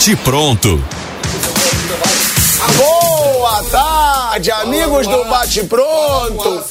[0.00, 0.82] Bate pronto.
[2.74, 6.64] Boa tarde, amigos do Bate Pronto.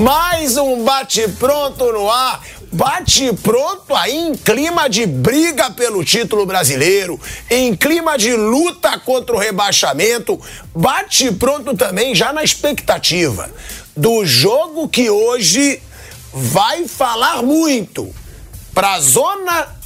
[0.00, 2.40] Mais um Bate Pronto no ar.
[2.70, 9.34] Bate pronto aí em clima de briga pelo título brasileiro, em clima de luta contra
[9.34, 10.40] o rebaixamento.
[10.72, 13.50] Bate pronto também já na expectativa
[13.96, 15.82] do jogo que hoje
[16.32, 18.08] vai falar muito
[18.72, 19.77] para a zona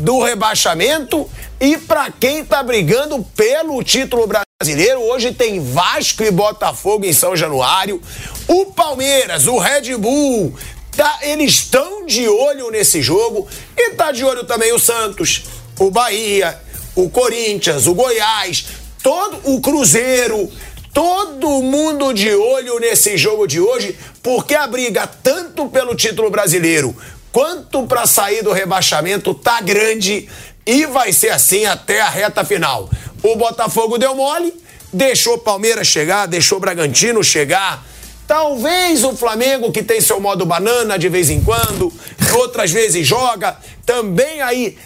[0.00, 1.28] do rebaixamento
[1.60, 5.00] e para quem tá brigando pelo título brasileiro.
[5.00, 8.00] Hoje tem Vasco e Botafogo em São Januário.
[8.48, 10.54] O Palmeiras, o Red Bull,
[10.96, 15.44] tá, eles estão de olho nesse jogo e tá de olho também o Santos,
[15.78, 16.58] o Bahia,
[16.96, 18.66] o Corinthians, o Goiás,
[19.02, 20.50] todo o Cruzeiro,
[20.94, 26.96] todo mundo de olho nesse jogo de hoje, porque a briga tanto pelo título brasileiro
[27.32, 30.28] quanto para sair do rebaixamento tá grande
[30.66, 32.88] e vai ser assim até a reta final.
[33.22, 34.54] O Botafogo deu mole,
[34.92, 37.84] deixou Palmeiras chegar, deixou Bragantino chegar.
[38.26, 41.92] Talvez o Flamengo, que tem seu modo banana de vez em quando,
[42.36, 44.78] outras vezes joga, também aí,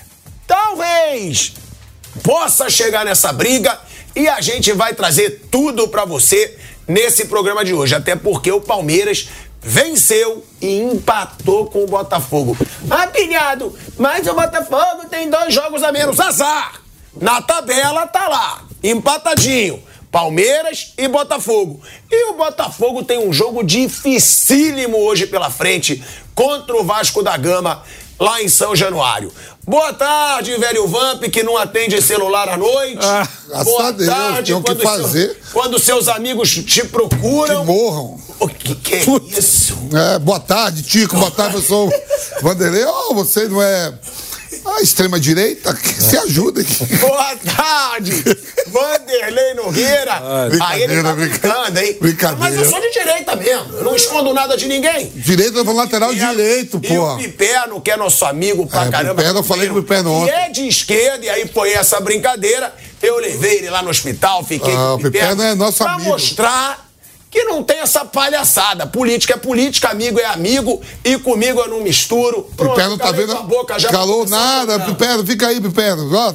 [0.46, 1.52] talvez
[2.22, 3.78] possa chegar nessa briga
[4.16, 7.94] e a gente vai trazer tudo para você nesse programa de hoje.
[7.94, 9.28] Até porque o Palmeiras
[9.64, 12.56] venceu e empatou com o Botafogo.
[12.90, 16.20] Ah, pilhado, mas o Botafogo tem dois jogos a menos.
[16.20, 16.80] Azar!
[17.20, 19.82] Na tabela tá lá, empatadinho.
[20.10, 21.80] Palmeiras e Botafogo.
[22.08, 26.04] E o Botafogo tem um jogo dificílimo hoje pela frente
[26.36, 27.82] contra o Vasco da Gama
[28.20, 29.32] lá em São Januário.
[29.66, 32.98] Boa tarde, velho Vamp, que não atende celular à noite.
[33.02, 33.26] Ah,
[33.64, 35.26] Boa a Deus, tarde, tem o que quando fazer.
[35.42, 37.60] seu- quando seus amigos te procuram.
[37.62, 38.20] Que morram.
[38.40, 39.38] O que, que é Putz.
[39.38, 39.78] isso?
[40.14, 41.16] É, boa tarde, Tico.
[41.16, 42.84] Boa tarde, eu sou o Vanderlei.
[42.84, 43.92] Oh, você não é
[44.66, 45.76] a extrema-direita?
[45.98, 46.84] Se ajuda aqui.
[46.96, 48.12] Boa tarde,
[48.68, 50.48] Vanderlei Nogueira.
[50.66, 51.96] Aí ele tá brincadeira, brincando, hein?
[52.00, 52.40] brincadeira.
[52.40, 53.76] Mas eu sou de direita mesmo.
[53.76, 55.10] Eu não escondo nada de ninguém.
[55.14, 57.14] Direita eu vou lateral E direito, E pô.
[57.14, 59.14] o Piperno, que é nosso amigo pra É, caramba.
[59.16, 60.30] Piperno, eu falei com o Piperno E ontem.
[60.34, 62.74] é de esquerda, e aí foi essa brincadeira.
[63.02, 66.10] Eu levei ele lá no hospital, fiquei Ah, com o Piperno é nosso pra amigo.
[66.10, 66.90] mostrar
[67.34, 68.86] que não tem essa palhaçada.
[68.86, 72.48] Política é política, amigo é amigo, e comigo eu não misturo.
[72.56, 73.34] Pronto, Piperno tá vendo.
[73.42, 74.78] boca já Calou nada.
[74.78, 76.14] Piperno, fica aí, Piperno.
[76.14, 76.32] Ó,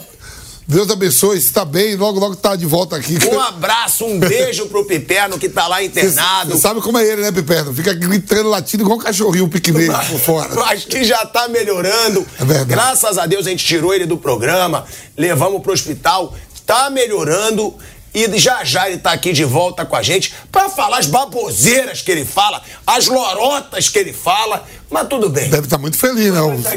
[0.67, 3.17] Deus abençoe, você tá bem, logo, logo tá de volta aqui.
[3.31, 6.51] Um abraço, um beijo pro Piperno que tá lá internado.
[6.51, 7.73] Você sabe como é ele, né, Piperno?
[7.73, 10.61] Fica gritando, latindo igual um cachorrinho pequenininho por fora.
[10.65, 12.27] Acho que já tá melhorando.
[12.37, 12.69] É verdade.
[12.71, 14.85] Graças a Deus a gente tirou ele do programa,
[15.17, 16.35] levamos pro hospital,
[16.65, 17.73] tá melhorando.
[18.13, 22.01] E já já ele tá aqui de volta com a gente pra falar as baboseiras
[22.01, 25.49] que ele fala, as lorotas que ele fala, mas tudo bem.
[25.49, 26.41] Deve estar muito feliz, né?
[26.41, 26.71] O, Tá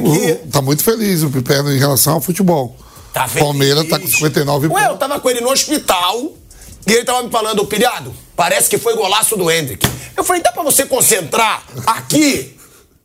[0.53, 2.77] tá muito feliz o Piperno em relação ao futebol.
[3.13, 3.45] Tá feliz.
[3.45, 4.99] Palmeiras tá com 59 Ué, eu pontos.
[4.99, 6.33] tava com ele no hospital
[6.87, 9.87] e ele tava me falando, pilhado, parece que foi golaço do Hendrick.
[10.17, 12.57] Eu falei, dá pra você concentrar aqui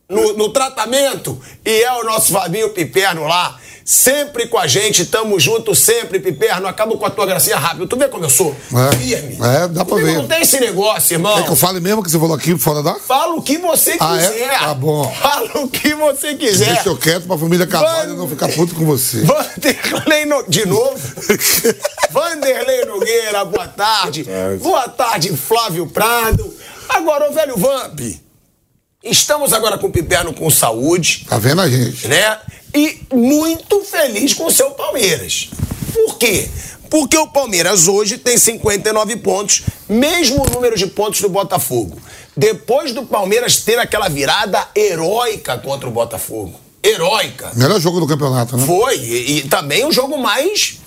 [0.08, 1.40] no, no tratamento?
[1.64, 3.58] E é o nosso Fabinho Piperno lá,
[3.90, 6.66] sempre com a gente, tamo junto sempre, Piperno.
[6.68, 7.86] Acabo com a tua gracinha rápido.
[7.86, 8.54] Tu vê como eu sou?
[8.92, 8.94] É.
[8.96, 9.38] Firme.
[9.42, 10.16] É, dá pra Comigo ver.
[10.18, 11.34] Não tem esse negócio, irmão.
[11.36, 12.96] Quer que eu fale mesmo que você falou aqui fora da?
[12.96, 14.28] Fala o que você Ah, é?
[14.28, 14.58] quiser.
[14.58, 15.10] Tá bom.
[15.22, 16.74] Fala o que você quiser.
[16.74, 19.22] Deixa eu quieto pra família Carvalho não ficar puto com você.
[19.22, 20.42] Vanderlei no...
[20.46, 20.98] De novo?
[22.12, 24.26] Vanderlei Nogueira, boa tarde.
[24.60, 26.54] Boa tarde, Flávio Prado.
[26.90, 28.00] Agora, ô velho Vamp,
[29.02, 32.06] estamos agora com o Piperno com saúde, Tá vendo a gente?
[32.08, 32.38] né?
[32.74, 35.50] E muito feliz com o seu Palmeiras.
[35.92, 36.48] Por quê?
[36.90, 42.00] Porque o Palmeiras hoje tem 59 pontos, mesmo número de pontos do Botafogo.
[42.36, 46.58] Depois do Palmeiras ter aquela virada heróica contra o Botafogo.
[46.82, 47.50] Heróica.
[47.54, 48.64] Melhor jogo do campeonato, né?
[48.64, 50.78] Foi, e, e também o jogo mais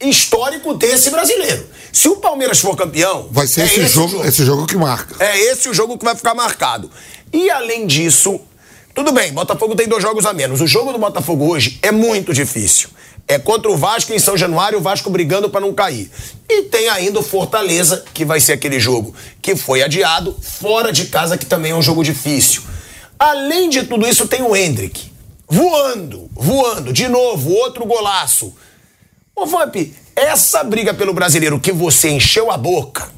[0.00, 1.66] histórico desse brasileiro.
[1.92, 5.22] Se o Palmeiras for campeão, Vai ser é esse, o jogo, esse jogo que marca.
[5.22, 6.90] É esse o jogo que vai ficar marcado.
[7.32, 8.40] E além disso,
[9.00, 10.60] tudo bem, Botafogo tem dois jogos a menos.
[10.60, 12.90] O jogo do Botafogo hoje é muito difícil.
[13.26, 16.10] É contra o Vasco em São Januário, o Vasco brigando para não cair.
[16.46, 21.06] E tem ainda o Fortaleza, que vai ser aquele jogo que foi adiado, fora de
[21.06, 22.60] casa, que também é um jogo difícil.
[23.18, 25.10] Além de tudo isso, tem o Hendrick.
[25.48, 28.54] Voando, voando, de novo, outro golaço.
[29.34, 29.76] Ô, Vamp,
[30.14, 33.10] essa briga pelo brasileiro que você encheu a boca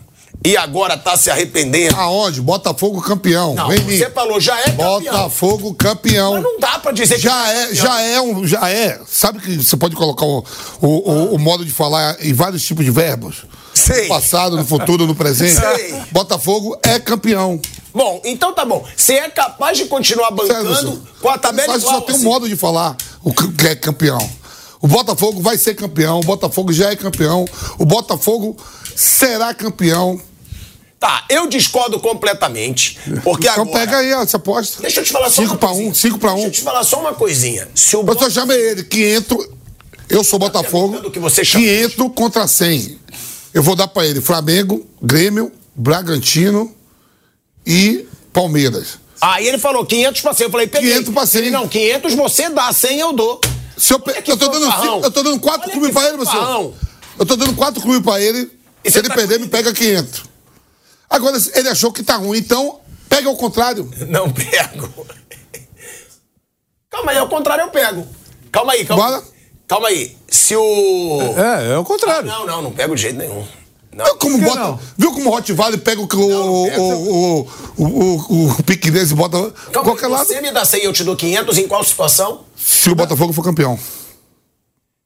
[0.44, 1.96] e agora tá se arrependendo.
[1.96, 2.40] Aonde?
[2.40, 3.54] Botafogo campeão.
[3.54, 3.96] Não, Vem mim.
[3.96, 5.00] você falou, já é campeão.
[5.00, 6.32] Botafogo campeão.
[6.34, 7.74] Mas não dá pra dizer que Já é, campeão.
[7.84, 8.46] já é um.
[8.46, 9.00] Já é.
[9.08, 10.44] Sabe que você pode colocar o,
[10.80, 13.44] o, o- o modo de falar em vários tipos de verbos?
[13.74, 14.02] Sei.
[14.02, 15.54] No passado, no futuro, no presente.
[15.58, 15.94] Sei.
[16.10, 17.60] Botafogo é campeão.
[17.94, 18.84] Bom, então tá bom.
[18.96, 22.18] Você é capaz de continuar bancando Sério, com a tabela Mas igual só tem um
[22.18, 22.24] assim.
[22.24, 24.30] modo de falar o que é campeão.
[24.80, 27.44] O Botafogo vai ser campeão, o Botafogo já é campeão,
[27.78, 28.56] o Botafogo
[28.96, 30.20] será campeão.
[31.02, 32.96] Tá, eu discordo completamente.
[33.24, 33.80] Porque então agora.
[33.80, 34.80] pega aí essa aposta.
[34.82, 35.90] Deixa eu te falar só 5 uma para coisinha.
[35.90, 36.34] 1, 5 para 1.
[36.36, 37.68] Deixa eu te falar só uma coisinha.
[37.74, 38.30] Se o Eu Botafogo.
[38.30, 39.48] só chamei ele, 500.
[40.08, 41.00] Eu sou Botafogo.
[41.00, 41.64] do que você chama.
[41.64, 43.00] 500 contra 100.
[43.52, 46.72] Eu vou dar pra ele Flamengo, Grêmio, Bragantino
[47.66, 48.98] e Palmeiras.
[49.20, 50.44] Aí ele falou 500 pra 100.
[50.46, 50.90] Eu falei, peguei.
[50.92, 51.40] 500 pra 100.
[51.40, 53.40] Ele, não, 500 você dá, 100 eu dou.
[53.76, 56.08] Se eu, pe- eu, tô dando, cinco- eu tô dando quatro Olha clubes que pra
[56.08, 56.36] ele, você.
[57.18, 58.48] Eu tô dando quatro clubes pra ele.
[58.84, 60.30] E Se ele tá perder, com- me pega 500.
[61.12, 63.88] Agora, ele achou que tá ruim, então pega ao contrário.
[64.08, 65.06] Não pego.
[66.90, 68.06] Calma aí, ao contrário eu pego.
[68.50, 69.04] Calma aí, calma.
[69.04, 69.22] Bora.
[69.68, 70.16] Calma aí.
[70.28, 71.18] Se o.
[71.36, 72.28] É, é o contrário.
[72.28, 73.46] Não, não, não pego de jeito nenhum.
[73.92, 74.04] Não.
[74.06, 74.58] Viu como bota.
[74.60, 74.80] não?
[74.96, 76.80] Viu como o Hot Valley pega o, o, pega.
[76.80, 80.26] o, o, o, o, o piquenês e bota Calma qualquer aí, lado?
[80.26, 82.44] você me dá 100 e eu te dou 500 em qual situação?
[82.56, 83.78] Se o Botafogo for campeão,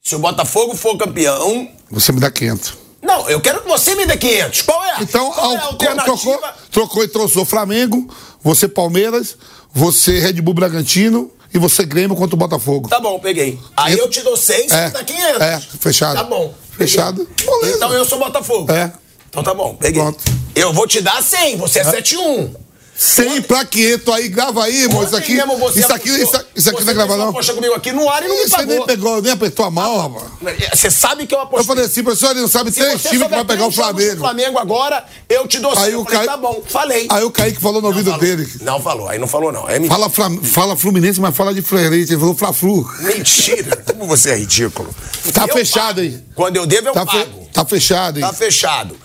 [0.01, 1.69] Se o Botafogo for campeão.
[1.91, 2.73] você me dá 500.
[3.01, 4.61] Não, eu quero que você me dê 500.
[4.63, 4.97] Qual é?
[5.01, 6.03] Então, Qual é a alternativa?
[6.17, 6.41] trocou,
[6.71, 8.07] trocou e trouxe o Flamengo,
[8.43, 9.37] você Palmeiras,
[9.73, 12.89] você Red Bull Bragantino e você Grêmio contra o Botafogo.
[12.89, 13.59] Tá bom, peguei.
[13.75, 15.41] Aí eu te dou 100, você É, me dá 500.
[15.41, 16.15] é, fechado.
[16.15, 16.53] Tá bom.
[16.77, 17.25] Fechado.
[17.25, 17.45] peguei.
[17.59, 17.77] Beleza.
[17.77, 18.71] Então eu sou Botafogo.
[18.71, 18.91] É.
[19.29, 20.01] Então tá bom, peguei.
[20.01, 20.23] Pronto.
[20.55, 22.53] Eu vou te dar 100, você é 71.
[22.97, 25.03] 100 pra 500 aí, grava aí, irmão.
[25.03, 27.29] Isso aqui, mesmo você isso aqui, isso, isso aqui você não é uma não.
[27.29, 29.97] aposta comigo aqui no ar e não me Você nem pegou, nem apertou a mão,
[29.99, 30.25] rapaz.
[30.73, 31.61] Você sabe que eu apostei.
[31.61, 34.17] Eu falei assim, professor, ele não sabe Se três times que vai pegar o Flamengo.
[34.17, 35.83] Flamengo agora, eu te dou 100.
[35.83, 37.07] Aí o Caio- tá bom, falei.
[37.11, 38.49] Aí o Kaique falou no ouvido dele.
[38.61, 39.69] Não falou, aí não falou não.
[39.69, 39.79] É.
[39.85, 42.13] Fala, Flam- fala Fluminense, mas fala de Fluminense.
[42.13, 42.89] Ele falou Fla-Flu.
[43.01, 43.77] Mentira.
[43.85, 44.89] Como você é ridículo.
[45.33, 45.99] Tá Eu fechado pago.
[46.01, 46.19] aí.
[46.33, 47.47] Quando eu devo, eu Tá, fe- pago.
[47.53, 48.25] tá fechado, hein?
[48.25, 48.95] Tá fechado.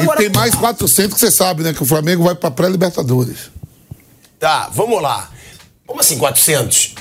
[0.00, 1.72] E tem mais 400 que você sabe, né?
[1.72, 3.50] Que o Flamengo vai pra pré-Libertadores.
[4.38, 5.30] Tá, vamos lá.
[5.86, 6.94] Como assim 400?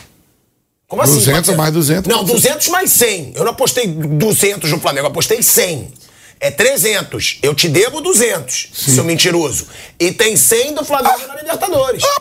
[0.87, 2.41] Como assim 200 mais 200, Não, 400.
[2.43, 3.33] 200 mais 100.
[3.35, 5.93] Eu não apostei 200 no Flamengo, apostei 100.
[6.39, 7.37] É 300.
[7.43, 9.67] Eu te devo 200, seu mentiroso.
[9.99, 12.03] E tem 100 do Flamengo na Libertadores.
[12.03, 12.17] Ah,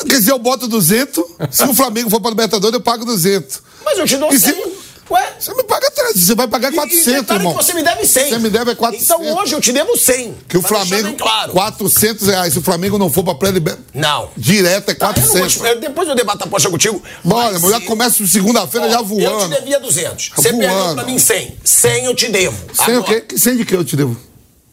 [0.00, 1.22] ah, Quer dizer, eu boto 200.
[1.50, 3.60] Se o Flamengo for pra Libertadores, eu pago 200.
[3.84, 4.75] Mas eu te dou E se- 100.
[5.10, 5.32] Ué?
[5.38, 7.54] Você me paga 300, você vai pagar E- 400, e detalhe irmão.
[7.54, 8.28] você me deve 100.
[8.28, 9.04] Você me deve é 400.
[9.24, 10.34] Então hoje eu te devo 100.
[10.48, 11.52] Que o Flamengo, claro.
[11.52, 12.52] 400 reais.
[12.52, 14.28] Se o Flamengo não for pra pré-libertadores, Não.
[14.36, 15.64] direto é Tá, eu não vou 400.
[15.70, 17.02] eu- depois eu debato a aposta contigo.
[17.22, 19.54] Bora, mas já começa segunda-feira já Ó, Eu te voando.
[19.56, 20.30] devia 200.
[20.30, 20.94] Tá Você perdeu voando.
[20.96, 21.56] pra mim 100.
[21.62, 22.56] 100 eu te devo.
[22.74, 23.24] 100 o quê?
[23.36, 24.16] 100 de que eu te devo?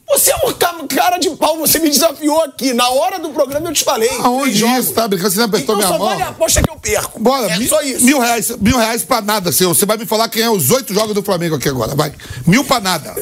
[0.09, 2.73] Você é um ca- cara de pau, você me desafiou aqui.
[2.73, 4.09] Na hora do programa eu te falei.
[4.19, 4.93] Aonde isso?
[4.93, 5.31] Tá brincando?
[5.31, 6.09] Você não apertou então minha só mão?
[6.09, 7.19] vale a aposta que eu perco.
[7.19, 8.03] Bora, é mi- só isso.
[8.05, 9.73] mil reais, mil reais pra nada, senhor.
[9.73, 12.13] Você vai me falar quem é os oito jogos do Flamengo aqui agora, vai.
[12.45, 13.15] Mil pra nada.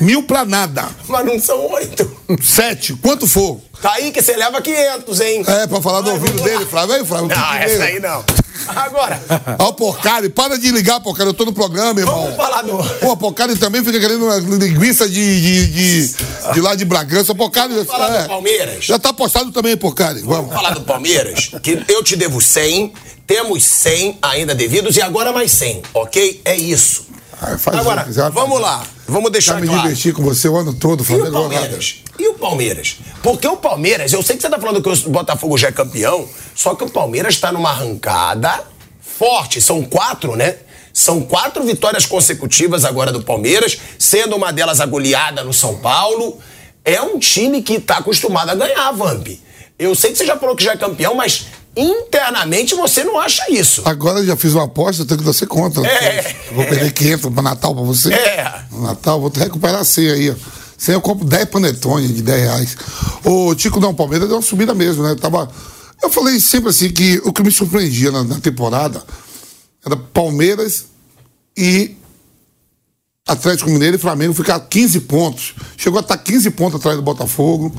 [0.00, 0.88] Mil pra nada.
[1.08, 2.10] Mas não são oito.
[2.42, 3.58] Sete, quanto for.
[3.80, 5.42] Tá aí que você leva 500, hein?
[5.46, 6.96] É, pra falar do ouvido dele, Flávio.
[6.96, 7.28] Aí, Flávio.
[7.28, 8.22] Não, essa aí não.
[8.68, 9.22] Agora,
[9.60, 11.28] Ó, o Porcari, para de ligar, Porcari.
[11.30, 12.22] Eu tô no programa, irmão.
[12.22, 12.76] vamos falar do.
[12.98, 16.16] Pô, o Porcari também fica querendo uma linguiça de, de, de,
[16.52, 17.34] de lá de Bragança.
[17.34, 17.74] Porcari.
[17.74, 18.84] Vamos falar é, do Palmeiras.
[18.84, 20.20] Já tá postado também, Porcari.
[20.20, 20.46] Vamos.
[20.46, 22.92] Vamos falar do Palmeiras, que eu te devo 100,
[23.26, 26.40] temos 100 ainda devidos e agora mais 100, ok?
[26.44, 27.06] É isso.
[27.40, 29.82] Ah, Agora, o vamos lá, vamos Já deixar me claro.
[29.82, 31.60] diverti com você o ano todo, E Flamengo o não nada.
[31.60, 31.96] Palmeiras?
[32.18, 32.96] E o Palmeiras?
[33.22, 36.26] Porque o Palmeiras, eu sei que você tá falando que o Botafogo já é campeão,
[36.54, 38.64] só que o Palmeiras tá numa arrancada
[39.18, 39.60] forte.
[39.60, 40.56] São quatro, né?
[40.96, 46.38] São quatro vitórias consecutivas agora do Palmeiras, sendo uma delas a goleada no São Paulo.
[46.82, 49.28] É um time que tá acostumado a ganhar, Vamp.
[49.78, 53.44] Eu sei que você já falou que já é campeão, mas internamente você não acha
[53.52, 53.82] isso.
[53.84, 55.86] Agora eu já fiz uma aposta, eu tenho que dar você contra.
[55.86, 56.34] É.
[56.52, 58.14] Vou perder 500 pra Natal pra você.
[58.14, 58.54] É.
[58.72, 60.34] No Natal, vou recuperar a ceia aí, ó.
[60.78, 62.76] Sem eu compro 10 panetone de 10 reais.
[63.22, 65.10] O Tico não, Palmeiras deu uma subida mesmo, né?
[65.10, 65.50] Eu Tava,
[66.02, 69.04] eu falei sempre assim que o que me surpreendia na, na temporada
[69.86, 70.86] era Palmeiras
[71.56, 71.96] e
[73.26, 75.54] Atlético Mineiro e Flamengo ficar 15 pontos.
[75.76, 77.72] Chegou a estar 15 pontos atrás do Botafogo,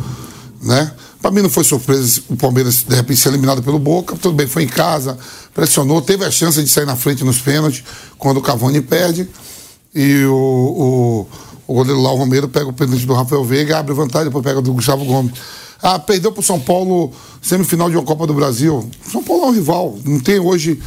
[0.61, 0.93] né?
[1.21, 4.15] Pra mim não foi surpresa o Palmeiras de repente ser eliminado pelo Boca.
[4.15, 5.17] Tudo bem, foi em casa,
[5.53, 7.83] pressionou, teve a chance de sair na frente nos pênaltis
[8.17, 9.27] quando o Cavani perde.
[9.93, 11.27] E o, o,
[11.67, 14.73] o goleiro o Romero, pega o pênalti do Rafael Veiga, abre vantagem, depois pega do
[14.73, 15.33] Gustavo Gomes.
[15.81, 17.11] Ah, perdeu pro São Paulo
[17.41, 18.89] semifinal de uma Copa do Brasil.
[19.11, 19.97] São Paulo é um rival.
[20.05, 20.79] Não tem hoje.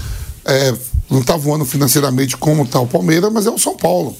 [0.45, 0.75] É,
[1.11, 4.17] não tá voando financeiramente como tá o Palmeiras, mas é o São Paulo.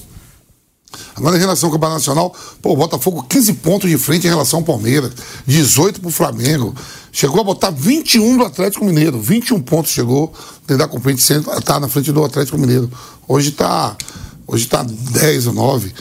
[1.15, 4.59] Agora, em relação ao Campeonato Nacional, pô, o Botafogo 15 pontos de frente em relação
[4.59, 5.11] ao Palmeiras,
[5.45, 6.75] 18 pro Flamengo.
[7.11, 10.33] Chegou a botar 21 do Atlético Mineiro, 21 pontos chegou,
[10.67, 11.17] tentar cumprir,
[11.63, 12.91] tá na frente do Atlético Mineiro.
[13.27, 13.95] Hoje tá,
[14.47, 15.93] hoje tá 10 ou 9.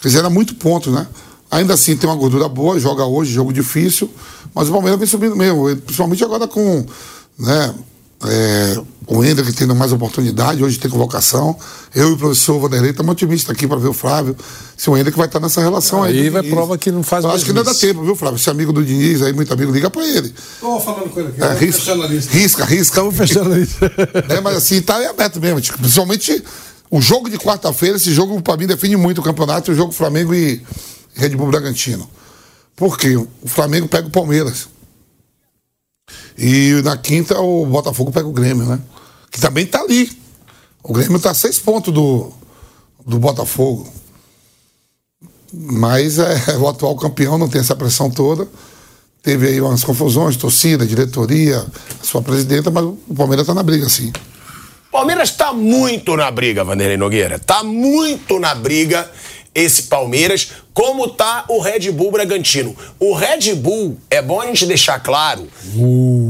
[0.00, 1.06] Quer dizer, era muito ponto, né?
[1.50, 4.10] Ainda assim tem uma gordura boa, joga hoje, jogo difícil,
[4.54, 6.86] mas o Palmeiras vem subindo mesmo, principalmente agora com,
[7.38, 7.74] né,
[8.24, 11.56] É, o Ender que tendo mais oportunidade, hoje tem convocação.
[11.94, 14.36] Eu e o professor Vanderlei estamos otimistas aqui para ver o Flávio.
[14.76, 16.20] Se o Ender que vai estar nessa relação aí.
[16.20, 18.38] Aí vai prova que não faz Eu mais acho que ainda dá tempo, viu, Flávio?
[18.38, 20.32] Se é amigo do Diniz, aí muito amigo, liga para ele.
[20.60, 21.42] Tô falando com ele aqui.
[21.42, 22.32] É, risca, fechando a lista.
[22.32, 22.82] risca, risca.
[22.82, 23.78] Estamos fechando isso.
[24.28, 24.40] né?
[24.40, 25.60] Mas assim, tá em aberto mesmo.
[25.60, 26.44] Tipo, principalmente
[26.90, 30.34] o jogo de quarta-feira, esse jogo para mim define muito o campeonato, o jogo Flamengo
[30.34, 30.62] e
[31.14, 32.08] Red Bull Bragantino.
[32.76, 33.16] Por quê?
[33.16, 34.68] O Flamengo pega o Palmeiras.
[36.38, 38.80] E na quinta o Botafogo pega o Grêmio, né?
[39.30, 40.10] Que também tá ali.
[40.82, 42.32] O Grêmio tá a seis pontos do,
[43.06, 43.92] do Botafogo.
[45.52, 48.48] Mas é, o atual campeão não tem essa pressão toda.
[49.22, 51.64] Teve aí umas confusões, torcida, diretoria,
[52.02, 54.12] sua presidenta, mas o Palmeiras tá na briga, sim.
[54.90, 57.38] Palmeiras tá muito na briga, Vanderlei Nogueira.
[57.38, 59.08] Tá muito na briga
[59.54, 62.74] esse Palmeiras, como tá o Red Bull Bragantino.
[62.98, 65.48] O Red Bull, é bom a gente deixar claro,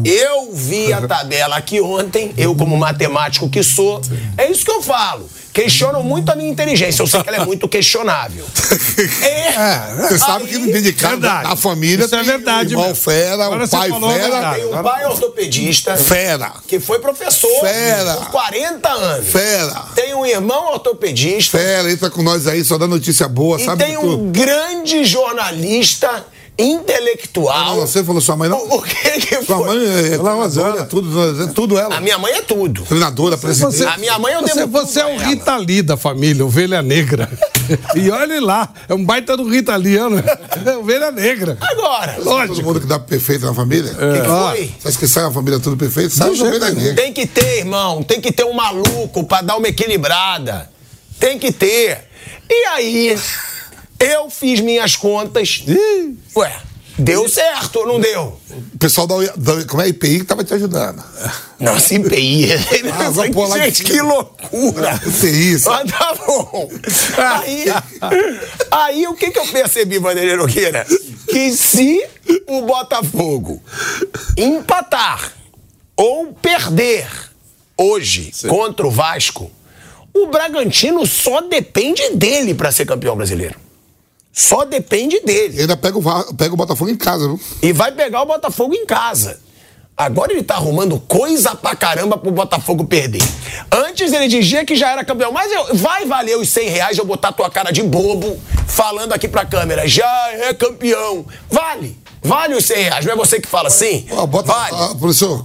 [0.05, 4.01] eu vi a tabela aqui ontem, eu como matemático que sou,
[4.37, 5.29] é isso que eu falo.
[5.53, 8.45] Questionam muito a minha inteligência, eu sei que ela é muito questionável.
[9.23, 11.49] É, Você sabe que não tem de verdade.
[11.49, 12.05] na família.
[12.05, 13.03] Isso é verdade O irmão mesmo.
[13.03, 14.55] fera, Agora o pai falou a fera.
[14.55, 16.53] Tem um pai ortopedista Fera.
[16.67, 18.15] que foi professor Fera.
[18.17, 19.29] por 40 anos.
[19.29, 19.85] Fera.
[19.95, 23.85] Tem um irmão ortopedista Fera, entra com nós aí, só dá notícia boa, e sabe
[23.85, 26.25] tem um grande jornalista
[26.59, 27.77] intelectual.
[27.77, 28.59] Não, você falou sua mãe não.
[28.59, 29.67] O, o que que Sua foi?
[29.67, 30.81] mãe é, Ela é treinadora, Rosana.
[30.81, 31.97] é tudo, é tudo ela.
[31.97, 32.83] A minha mãe é tudo.
[32.83, 33.77] Treinadora, presidente.
[33.77, 35.29] Você- A minha mãe eu Você, devo você é tudo um a ela.
[35.31, 37.29] Rita Lee da família, ovelha negra.
[37.95, 40.19] E olhe lá, é um baita do Rita Liano.
[40.67, 41.57] É ovelha negra.
[41.61, 42.63] Agora, Todo Lógico.
[42.63, 43.93] mundo que dá perfeito na família.
[43.93, 44.51] o que, que Ah.
[44.51, 44.75] foi?
[44.81, 46.13] Você acha que sai uma família tudo perfeito?
[46.13, 46.51] Sai nenhum.
[46.59, 46.95] negra.
[46.95, 48.03] Tem que ter, irmão.
[48.03, 50.69] Tem que ter um maluco pra dar uma equilibrada.
[51.21, 51.99] Tem que ter.
[52.51, 53.17] E aí,
[54.03, 55.65] eu fiz minhas contas.
[56.37, 56.61] Ué,
[56.99, 58.39] deu certo ou não deu?
[58.75, 61.03] O pessoal da, da como é, IPI que tava te ajudando.
[61.61, 62.49] Nossa, IPI.
[62.93, 65.01] Ah, pôr lá Gente, que loucura.
[65.07, 65.91] UTI, sabe?
[65.91, 66.71] Mas tá bom.
[67.17, 67.65] Aí,
[68.71, 70.85] aí o que, que eu percebi, Vanderlei Nogueira?
[71.29, 72.05] Que se
[72.49, 73.63] o Botafogo
[74.37, 75.33] empatar
[75.97, 77.09] ou perder
[77.77, 79.51] hoje contra o Vasco,
[80.13, 83.63] o Bragantino só depende dele pra ser campeão brasileiro.
[84.33, 85.59] Só depende dele.
[85.59, 87.39] E ainda pega o, pega o Botafogo em casa, viu?
[87.63, 89.39] E vai pegar o Botafogo em casa.
[89.95, 93.23] Agora ele tá arrumando coisa pra caramba pro Botafogo perder.
[93.71, 97.05] Antes ele dizia que já era campeão, mas eu- vai valer os 100 reais eu
[97.05, 99.87] botar tua cara de bobo falando aqui pra câmera.
[99.87, 101.27] Já é campeão.
[101.51, 101.99] Vale.
[102.23, 103.05] Vale os 100 reais.
[103.05, 104.07] Não é você que fala assim?
[104.31, 104.77] Bota, vale.
[104.79, 105.45] ah, professor,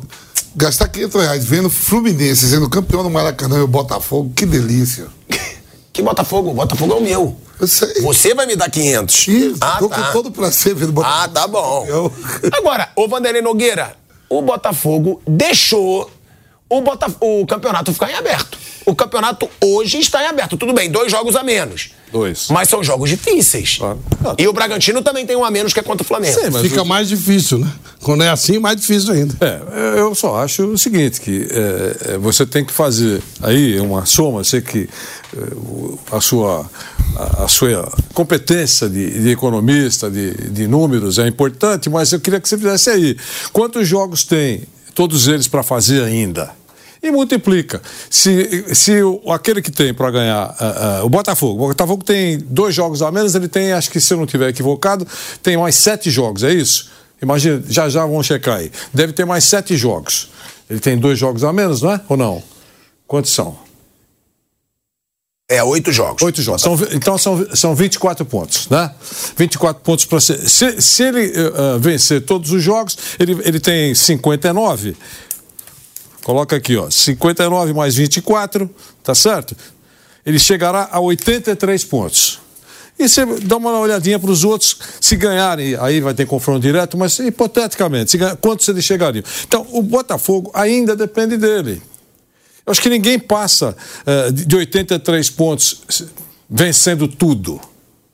[0.56, 5.08] gastar 500 reais vendo Fluminense sendo campeão do Maracanã e o Botafogo, que delícia.
[5.98, 6.52] Que Botafogo?
[6.52, 7.36] O Botafogo é o meu.
[7.60, 8.02] Eu sei.
[8.04, 9.28] Você vai me dar 500.
[9.30, 9.96] Ih, ah, tô tá.
[10.04, 11.22] com todo prazer vendo o Botafogo.
[11.24, 11.86] Ah, tá bom.
[11.88, 12.14] Eu-
[12.54, 13.96] Agora, ô Vanderlei Nogueira,
[14.30, 16.08] o Botafogo deixou
[16.70, 17.08] o, Bota...
[17.20, 18.60] o campeonato ficar em aberto.
[18.88, 20.56] O campeonato hoje está em aberto.
[20.56, 21.90] Tudo bem, dois jogos a menos.
[22.10, 22.48] Dois.
[22.50, 23.80] Mas são jogos difíceis.
[23.80, 24.00] Claro.
[24.38, 26.34] E o Bragantino também tem um a menos que é contra o Flamengo.
[26.34, 27.70] Sim, mas fica mais difícil, né?
[28.02, 29.36] Quando é assim, mais difícil ainda.
[29.42, 34.06] É, eu só acho o seguinte, que é, é, você tem que fazer aí uma
[34.06, 34.88] soma, eu sei que
[35.36, 36.66] é, a, sua,
[37.18, 42.40] a, a sua competência de, de economista, de, de números é importante, mas eu queria
[42.40, 43.18] que você fizesse aí.
[43.52, 44.64] Quantos jogos tem
[44.96, 46.56] todos eles para fazer ainda?
[47.08, 47.82] E multiplica.
[48.10, 52.38] Se, se o, aquele que tem para ganhar, ah, ah, o Botafogo, o Botafogo tem
[52.38, 55.08] dois jogos a menos, ele tem, acho que se eu não estiver equivocado,
[55.42, 56.92] tem mais sete jogos, é isso?
[57.22, 58.70] Imagina, já já vão checar aí.
[58.94, 60.30] Deve ter mais sete jogos.
[60.70, 62.02] Ele tem dois jogos a menos, não é?
[62.10, 62.44] Ou não?
[63.08, 63.58] Quantos são?
[65.50, 66.22] É, oito jogos.
[66.24, 66.62] Oito jogos.
[66.62, 68.92] São então são, são 24 pontos, né?
[69.38, 70.38] 24 pontos para ser.
[70.40, 74.94] Se, se ele eh, vencer todos os jogos, ele, ele tem 59.
[76.28, 76.90] Coloca aqui, ó.
[76.90, 78.70] 59 mais 24,
[79.02, 79.56] tá certo?
[80.26, 82.42] Ele chegará a 83 pontos.
[83.00, 86.98] E você dá uma olhadinha para os outros, se ganharem, aí vai ter confronto direto,
[86.98, 89.24] mas hipoteticamente, ganhar, quantos eles chegariam?
[89.48, 91.82] Então, o Botafogo ainda depende dele.
[92.66, 93.74] Eu acho que ninguém passa
[94.06, 95.82] eh, de de 83 pontos
[96.50, 97.62] vencendo tudo.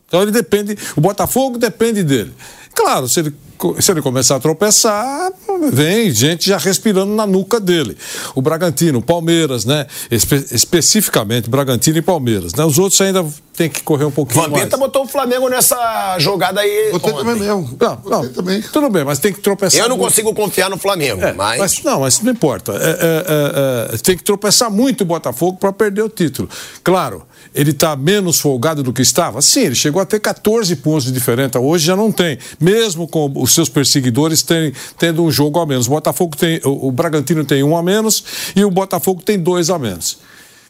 [0.05, 2.31] Então ele depende, o Botafogo depende dele.
[2.75, 3.33] Claro, se ele,
[3.79, 5.31] se ele começar a tropeçar,
[5.71, 7.95] vem gente já respirando na nuca dele.
[8.35, 9.85] O Bragantino, o Palmeiras, né?
[10.09, 12.53] Espe- especificamente Bragantino e Palmeiras.
[12.55, 12.65] Né?
[12.65, 13.23] Os outros ainda
[13.55, 14.51] tem que correr um pouquinho mais.
[14.53, 16.89] Vampeta botou o Flamengo nessa jogada aí.
[16.91, 17.19] Botei ontem.
[17.23, 17.77] também mesmo.
[17.79, 18.61] Não, Botei não, também.
[18.61, 19.79] tudo bem, mas tem que tropeçar.
[19.81, 20.09] Eu não muito.
[20.09, 21.59] consigo confiar no Flamengo, É, mas...
[21.59, 22.71] mas não, mas não importa.
[22.73, 26.49] É, é, é, é, tem que tropeçar muito o Botafogo para perder o título.
[26.83, 29.41] Claro, ele está menos folgado do que estava?
[29.41, 31.59] Sim, ele chegou a ter 14 pontos de diferença.
[31.59, 32.37] Hoje já não tem.
[32.59, 35.87] Mesmo com os seus perseguidores terem, tendo um jogo a menos.
[35.87, 36.59] O Botafogo tem.
[36.63, 38.23] O, o Bragantino tem um a menos
[38.55, 40.17] e o Botafogo tem dois a menos.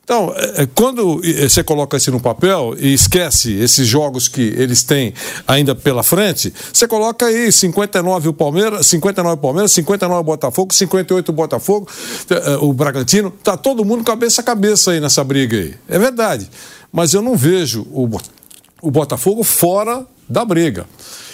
[0.03, 4.83] Então, é, é, quando você coloca isso no papel e esquece esses jogos que eles
[4.83, 5.13] têm
[5.47, 10.73] ainda pela frente, você coloca aí 59 o Palmeiras, 59 o Palmeiras, 59 o Botafogo,
[10.73, 11.87] 58 o Botafogo,
[12.29, 15.73] é, o Bragantino, tá todo mundo cabeça a cabeça aí nessa briga aí.
[15.87, 16.49] É verdade.
[16.91, 18.09] Mas eu não vejo o,
[18.81, 20.85] o Botafogo fora da briga.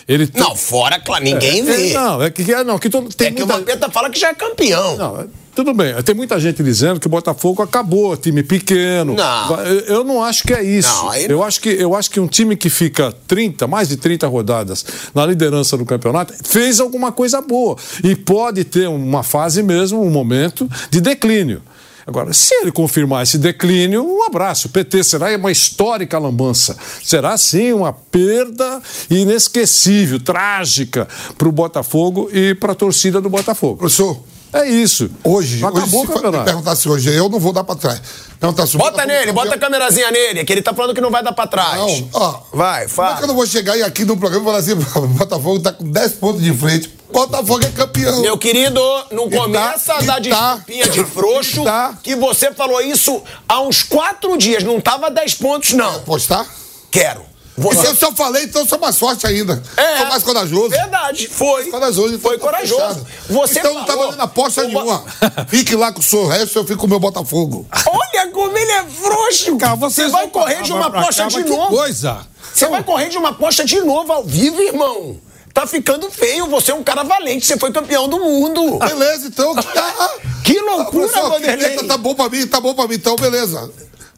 [0.10, 0.42] Ele tem...
[0.42, 1.92] Não, fora, claro, ninguém é, vê.
[1.92, 3.46] É, não, é que, não, que todo, tem é muita...
[3.46, 4.98] que o Vampeta fala que já é campeão.
[4.98, 9.14] Não, tudo bem, tem muita gente dizendo que o Botafogo acabou, time pequeno.
[9.14, 9.62] Não.
[9.86, 10.90] Eu não acho que é isso.
[10.90, 11.28] Não, aí...
[11.30, 14.84] eu, acho que, eu acho que um time que fica 30, mais de 30 rodadas
[15.14, 17.76] na liderança do campeonato, fez alguma coisa boa.
[18.04, 21.62] E pode ter uma fase mesmo, um momento de declínio.
[22.10, 24.68] Agora, se ele confirmar esse declínio, um abraço.
[24.68, 26.76] O PT será uma histórica lambança.
[27.04, 33.78] Será, sim, uma perda inesquecível, trágica para o Botafogo e para a torcida do Botafogo.
[33.78, 34.20] Professor,
[34.52, 35.08] é isso.
[35.24, 36.46] Hoje, acabou hoje, se o campeonato.
[36.46, 38.02] perguntasse hoje, eu não vou dar pra trás.
[38.40, 39.36] Perguntasse, bota nele, campeão.
[39.36, 41.78] bota a câmerazinha nele, que ele tá falando que não vai dar pra trás.
[41.78, 42.40] Não, ó.
[42.54, 43.10] Vai, fala.
[43.10, 45.60] Como é que eu não vou chegar aqui no programa e falar assim, o Botafogo
[45.60, 48.22] tá com 10 pontos de frente, Botafogo é campeão.
[48.22, 48.80] Meu querido,
[49.12, 51.98] não e tá, começa tá, a dar tá, desculpinha de frouxo, tá.
[52.02, 55.92] que você falou isso há uns quatro dias, não tava 10 pontos, não.
[55.92, 56.48] Quer apostar?
[56.92, 57.29] Quero.
[57.60, 57.74] Vou...
[57.74, 59.62] se eu só falei, então sou mais forte ainda.
[59.76, 59.98] É.
[59.98, 60.70] Sou mais corajoso.
[60.70, 61.62] Verdade, foi.
[61.62, 62.20] Mais corajoso.
[62.20, 63.08] Foi então tá corajoso.
[63.30, 63.80] Você então falou...
[63.80, 65.04] não tá valendo aposta nenhuma.
[65.48, 67.68] Fique lá com o seu resto, eu fico com o meu Botafogo.
[67.86, 69.58] Olha como ele é frouxo.
[69.58, 71.76] Cara, você vai correr de uma aposta de novo.
[71.76, 72.28] coisa.
[72.54, 75.18] Você vai correr de uma aposta de novo ao vivo, irmão.
[75.54, 78.78] Tá ficando feio, você é um cara valente, você foi campeão do mundo.
[78.80, 79.54] Beleza, então.
[80.46, 81.76] que loucura, ah, Vanderlei.
[81.78, 83.70] Tá bom pra mim, tá bom pra mim, então beleza.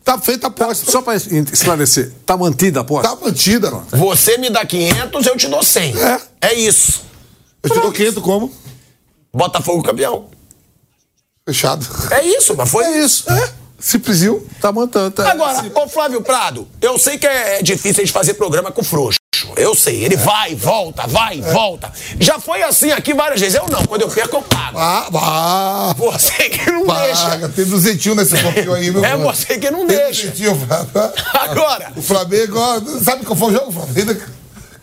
[0.04, 0.90] Tá feita a aposta.
[0.90, 3.10] Só para esclarecer, tá mantida a aposta?
[3.10, 3.70] Tá mantida.
[3.92, 5.96] Você me dá 500, eu te dou 100.
[5.98, 6.22] É.
[6.42, 7.04] É isso.
[7.62, 8.52] Eu te dou 500 como?
[9.32, 10.30] Botafogo campeão.
[11.48, 11.86] Fechado.
[12.12, 13.32] É isso, mas foi é isso.
[13.32, 13.54] É.
[13.80, 14.46] Simplesinho.
[14.60, 15.12] Tá mantendo.
[15.12, 15.32] Tá.
[15.32, 19.21] Agora, ô Flávio Prado, eu sei que é difícil de fazer programa com frouxo.
[19.56, 21.90] Eu sei, ele vai, volta, vai, volta.
[22.20, 23.56] Já foi assim aqui várias vezes.
[23.56, 24.78] Eu não, quando eu perco, eu pago.
[24.78, 27.06] Ah, ah, Você que não paga.
[27.06, 27.50] deixa.
[27.50, 29.24] Tem duzentinho nesse pouquinho aí, meu É mano.
[29.34, 30.28] você que não Tem deixa.
[30.32, 30.68] Duzentinho,
[31.34, 31.94] Agora.
[31.96, 32.58] O Flamengo,
[33.02, 34.22] sabe qual foi o jogo, Flamengo?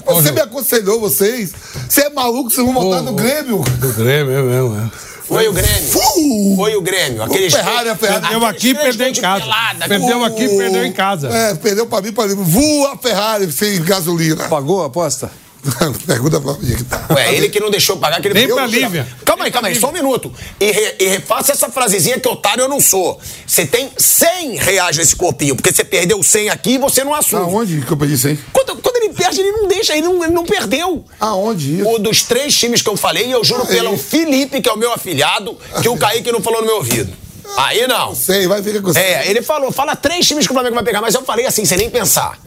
[0.07, 1.53] Você me aconselhou, vocês.
[1.87, 3.59] Você é maluco, vocês vão votar no Grêmio.
[3.59, 4.91] Do Grêmio, é mesmo, é.
[5.29, 6.57] Foi o Grêmio.
[6.57, 7.23] Foi o Grêmio.
[7.23, 8.23] Aquele Ferrari, a Ferrari.
[8.23, 9.43] Perdeu aqui e perdeu em casa.
[9.43, 9.89] Pelada.
[9.89, 11.29] Perdeu aqui e perdeu em casa.
[11.29, 12.35] É, perdeu pra mim, pra mim.
[12.35, 14.49] Voa a Ferrari sem gasolina.
[14.49, 15.31] Pagou a aposta?
[16.07, 16.77] Pergunta pra mim.
[17.11, 19.07] Ué, ele que não deixou pagar, que ele Nem pra Lívia.
[19.25, 20.33] Calma aí, calma aí, só um minuto.
[20.61, 23.21] E, re, e refaça essa frasezinha que otário eu não sou.
[23.47, 27.43] Você tem 100 reais nesse corpinho, porque você perdeu 100 aqui e você não assume.
[27.43, 28.39] Aonde que eu perdi 100?
[28.53, 31.05] Quando, quando ele perde, ele não deixa, ele não, ele não perdeu.
[31.21, 31.89] Aonde isso?
[31.89, 33.97] O dos três times que eu falei, eu juro ah, pelo é.
[33.97, 37.28] Felipe, que é o meu afilhado, que o Kaique não falou no meu ouvido.
[37.57, 38.15] Aí não.
[38.15, 39.01] Sei, vai ficar com você.
[39.01, 41.65] É, ele falou, fala três times que o Flamengo vai pegar, mas eu falei assim,
[41.65, 42.39] sem nem pensar.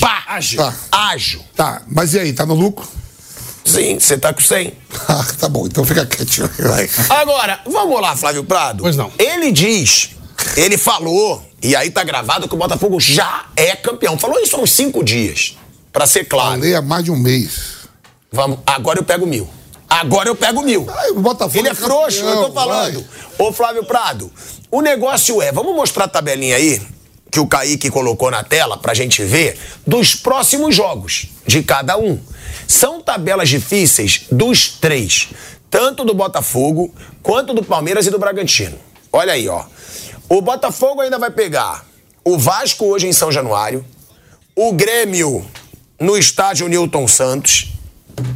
[0.00, 0.24] Pá!
[0.26, 0.58] Ágil.
[0.58, 0.74] Tá.
[0.92, 1.44] Ágil.
[1.56, 2.86] Tá, mas e aí, tá no lucro?
[3.64, 4.72] Sim, você tá com 100.
[5.08, 6.48] Ah, tá bom, então fica quietinho.
[7.08, 8.82] Agora, vamos lá, Flávio Prado.
[8.82, 9.10] Pois não.
[9.18, 10.10] Ele diz,
[10.56, 14.18] ele falou, e aí tá gravado que o Botafogo já é campeão.
[14.18, 15.56] Falou isso há uns cinco dias,
[15.92, 16.50] para ser claro.
[16.50, 17.78] Falei há mais de um mês.
[18.30, 19.48] Vamos, agora eu pego mil.
[19.88, 20.86] Agora eu pego mil.
[20.88, 21.10] Ai,
[21.54, 23.04] ele é, é frouxo, eu tô falando.
[23.38, 23.46] Vai.
[23.46, 24.30] Ô, Flávio Prado,
[24.70, 26.80] o negócio é, vamos mostrar a tabelinha aí,
[27.30, 32.20] que o Kaique colocou na tela pra gente ver, dos próximos jogos de cada um.
[32.66, 35.28] São tabelas difíceis dos três,
[35.70, 38.78] tanto do Botafogo quanto do Palmeiras e do Bragantino.
[39.10, 39.64] Olha aí, ó.
[40.28, 41.86] O Botafogo ainda vai pegar
[42.22, 43.82] o Vasco hoje em São Januário,
[44.54, 45.46] o Grêmio
[45.98, 47.72] no estádio Newton Santos.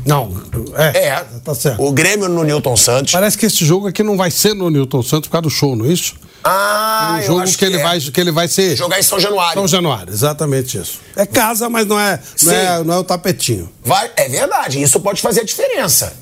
[0.07, 0.43] Não,
[0.75, 1.07] é.
[1.07, 1.83] É, tá certo.
[1.83, 3.13] O Grêmio no Newton Santos.
[3.13, 5.77] Parece que esse jogo aqui não vai ser no Newton Santos por causa do show,
[5.77, 6.15] não é isso?
[6.45, 7.83] Ah, um jogo que, que, ele é.
[7.83, 8.77] vai, que ele vai ser.
[8.77, 9.55] Jogar em São Januário.
[9.55, 10.99] São Januário, exatamente isso.
[11.17, 13.71] É casa, mas não é, não é, não é o tapetinho.
[13.85, 16.13] Vai, é verdade, isso pode fazer a diferença.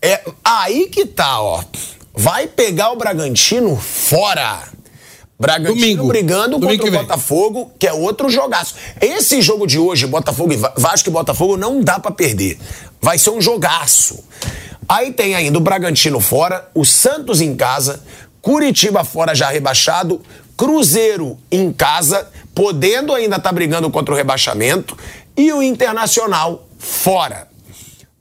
[0.00, 1.62] É aí que tá, ó.
[2.14, 4.60] Vai pegar o Bragantino fora.
[5.38, 6.06] Bragantino Domingo.
[6.06, 8.74] brigando Domingo contra o Botafogo, que é outro jogaço.
[9.00, 12.58] Esse jogo de hoje, Botafogo e Vasco e Botafogo, não dá para perder.
[13.00, 14.22] Vai ser um jogaço.
[14.88, 18.02] Aí tem ainda o Bragantino fora, o Santos em casa,
[18.40, 20.20] Curitiba fora já rebaixado,
[20.56, 24.96] Cruzeiro em casa, podendo ainda estar tá brigando contra o rebaixamento,
[25.36, 27.53] e o Internacional fora.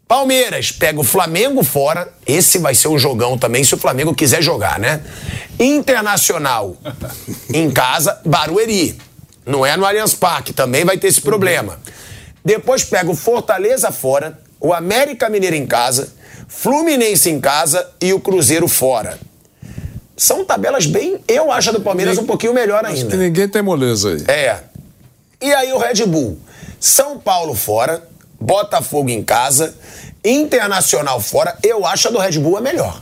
[0.08, 4.42] Palmeiras pega o Flamengo fora, esse vai ser um jogão também, se o Flamengo quiser
[4.42, 5.02] jogar, né?
[5.60, 6.76] Internacional
[7.54, 8.98] em casa, Barueri.
[9.46, 11.80] Não é no Allianz Parque, também vai ter esse problema.
[12.46, 16.14] Depois pega o Fortaleza fora, o América Mineiro em casa,
[16.48, 19.18] Fluminense em casa e o Cruzeiro fora.
[20.16, 21.20] São tabelas bem.
[21.28, 23.10] Eu acho a do Palmeiras um pouquinho melhor Acho ainda.
[23.10, 24.24] que ninguém tem moleza aí.
[24.28, 24.60] É.
[25.42, 26.38] E aí o Red Bull.
[26.80, 28.08] São Paulo fora,
[28.44, 29.74] Botafogo em casa,
[30.24, 31.58] Internacional fora.
[31.64, 33.02] Eu acho a do Red Bull a melhor.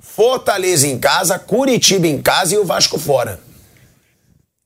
[0.00, 3.40] Fortaleza em casa, Curitiba em casa e o Vasco fora.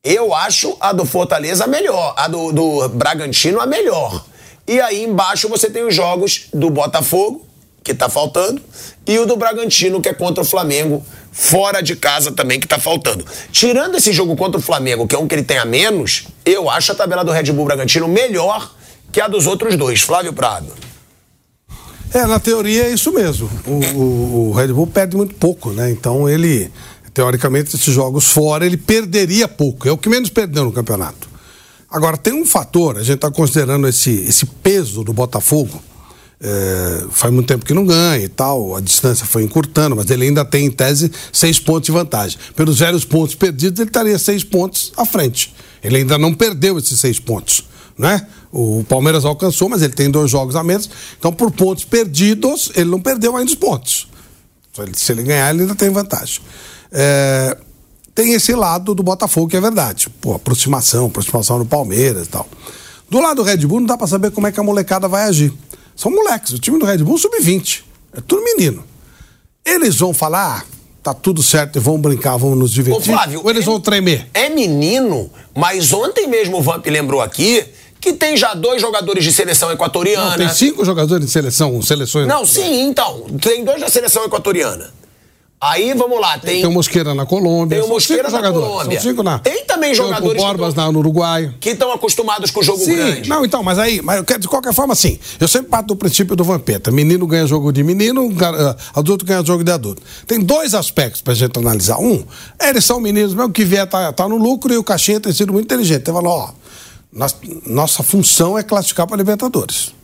[0.04, 4.24] Eu acho a do Fortaleza a melhor, a do, do Bragantino a melhor.
[4.66, 7.46] E aí embaixo você tem os jogos do Botafogo,
[7.83, 8.62] que tá faltando,
[9.06, 12.78] e o do Bragantino, que é contra o Flamengo, fora de casa também, que tá
[12.78, 13.24] faltando.
[13.50, 16.70] Tirando esse jogo contra o Flamengo, que é um que ele tem a menos, eu
[16.70, 18.70] acho a tabela do Red Bull Bragantino melhor
[19.12, 20.01] que a dos outros dois.
[20.01, 20.66] Flávio Prado.
[22.12, 23.49] É, na teoria é isso mesmo.
[23.66, 25.90] O, o- o Red Bull perde muito pouco, né?
[25.90, 26.70] Então ele,
[27.14, 29.88] teoricamente, esses jogos fora, ele perderia pouco.
[29.88, 31.29] É o que menos perdeu no campeonato.
[31.88, 35.83] Agora, tem um fator, a gente está considerando esse, esse peso do Botafogo.
[36.42, 40.25] É, faz muito tempo que não ganha e tal, a distância foi encurtando, mas ele
[40.25, 42.38] ainda tem, em tese, seis pontos de vantagem.
[42.57, 45.55] Pelos zero pontos perdidos, ele estaria seis pontos à frente.
[45.83, 47.64] Ele ainda não perdeu esses seis pontos.
[48.00, 48.26] Né?
[48.50, 50.88] O Palmeiras alcançou, mas ele tem dois jogos a menos.
[51.18, 54.08] Então, por pontos perdidos, ele não perdeu ainda os pontos.
[54.94, 56.40] Se ele, ganhar, ele ainda tem vantagem.
[56.90, 57.54] É,
[58.14, 60.08] tem esse lado do Botafogo que é verdade.
[60.18, 62.48] Pô, aproximação, aproximação no Palmeiras e tal.
[63.10, 65.24] Do lado do Red Bull, não dá pra saber como é que a molecada vai
[65.24, 65.52] agir.
[65.94, 66.52] São moleques.
[66.54, 67.82] O time do Red Bull sub-20.
[68.16, 68.82] É tudo menino.
[69.62, 70.64] Eles vão falar, ah,
[71.02, 73.12] tá tudo certo e vão brincar, vão nos Ô, divertir.
[73.12, 73.42] Flávio.
[73.44, 74.30] ou eles é- vão tremer.
[74.32, 77.66] É menino, mas ontem mesmo o Vamp lembrou aqui
[78.00, 80.30] que tem já dois jogadores de seleção equatoriana.
[80.30, 82.26] Não, tem cinco jogadores de seleção, seleções.
[82.26, 83.26] Não, sim, então.
[83.40, 85.00] Tem dois da seleção equatoriana.
[85.62, 87.78] Aí, vamos lá, tem, Tem o Mosqueira na Colômbia.
[87.78, 88.50] Tem o Mosqueira na.
[88.50, 88.98] Colômbia.
[88.98, 89.38] São cinco na.
[89.40, 91.54] Tem também o jogadores que Borbas na, no Uruguai.
[91.60, 93.28] que estão acostumados com o jogo Sim, grande.
[93.28, 95.96] não, então, mas aí, mas eu quero, de qualquer forma, assim, eu sempre parto do
[95.96, 96.90] princípio do Vampeta.
[96.90, 98.34] Menino ganha jogo de menino,
[98.94, 100.00] adulto ganha jogo de adulto.
[100.26, 101.98] Tem dois aspectos pra gente analisar.
[102.00, 102.24] Um,
[102.58, 105.52] eles são meninos mesmo que vier tá, tá no lucro e o Caixinha tem sido
[105.52, 106.08] muito inteligente.
[106.08, 106.50] Ele falou, ó,
[107.12, 109.94] nós- nossa função é classificar para Libertadores.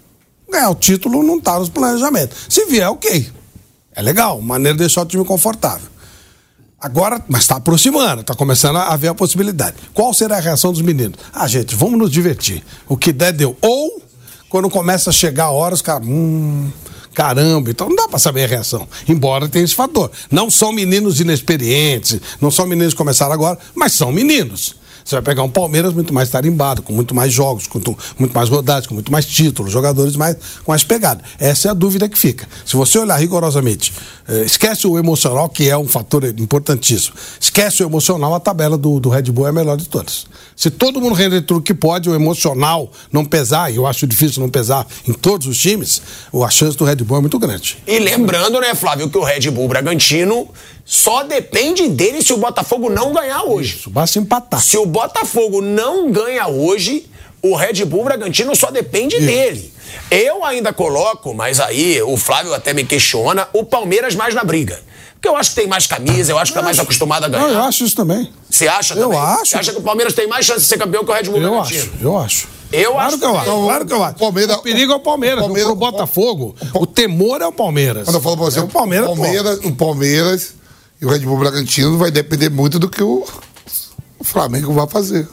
[0.50, 2.36] Ganhar o título não tá nos planejamentos.
[2.48, 3.28] Se vier, ok.
[3.94, 5.88] É legal, maneira de deixar o time confortável.
[6.78, 9.76] Agora, mas está aproximando, está começando a haver a possibilidade.
[9.94, 11.18] Qual será a reação dos meninos?
[11.32, 12.62] Ah, gente, vamos nos divertir.
[12.86, 13.56] O que der, deu.
[13.62, 14.02] Ou,
[14.50, 16.06] quando começa a chegar a hora, os caras.
[16.06, 16.70] Hum,
[17.14, 18.86] caramba, então não dá para saber a reação.
[19.08, 20.10] Embora tenha esse fator.
[20.30, 24.76] Não são meninos inexperientes, não são meninos que começaram agora, mas são meninos.
[25.06, 27.80] Você vai pegar um Palmeiras muito mais tarimbado, com muito mais jogos, com
[28.18, 31.22] muito mais rodadas, com muito mais títulos, jogadores mais, com mais pegada.
[31.38, 32.48] Essa é a dúvida que fica.
[32.64, 33.92] Se você olhar rigorosamente,
[34.26, 37.14] eh, esquece o emocional, que é um fator importantíssimo.
[37.40, 40.26] Esquece o emocional, a tabela do, do Red Bull é a melhor de todas.
[40.56, 44.42] Se todo mundo render tudo que pode, o emocional não pesar, e eu acho difícil
[44.42, 46.02] não pesar em todos os times,
[46.34, 47.78] a chance do Red Bull é muito grande.
[47.86, 50.48] E lembrando, né, Flávio, que o Red Bull Bragantino
[50.88, 53.74] só depende dele se o Botafogo não ganhar hoje.
[53.76, 54.62] Isso, basta empatar.
[54.62, 57.04] Se o Botafogo não ganha hoje,
[57.42, 59.74] o Red Bull Bragantino só depende dele.
[60.10, 64.80] Eu ainda coloco, mas aí o Flávio até me questiona, o Palmeiras mais na briga.
[65.14, 67.40] Porque eu acho que tem mais camisa, eu acho que tá mais acostumado a Não,
[67.40, 67.54] ganhar.
[67.54, 68.30] eu acho isso também.
[68.48, 69.18] Você acha Eu também?
[69.18, 69.46] acho.
[69.46, 71.40] Você acha que o Palmeiras tem mais chance de ser campeão que o Red Bull
[71.42, 71.80] Eu Bragantino?
[71.82, 72.48] acho, eu acho.
[72.72, 73.42] Eu claro acho que eu também.
[73.42, 73.62] acho.
[73.64, 74.14] Claro que eu acho.
[74.16, 75.38] O Palmeiras- o perigo é o Palmeiras.
[75.38, 78.04] o Palmeiras- o Botafogo, o temor é o Palmeiras.
[78.04, 79.14] Quando eu falo pra você, é o Palmeiras, pô.
[79.16, 80.54] Palmeiras, o Palmeiras
[81.00, 83.26] e o Red Bull Bragantino vai depender muito do que o,
[84.18, 85.28] o Flamengo vai fazer.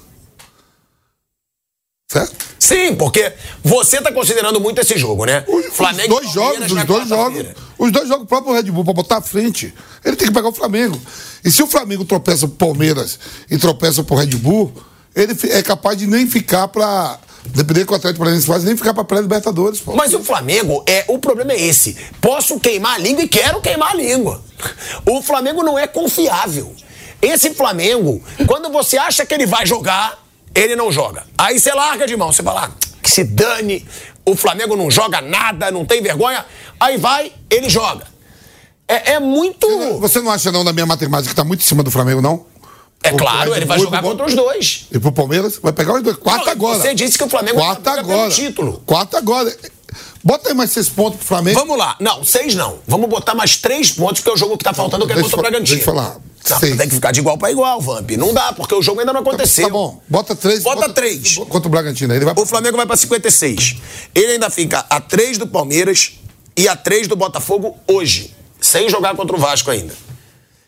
[2.12, 2.36] Certo?
[2.60, 5.44] Sim, porque você tá considerando muito esse jogo, né?
[5.48, 7.46] Os, Flamengo os dois jogos, os dois jogos,
[7.78, 9.74] os dois jogos próprio Red Bull pra botar à frente.
[10.06, 11.00] Ele tem que pegar o Flamengo.
[11.44, 14.72] E se o Flamengo tropeça pro Palmeiras e tropeça pro Red Bull,
[15.16, 17.20] ele é capaz de nem ficar pra.
[17.46, 19.94] Depender que o Atlético Paranaense faz, nem ficar pra pré-Libertadores, pô.
[19.94, 21.98] Mas o Flamengo, é, o problema é esse.
[22.22, 24.42] Posso queimar a língua e quero queimar a língua.
[25.06, 26.74] O Flamengo não é confiável.
[27.22, 30.24] Esse Flamengo, quando você acha que ele vai jogar,
[30.56, 31.24] ele não joga.
[31.38, 32.72] Aí você larga de mão, você fala, ah,
[33.02, 33.86] que se dane,
[34.26, 36.46] o Flamengo não joga nada, não tem vergonha.
[36.80, 38.08] Aí vai, ele joga.
[38.88, 39.68] É, é muito.
[40.00, 42.46] Você não acha, não, na minha matemática, que tá muito em cima do Flamengo, não?
[43.04, 44.88] É claro, ele vai Bull, jogar contra os dois.
[44.92, 45.60] E pro Palmeiras?
[45.62, 46.16] Vai pegar os dois.
[46.18, 46.80] Quarta agora.
[46.80, 48.32] você disse que o Flamengo Quarta vai agora.
[48.32, 48.82] título.
[48.86, 49.56] Quarta agora.
[50.24, 51.60] Bota aí mais seis pontos pro Flamengo.
[51.60, 51.98] Vamos lá.
[52.00, 52.80] Não, seis não.
[52.88, 55.38] Vamos botar mais três pontos, porque é o jogo que tá faltando que é contra
[55.38, 55.76] o Bragantino.
[55.78, 56.18] deixa eu falar.
[56.50, 56.76] Não, Seis.
[56.78, 58.12] tem que ficar de igual pra igual, Vamp.
[58.12, 59.68] Não dá, porque o jogo ainda não aconteceu.
[59.68, 60.02] Tá bom.
[60.10, 60.62] Bota três.
[60.64, 61.36] Bota três.
[61.38, 62.14] Contra o Bragantino.
[62.14, 63.78] Ele vai O Flamengo vai pra 56.
[64.16, 66.14] Ele ainda fica a três do Palmeiras
[66.58, 69.94] e a três do Botafogo hoje, sem jogar contra o Vasco ainda.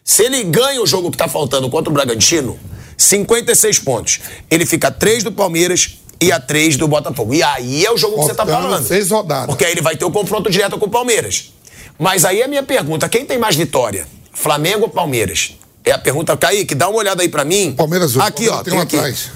[0.08, 2.60] Se ele ganha o jogo que tá faltando contra o Bragantino,
[2.96, 4.20] 56 pontos.
[4.52, 7.34] Ele fica a 3 do Palmeiras e a 3 do Botafogo.
[7.34, 8.86] E aí é o jogo que você tá falando.
[8.88, 9.48] Seis rodadas.
[9.48, 11.52] Porque aí ele vai ter o confronto direto com o Palmeiras.
[11.98, 14.08] Mas aí é a minha pergunta: quem tem mais vitória?
[14.32, 15.58] Flamengo ou Palmeiras?
[15.84, 17.74] É a pergunta, Kaique, dá uma olhada aí pra mim.
[17.74, 18.98] Palmeiras, Aqui, ó, tem tem um aqui.
[18.98, 19.32] atrás.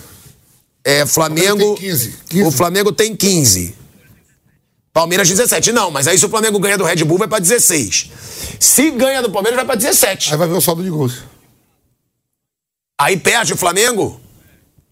[0.86, 1.76] É, Flamengo.
[1.76, 2.44] tem 15, 15.
[2.48, 3.76] O Flamengo tem 15.
[5.00, 5.72] Palmeiras 17.
[5.72, 8.10] Não, mas aí se o Flamengo ganha do Red Bull, vai pra 16.
[8.60, 10.32] Se ganha do Palmeiras, vai pra 17.
[10.34, 11.20] Aí vai ver o saldo de gols.
[13.00, 14.20] Aí perde o Flamengo?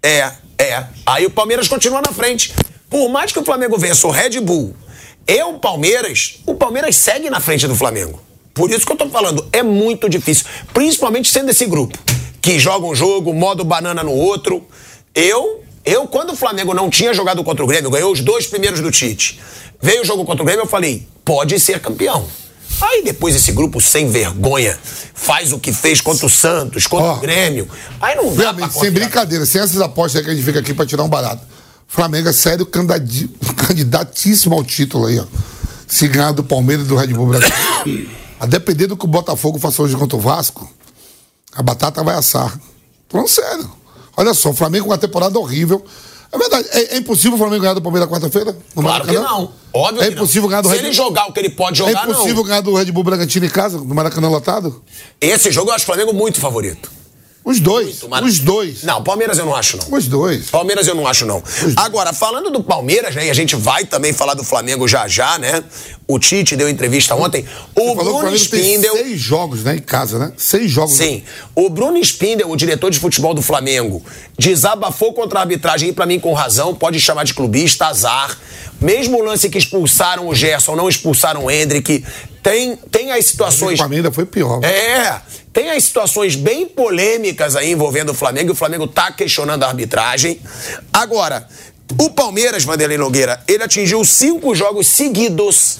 [0.02, 0.86] É, é.
[1.06, 2.54] Aí o Palmeiras continua na frente.
[2.90, 4.74] Por mais que o Flamengo vença o Red Bull
[5.28, 8.22] e o Palmeiras, o Palmeiras segue na frente do Flamengo.
[8.54, 10.46] Por isso que eu tô falando, é muito difícil.
[10.74, 11.98] Principalmente sendo esse grupo,
[12.42, 14.66] que joga um jogo, modo banana no outro.
[15.14, 18.80] Eu, eu quando o Flamengo não tinha jogado contra o Grêmio, ganhou os dois primeiros
[18.80, 19.38] do Tite.
[19.82, 22.26] Veio o jogo contra o Grêmio, eu falei, pode ser campeão.
[22.82, 24.78] Aí depois esse grupo sem vergonha
[25.14, 27.68] faz o que fez contra o Santos, contra Ó, o Grêmio.
[28.00, 30.74] Aí não dá pra sem brincadeira, sem essas apostas aí que a gente fica aqui
[30.74, 31.42] pra tirar um barato.
[31.88, 35.26] Flamengo é sério candidati- candidatíssimo ao título aí, ó.
[35.88, 37.50] Se ganhar do Palmeiras e do Red Bull Brasil.
[38.40, 40.70] A depender do que o Botafogo faça hoje contra o Vasco,
[41.56, 42.60] a batata vai assar.
[43.10, 43.72] Falando sério.
[44.16, 45.84] Olha só, o Flamengo com uma temporada horrível.
[46.32, 48.56] É verdade, é, é impossível o Flamengo ganhar do Palmeiras quarta-feira?
[48.76, 49.22] Claro que Maracanã?
[49.22, 49.52] não.
[49.74, 50.50] Óbvio É que impossível não.
[50.50, 52.44] ganhar do Se Red ele jogar o que ele pode É jogar, impossível não.
[52.44, 54.82] ganhar do Red Bull Bragantino em casa, no Maracanã lotado?
[55.22, 56.92] Esse jogo eu acho o Flamengo muito favorito.
[57.50, 58.04] Os dois.
[58.10, 58.84] Mas- Os dois.
[58.84, 59.98] Não, Palmeiras eu não acho, não.
[59.98, 60.50] Os dois.
[60.50, 61.42] Palmeiras eu não acho, não.
[61.78, 63.28] Agora, falando do Palmeiras, né?
[63.28, 65.64] E a gente vai também falar do Flamengo já já, né?
[66.06, 67.46] O Tite deu entrevista ontem.
[67.74, 68.94] O que o Bruno Flamengo tem Spindel.
[68.98, 70.34] seis jogos, né, em casa, né?
[70.36, 70.96] Seis jogos.
[70.98, 71.24] Sim.
[71.56, 74.04] O Bruno Spindel, o diretor de futebol do Flamengo,
[74.38, 78.38] desabafou contra a arbitragem e pra mim com razão, pode chamar de clubista, azar.
[78.82, 82.04] Mesmo o lance que expulsaram o Gerson, não expulsaram o Hendrick.
[82.44, 83.78] Tem, tem as O situações.
[83.80, 84.64] Flamengo ainda foi pior.
[84.64, 85.20] É,
[85.58, 89.68] tem as situações bem polêmicas aí envolvendo o Flamengo e o Flamengo tá questionando a
[89.68, 90.40] arbitragem.
[90.94, 91.48] Agora,
[92.00, 95.80] o Palmeiras, Vanderlei Nogueira, ele atingiu cinco jogos seguidos.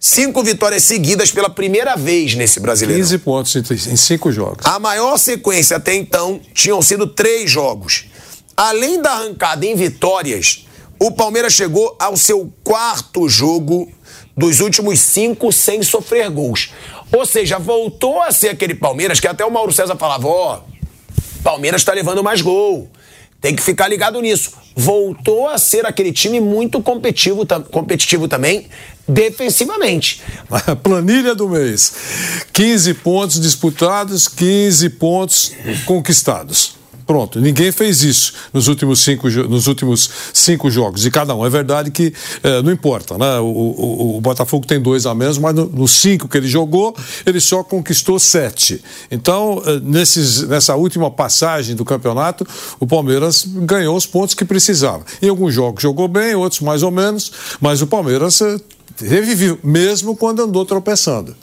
[0.00, 3.00] Cinco vitórias seguidas pela primeira vez nesse brasileiro.
[3.00, 3.54] 15 pontos
[3.86, 4.66] em cinco jogos.
[4.66, 8.06] A maior sequência até então tinham sido três jogos.
[8.56, 10.66] Além da arrancada em vitórias,
[10.98, 13.88] o Palmeiras chegou ao seu quarto jogo
[14.36, 16.70] dos últimos cinco sem sofrer gols.
[17.12, 20.60] Ou seja, voltou a ser aquele Palmeiras que até o Mauro César falava: ó,
[21.42, 22.90] Palmeiras está levando mais gol.
[23.40, 24.52] Tem que ficar ligado nisso.
[24.74, 28.68] Voltou a ser aquele time muito competitivo, competitivo também,
[29.06, 30.22] defensivamente.
[30.82, 31.92] Planilha do mês.
[32.52, 35.52] 15 pontos disputados, 15 pontos
[35.84, 36.81] conquistados.
[37.06, 41.04] Pronto, ninguém fez isso nos últimos cinco, nos últimos cinco jogos.
[41.04, 41.44] E cada um.
[41.44, 42.12] É verdade que
[42.42, 43.38] eh, não importa, né?
[43.40, 46.94] O, o- o Botafogo tem dois a menos, mas no- nos cinco que ele jogou,
[47.26, 48.82] ele só conquistou sete.
[49.10, 52.46] Então, eh, nesses, nessa última passagem do campeonato,
[52.78, 55.04] o Palmeiras ganhou os pontos que precisava.
[55.20, 58.56] Em alguns jogos jogou bem, outros mais ou menos, mas o Palmeiras eh,
[59.00, 61.34] reviveu, mesmo quando andou tropeçando.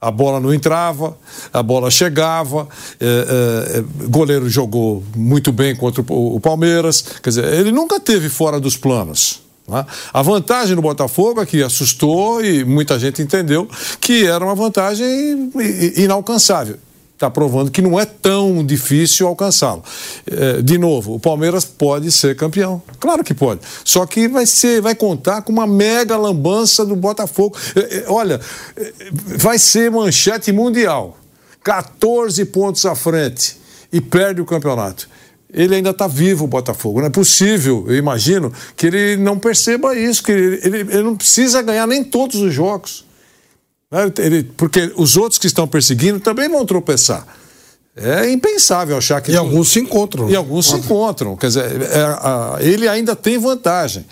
[0.00, 1.16] A bola não entrava,
[1.52, 2.68] a bola chegava,
[3.00, 7.02] é, é, goleiro jogou muito bem contra o, o Palmeiras.
[7.22, 9.40] Quer dizer, ele nunca teve fora dos planos.
[9.66, 9.84] né?
[10.12, 13.68] A vantagem do Botafogo é que assustou e muita gente entendeu
[14.00, 15.50] que era uma vantagem
[15.96, 16.78] inalcançável.
[17.16, 19.82] Está provando que não é tão difícil alcançá-lo.
[20.30, 22.82] É, de novo, o Palmeiras pode ser campeão.
[23.00, 23.62] Claro que pode.
[23.82, 27.56] Só que vai ser, vai contar com uma mega lambança do Botafogo.
[27.74, 28.38] É, é, olha,
[29.14, 31.16] vai ser manchete mundial.
[31.64, 33.56] 14 pontos à frente
[33.90, 35.08] e perde o campeonato.
[35.50, 37.00] Ele ainda está vivo, o Botafogo.
[37.00, 41.16] Não é possível, eu imagino, que ele não perceba isso, que ele, ele- ele não
[41.16, 43.05] precisa ganhar nem todos os jogos.
[43.90, 44.44] Né?
[44.56, 47.26] Porque os outros que estão perseguindo também vão tropeçar.
[47.96, 49.32] É impensável achar que.
[49.32, 50.28] E alguns se encontram.
[50.28, 51.34] E alguns se encontram.
[51.34, 54.04] Quer dizer, é, ele ainda tem vantagem.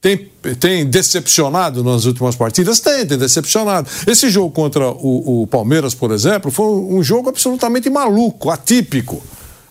[0.00, 2.80] Tem, tem decepcionado nas últimas partidas?
[2.80, 3.88] Tem, tem decepcionado.
[4.06, 9.22] Esse jogo contra o, o Palmeiras, por exemplo, foi um jogo absolutamente maluco, atípico.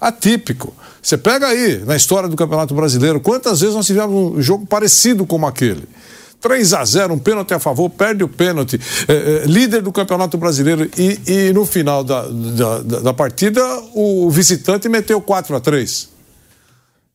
[0.01, 0.73] Atípico.
[1.01, 5.25] Você pega aí, na história do Campeonato Brasileiro, quantas vezes nós tivemos um jogo parecido
[5.25, 5.83] como aquele?
[6.43, 10.37] 3 a 0 um pênalti a favor, perde o pênalti, é, é, líder do Campeonato
[10.37, 13.63] Brasileiro e, e no final da, da, da- da partida
[13.95, 16.09] o visitante meteu 4 a 3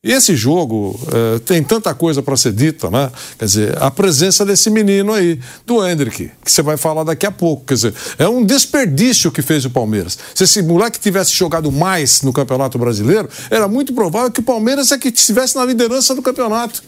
[0.02, 3.10] E esse jogo é, tem tanta coisa para ser dita, né?
[3.38, 7.32] Quer dizer, a presença desse menino aí, do Hendrick, que você vai falar daqui a
[7.32, 7.64] pouco.
[7.66, 10.16] Quer dizer, é um desperdício que fez o Palmeiras.
[10.34, 14.92] Se esse moleque tivesse jogado mais no Campeonato Brasileiro, era muito provável que o Palmeiras
[14.92, 16.82] é que estivesse na liderança do campeonato.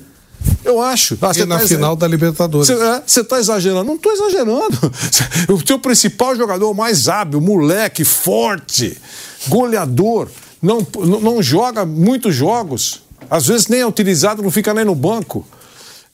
[0.65, 1.17] Eu acho.
[1.21, 2.69] Ah, E você na tá- final da Libertadores.
[3.07, 3.85] você está exagerando?
[3.85, 4.93] Não estou exagerando.
[5.49, 8.97] O teu principal jogador mais hábil, moleque, forte,
[9.49, 10.29] goleador,
[10.63, 10.87] não,
[11.21, 15.47] não joga muitos jogos, às vezes nem é utilizado, não fica nem no banco.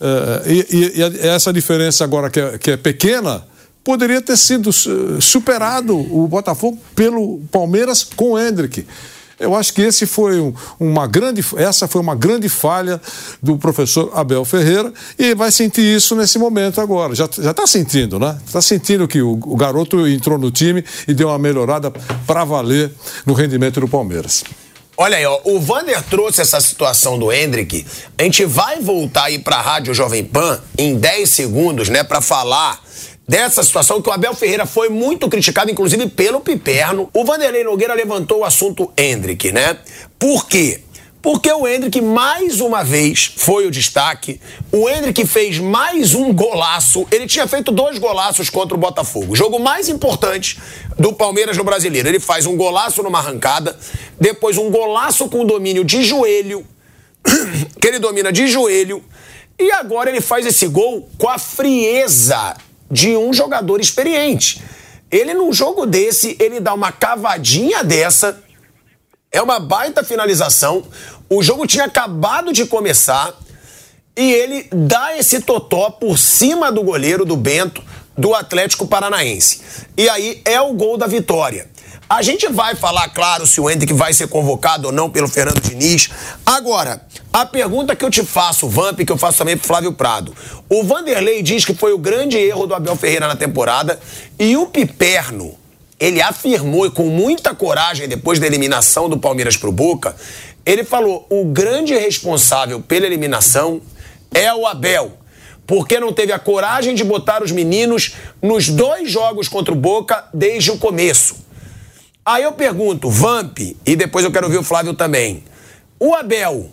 [0.00, 3.44] Uh, e, e, essa diferença agora que é, que é pequena
[3.82, 4.70] poderia ter sido
[5.20, 8.84] superado o Botafogo pelo Palmeiras com o Hendrick.
[9.38, 13.00] Eu acho que esse foi uma grande, essa foi uma grande falha
[13.42, 17.14] do professor Abel Ferreira e vai sentir isso nesse momento agora.
[17.14, 18.38] Já está sentindo, né?
[18.46, 21.90] Está sentindo que o, o, garoto entrou no time e deu uma melhorada
[22.26, 22.90] para valer
[23.26, 24.42] no rendimento do Palmeiras.
[24.96, 27.86] Olha aí, ó, o Vander trouxe essa situação do Hendrick.
[28.16, 32.22] A gente vai voltar aí para a Rádio Jovem Pan em 10 segundos, né, para
[32.22, 32.80] falar
[33.28, 37.10] dessa situação que o Abel Ferreira foi muito criticado, inclusive pelo Piperno.
[37.12, 39.78] O Vanderlei Nogueira levantou o assunto Hendrick, né?
[40.18, 40.82] Por quê?
[41.20, 44.40] Porque o Hendrick mais uma vez foi o destaque.
[44.70, 47.04] O Hendrick fez mais um golaço.
[47.10, 49.32] Ele tinha feito dois golaços contra o Botafogo.
[49.32, 50.56] O jogo mais importante
[50.96, 52.08] do Palmeiras no Brasileiro.
[52.08, 53.76] Ele faz um golaço numa arrancada,
[54.20, 56.64] depois um golaço com domínio de joelho,
[57.80, 59.02] que ele domina de joelho,
[59.58, 62.54] e agora ele faz esse gol com a frieza
[62.90, 64.62] de um jogador experiente.
[65.10, 68.42] Ele, num jogo desse, ele dá uma cavadinha dessa,
[69.30, 70.84] é uma baita finalização.
[71.28, 73.34] O jogo tinha acabado de começar
[74.16, 77.82] e ele dá esse totó por cima do goleiro do Bento
[78.16, 79.60] do Atlético Paranaense.
[79.96, 81.68] E aí é o gol da vitória.
[82.08, 85.60] A gente vai falar, claro, se o Hendrick vai ser convocado ou não pelo Fernando
[85.60, 86.08] Diniz.
[86.46, 90.32] Agora, a pergunta que eu te faço, Vamp, que eu faço também pro Flávio Prado.
[90.68, 93.98] O Vanderlei diz que foi o grande erro do Abel Ferreira na temporada
[94.38, 95.56] e o Piperno,
[95.98, 100.14] ele afirmou e com muita coragem depois da eliminação do Palmeiras pro Boca,
[100.64, 103.80] ele falou: "O grande responsável pela eliminação
[104.32, 105.18] é o Abel"
[105.66, 110.24] porque não teve a coragem de botar os meninos nos dois jogos contra o Boca
[110.32, 111.45] desde o começo.
[112.26, 115.44] Aí eu pergunto, Vamp, e depois eu quero ouvir o Flávio também.
[115.96, 116.68] O Abel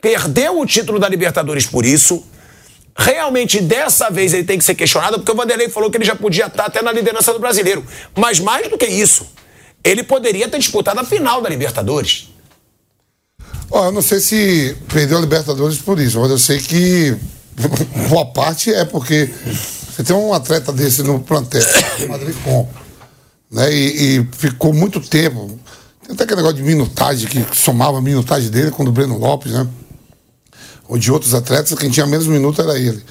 [0.00, 2.24] perdeu o título da Libertadores por isso.
[2.96, 6.14] Realmente, dessa vez, ele tem que ser questionado, porque o Vanderlei falou que ele já
[6.14, 7.84] podia estar até na liderança do brasileiro.
[8.16, 9.26] Mas mais do que isso,
[9.82, 12.28] ele poderia ter disputado a final da Libertadores.
[13.72, 17.16] Ó, eu não sei se perdeu a Libertadores por isso, mas eu sei que
[18.08, 19.28] boa parte é porque
[19.90, 21.62] você tem um atleta desse no plantel,
[22.08, 22.87] Madrid compra
[23.50, 23.72] né?
[23.72, 25.58] E, e, ficou muito tempo.
[26.02, 29.52] Tem até aquele negócio de minutagem, que somava a minutagem dele com o Breno Lopes,
[29.52, 29.66] né?
[30.88, 33.02] Ou de outros atletas, quem tinha menos minuto era ele.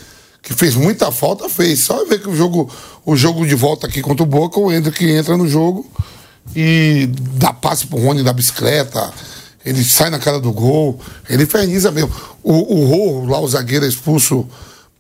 [0.42, 1.82] Que fez muita falta, fez.
[1.82, 2.72] Só ver que o jogo,
[3.06, 5.86] o jogo de volta aqui contra o Boca, o Hendrick entra no jogo
[6.56, 9.12] e dá passe pro Rony da bicicleta,
[9.66, 12.12] ele sai na cara do gol, ele inferniza mesmo.
[12.42, 14.48] O, o Rorro, lá o zagueiro expulso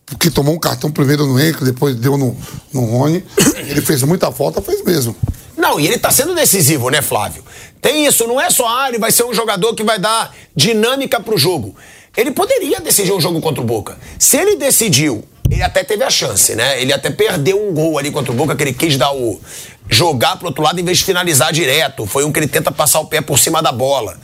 [0.07, 2.35] porque tomou um cartão primeiro no Henrique, depois deu no,
[2.73, 3.23] no Rony.
[3.67, 5.15] Ele fez muita falta, fez mesmo.
[5.57, 7.43] Não, e ele tá sendo decisivo, né, Flávio?
[7.81, 11.19] Tem isso, não é só, ah, ele vai ser um jogador que vai dar dinâmica
[11.19, 11.75] pro jogo.
[12.15, 13.97] Ele poderia decidir um jogo contra o Boca.
[14.19, 16.79] Se ele decidiu, ele até teve a chance, né?
[16.79, 19.41] Ele até perdeu um gol ali contra o Boca, que ele quis dar o.
[19.89, 22.05] jogar pro outro lado em vez de finalizar direto.
[22.05, 24.17] Foi um que ele tenta passar o pé por cima da bola.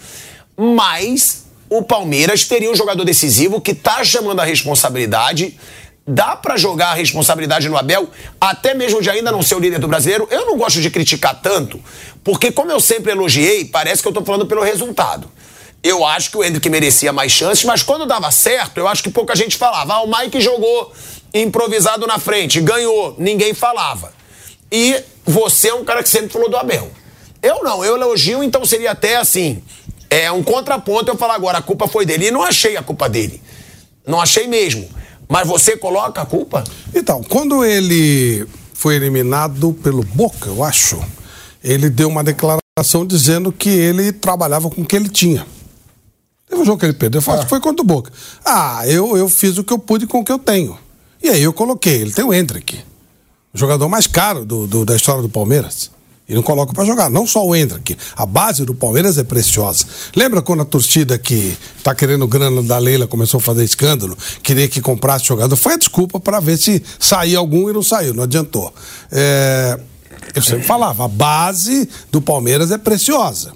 [0.56, 1.43] Mas
[1.78, 5.58] o Palmeiras teria um jogador decisivo que tá chamando a responsabilidade.
[6.06, 8.10] Dá para jogar a responsabilidade no Abel,
[8.40, 10.28] até mesmo de ainda não ser o líder do brasileiro.
[10.30, 11.80] Eu não gosto de criticar tanto,
[12.24, 15.32] porque, como eu sempre elogiei, parece que eu tô falando pelo resultado.
[15.82, 19.10] Eu acho que o Hendrick merecia mais chances, mas quando dava certo, eu acho que
[19.10, 19.96] pouca gente falava.
[19.96, 20.94] Ah, o Mike jogou
[21.34, 24.14] improvisado na frente, ganhou, ninguém falava.
[24.72, 26.92] E você é um cara que sempre falou do Abel.
[27.42, 29.64] Eu não, eu elogio, então seria até assim
[30.14, 32.28] é um contraponto eu falar agora, a culpa foi dele.
[32.28, 33.42] E não achei a culpa dele.
[34.06, 34.88] Não achei mesmo.
[35.28, 36.64] Mas você coloca a culpa?
[36.94, 41.04] Então, quando ele foi eliminado pelo Boca, eu acho,
[41.64, 45.48] ele deu uma declaração dizendo que ele trabalhava com o que ele tinha.
[46.48, 47.46] Teve um jogo que ele perdeu, eu ah.
[47.48, 48.12] foi contra o Boca.
[48.46, 50.78] Ah, eu, eu fiz o que eu pude com o que eu tenho.
[51.24, 52.78] E aí eu coloquei, ele tem o Hendrick,
[53.54, 55.90] o jogador mais caro do, do da história do Palmeiras.
[56.28, 57.10] E não coloca para jogar.
[57.10, 57.98] Não só o Hendrick.
[58.16, 59.86] A base do Palmeiras é preciosa.
[60.16, 64.68] Lembra quando a torcida que tá querendo grana da Leila começou a fazer escândalo, queria
[64.68, 65.56] que comprasse jogador?
[65.56, 68.74] Foi a desculpa para ver se saía algum e não saiu, não adiantou.
[69.12, 69.78] É,
[70.34, 73.52] eu sempre falava, a base do Palmeiras é preciosa.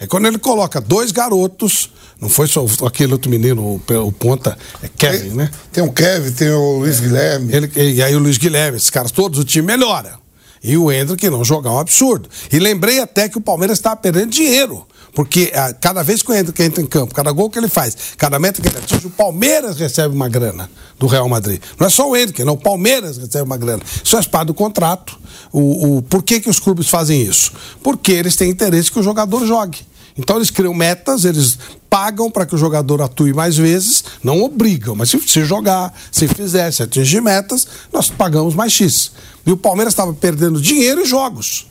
[0.00, 4.56] É quando ele coloca dois garotos, não foi só aquele outro menino, o, o ponta,
[4.82, 5.50] é Kevin, tem, né?
[5.72, 7.52] Tem o Kevin, tem o Luiz Guilherme.
[7.52, 10.18] Ele, e aí o Luiz Guilherme, esses caras todos, o time melhora.
[10.62, 12.28] E o Hendrick não jogar um absurdo.
[12.52, 14.86] E lembrei até que o Palmeiras estava perdendo dinheiro.
[15.14, 17.96] Porque a, cada vez que o Hendrick entra em campo, cada gol que ele faz,
[18.16, 21.60] cada meta que ele atinge, o Palmeiras recebe uma grana do Real Madrid.
[21.78, 22.54] Não é só o Hendrick, não.
[22.54, 23.82] O Palmeiras recebe uma grana.
[23.84, 25.18] Isso faz parte do contrato.
[25.52, 27.52] O, o, por que, que os clubes fazem isso?
[27.82, 29.78] Porque eles têm interesse que o jogador jogue.
[30.18, 31.56] Então eles criam metas, eles
[31.88, 36.26] pagam para que o jogador atue mais vezes, não obrigam, mas se, se jogar, se
[36.26, 39.12] fizer, se atingir metas, nós pagamos mais X.
[39.46, 41.68] E o Palmeiras estava perdendo dinheiro em jogos,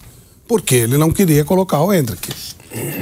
[0.48, 2.32] porque ele não queria colocar o Hendrick.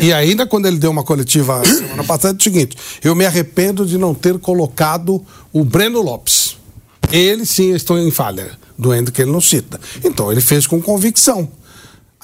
[0.02, 3.86] E ainda quando ele deu uma coletiva semana passada, é o seguinte: eu me arrependo
[3.86, 5.24] de não ter colocado
[5.54, 6.58] o Breno Lopes.
[7.12, 8.52] Ele sim estou em falha.
[8.78, 9.80] Do Hendrick ele não cita.
[10.04, 11.48] Então ele fez com convicção.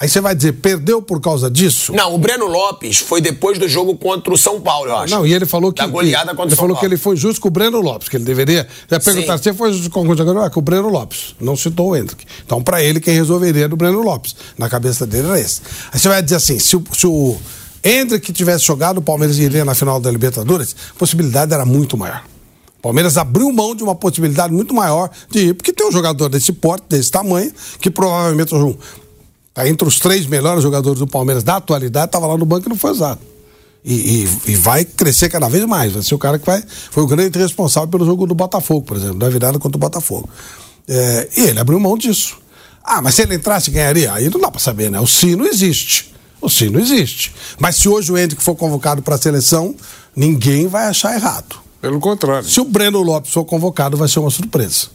[0.02, 1.92] Aí você vai dizer, perdeu por causa disso?
[1.92, 5.14] Não, o Breno Lopes foi depois do jogo contra o São Paulo, eu acho.
[5.14, 5.80] Não, e ele falou que.
[5.80, 6.80] Da goleada contra ele o São falou Paulo.
[6.80, 8.66] que ele foi justo com o Breno Lopes, que ele deveria.
[8.90, 11.36] Já perguntar se foi justo com o jogador, é com o Breno Lopes.
[11.40, 12.24] Não citou o Hendrick.
[12.44, 14.34] Então, para ele, quem resolveria era o Breno Lopes.
[14.58, 15.60] Na cabeça dele era esse.
[15.92, 17.36] Aí você vai dizer assim: se o, se o
[17.84, 22.24] Hendrick tivesse jogado, o Palmeiras iria na final da Libertadores, a possibilidade era muito maior.
[22.80, 26.28] O Palmeiras abriu mão de uma possibilidade muito maior de ir, porque tem um jogador
[26.28, 28.52] desse porte, desse tamanho, que provavelmente
[29.52, 32.70] está entre os três melhores jogadores do Palmeiras da atualidade, estava lá no banco e
[32.70, 33.20] não foi usado.
[33.84, 33.94] E,
[34.24, 35.92] e, e, vai crescer cada vez mais.
[35.92, 36.62] Vai ser o cara que vai.
[36.90, 40.28] Foi o grande responsável pelo jogo do Botafogo, por exemplo, da virada contra o Botafogo.
[40.88, 42.38] É, e ele abriu mão disso.
[42.84, 44.12] Ah, mas se ele entrasse, ganharia?
[44.12, 45.00] Aí não dá para saber, né?
[45.00, 46.12] O sino existe.
[46.40, 47.32] O sino existe.
[47.58, 49.74] Mas se hoje o Hendrick for convocado para a seleção,
[50.14, 51.56] ninguém vai achar errado.
[51.80, 52.48] Pelo contrário.
[52.48, 54.86] Se o Breno Lopes for convocado, vai ser uma surpresa.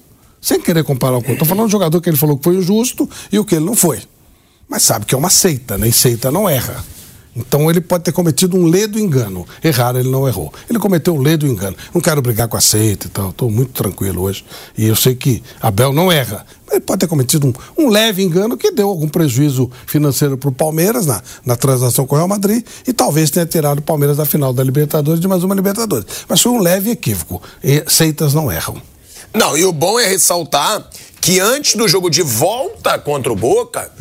[0.42, 1.34] Sem querer comparar com.
[1.34, 3.66] Estou falando do jogador que ele falou que foi o justo e o que ele
[3.66, 4.02] não foi.
[4.68, 5.88] Mas sabe que é uma seita, né?
[5.88, 6.84] E seita não erra.
[7.38, 9.46] Então ele pode ter cometido um ledo engano.
[9.64, 10.52] Errar, ele não errou.
[10.68, 11.78] Ele cometeu um ledo engano.
[11.94, 13.30] Não quero brigar com a seita e tal.
[13.30, 14.44] Estou muito tranquilo hoje.
[14.76, 16.44] E eu sei que Abel não erra.
[16.72, 17.54] Ele pode ter cometido um,
[17.84, 22.16] um leve engano que deu algum prejuízo financeiro para o Palmeiras na, na transação com
[22.16, 25.44] o Real Madrid e talvez tenha tirado o Palmeiras da final da Libertadores de mais
[25.44, 26.08] uma Libertadores.
[26.28, 27.42] Mas foi um leve equívoco.
[27.64, 28.82] E seitas não erram.
[29.34, 30.90] Não, e o bom é ressaltar
[31.22, 33.92] que antes do jogo de volta contra o Boca,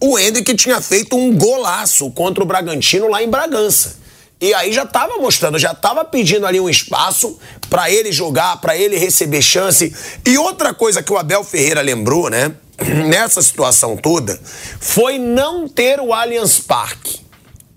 [0.00, 3.96] o Hendrick tinha feito um golaço contra o Bragantino lá em Bragança.
[4.38, 7.38] E aí já estava mostrando, já estava pedindo ali um espaço
[7.70, 9.94] para ele jogar, para ele receber chance.
[10.26, 12.52] E outra coisa que o Abel Ferreira lembrou, né,
[13.08, 14.38] nessa situação toda,
[14.78, 17.20] foi não ter o Allianz Parque.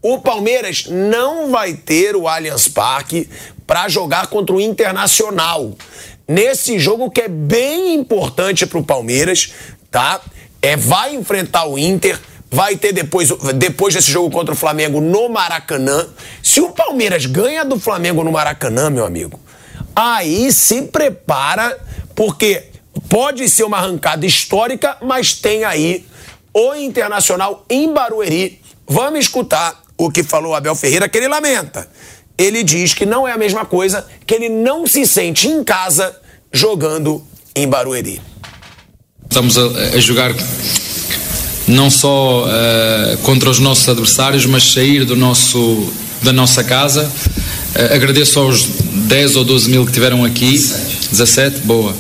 [0.01, 3.29] O Palmeiras não vai ter o Allianz Parque
[3.65, 5.73] para jogar contra o Internacional.
[6.27, 9.53] Nesse jogo que é bem importante para o Palmeiras,
[9.89, 10.21] tá?
[10.61, 12.19] É, vai enfrentar o Inter,
[12.51, 16.07] vai ter depois, depois desse jogo contra o Flamengo no Maracanã.
[16.43, 19.39] Se o Palmeiras ganha do Flamengo no Maracanã, meu amigo,
[19.95, 21.77] aí se prepara,
[22.15, 22.63] porque
[23.07, 26.05] pode ser uma arrancada histórica, mas tem aí
[26.53, 28.61] o Internacional em Barueri.
[28.87, 31.87] Vamos escutar o que falou Abel Ferreira, que ele lamenta.
[32.37, 36.17] Ele diz que não é a mesma coisa, que ele não se sente em casa
[36.51, 38.21] jogando em Barueri.
[39.39, 40.35] Estamos a, a jogar
[41.65, 45.87] não só uh, contra os nossos adversários, mas sair do nosso,
[46.21, 47.09] da nossa casa.
[47.73, 48.67] Uh, agradeço aos
[49.07, 50.51] 10 ou 12 mil que tiveram aqui.
[50.51, 51.09] 17.
[51.11, 51.95] 17, boa.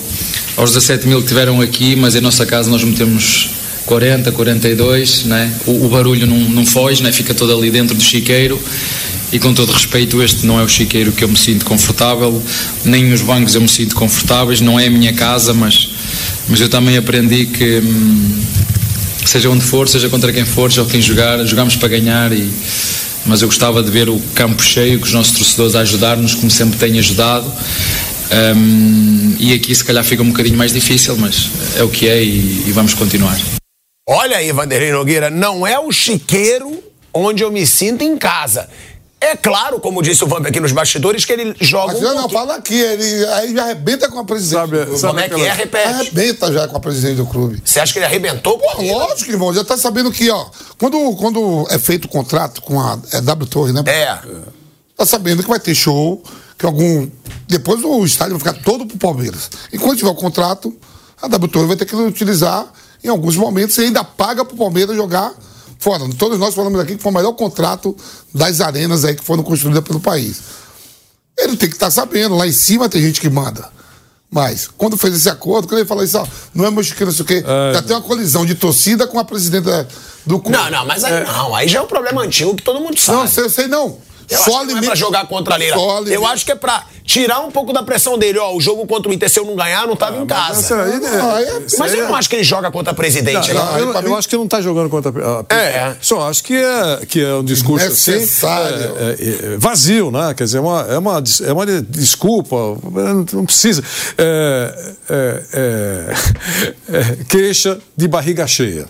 [0.57, 3.51] Aos 17 mil que tiveram aqui, mas em nossa casa nós metemos
[3.85, 5.53] 40, 42, né?
[5.65, 7.13] o, o barulho não, não foge, né?
[7.13, 8.61] fica todo ali dentro do chiqueiro.
[9.31, 12.41] E com todo respeito, este não é o chiqueiro que eu me sinto confortável,
[12.83, 15.89] nem os bancos eu me sinto confortáveis, não é a minha casa, mas,
[16.47, 17.79] mas eu também aprendi que.
[17.79, 18.41] Hum,
[19.25, 22.51] seja onde for, seja contra quem for, seja quem jogar, jogamos para ganhar e
[23.25, 26.49] mas eu gostava de ver o campo cheio, com os nossos torcedores a ajudar-nos, como
[26.49, 27.51] sempre têm ajudado.
[28.55, 32.23] Um, e aqui se calhar fica um bocadinho mais difícil, mas é o que é
[32.23, 33.37] e, e vamos continuar.
[34.07, 36.83] Olha aí, Vanderlei Nogueira, não é o chiqueiro
[37.13, 38.67] onde eu me sinto em casa.
[39.29, 41.93] É claro, como disse o Vamp aqui nos bastidores, que ele joga.
[41.93, 44.59] Mas um não, fala aqui, ele aí já arrebenta com a presidente.
[44.59, 45.53] Sabe, Como sabe é que é?
[45.53, 45.87] Repete.
[45.87, 47.61] Arrebenta já com a presidente do clube.
[47.63, 50.47] Você acha que ele arrebentou com a Lógico, irmão, já tá sabendo que, ó,
[50.79, 53.83] quando, quando é feito o contrato com a é W Torre, né?
[53.85, 54.17] É.
[54.97, 56.23] Tá sabendo que vai ter show,
[56.57, 57.07] que algum.
[57.47, 59.51] Depois o estádio vai ficar todo pro Palmeiras.
[59.71, 60.75] Enquanto tiver o contrato,
[61.21, 62.65] a W Torre vai ter que utilizar
[63.03, 65.33] em alguns momentos e ainda paga pro Palmeiras jogar
[65.79, 66.03] fora.
[66.17, 67.95] Todos nós falamos aqui que foi o melhor contrato
[68.33, 70.41] das arenas aí que foram construídas pelo país.
[71.37, 73.69] Ele tem que estar tá sabendo, lá em cima tem gente que manda.
[74.31, 77.23] Mas, quando fez esse acordo, quando ele falou isso, ó, não é mexicano, não sei
[77.23, 79.87] o quê, é, já tem uma colisão de torcida com a presidenta
[80.23, 80.55] do clube.
[80.55, 81.25] Não, não, mas aí, é.
[81.25, 83.17] não, aí já é um problema antigo que todo mundo sabe.
[83.17, 83.97] Não, sei, sei não.
[84.29, 85.77] Eu acho que não é pra jogar contra a Leila.
[86.07, 88.37] Eu acho que é pra tirar um pouco da pressão dele.
[88.37, 90.83] Ó, o jogo contra o Inter, se eu não ganhar, não tava ah, em casa.
[90.83, 91.09] Aí, né?
[91.19, 93.51] ah, é, mas eu não acho que ele joga contra o presidente.
[93.51, 95.95] Não, não, eu, eu, acho que não tá jogando contra a É.
[95.99, 98.77] Só acho que é, que é um discurso assim, Necessário.
[98.77, 100.33] assim, é, é, vazio, né?
[100.35, 102.55] Quer dizer, é uma, é uma, é uma desculpa,
[103.33, 103.83] não precisa.
[104.15, 104.93] É,
[106.87, 108.85] é, queixa de barriga cheia.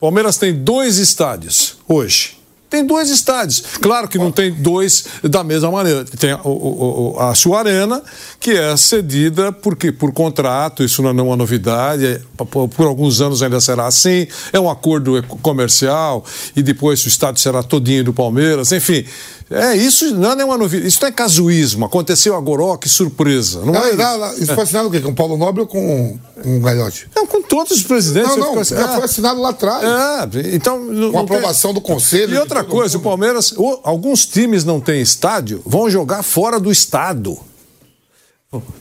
[0.00, 2.39] Palmeiras tem dois estádios hoje
[2.70, 3.62] tem dois estádios.
[3.80, 6.04] Claro que não tem dois da mesma maneira.
[6.04, 8.00] Tem o, o, a sua arena,
[8.38, 13.20] que é cedida porque, por contrato, isso não é uma novidade, é, por, por, alguns
[13.20, 14.26] anos ainda será assim.
[14.52, 18.70] É um acordo comercial e depois o estádio será todinho do Palmeiras.
[18.70, 19.04] Enfim,
[19.50, 20.86] é, isso não é uma novidade.
[20.86, 21.84] Isso não é casuísmo.
[21.84, 23.64] Aconteceu agora, que surpresa.
[23.64, 25.00] Não, é, não, isso foi assinado o quê?
[25.00, 27.08] Com o Paulo Nobre ou com, o Galhote?
[27.16, 28.36] Não, com todos os presidentes.
[28.36, 29.82] Não, não, já foi assinado lá atrás.
[29.82, 30.80] É, então...
[31.10, 31.82] Com a aprovação tem...
[31.82, 32.34] do Conselho.
[32.34, 37.36] E outra coisa, o Palmeiras, alguns times não têm estádio, vão jogar fora do estado.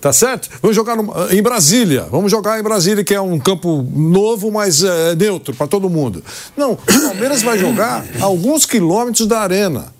[0.01, 0.49] Tá certo?
[0.61, 2.07] Vamos jogar no, em Brasília.
[2.11, 6.24] Vamos jogar em Brasília, que é um campo novo, mas é, neutro para todo mundo.
[6.57, 9.93] Não, o Palmeiras vai jogar a alguns quilômetros da arena.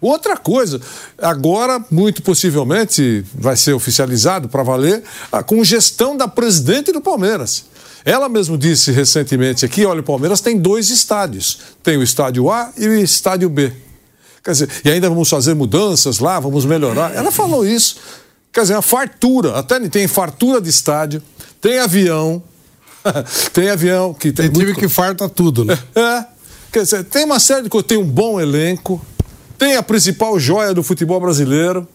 [0.00, 0.80] Outra coisa,
[1.20, 7.64] agora, muito possivelmente, vai ser oficializado para valer a congestão da presidente do Palmeiras.
[8.04, 11.58] Ela mesmo disse recentemente aqui: olha, o Palmeiras tem dois estádios.
[11.82, 13.72] Tem o estádio A e o estádio B.
[14.42, 17.14] Quer dizer, e ainda vamos fazer mudanças lá, vamos melhorar.
[17.14, 17.96] Ela falou isso.
[18.52, 21.22] Quer dizer, a fartura, até tem fartura de estádio,
[21.60, 22.42] tem avião,
[23.52, 24.50] tem avião que tem.
[24.50, 25.78] Tem time que farta tudo, né?
[25.94, 26.24] É.
[26.70, 29.00] Quer dizer, tem uma série de coisas, tem um bom elenco
[29.58, 31.86] tem a principal joia do futebol brasileiro.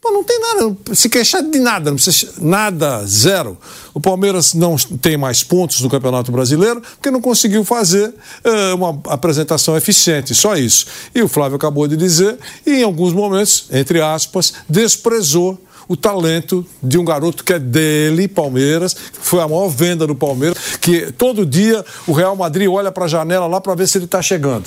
[0.00, 3.58] Pô, não tem nada, não se queixar de nada, não precisa, nada, zero.
[3.92, 9.00] O Palmeiras não tem mais pontos no Campeonato Brasileiro porque não conseguiu fazer uh, uma
[9.06, 10.86] apresentação eficiente, só isso.
[11.12, 16.64] E o Flávio acabou de dizer, e em alguns momentos, entre aspas, desprezou o talento
[16.80, 21.44] de um garoto que é dele, Palmeiras, foi a maior venda do Palmeiras, que todo
[21.44, 24.66] dia o Real Madrid olha para a janela lá para ver se ele está chegando.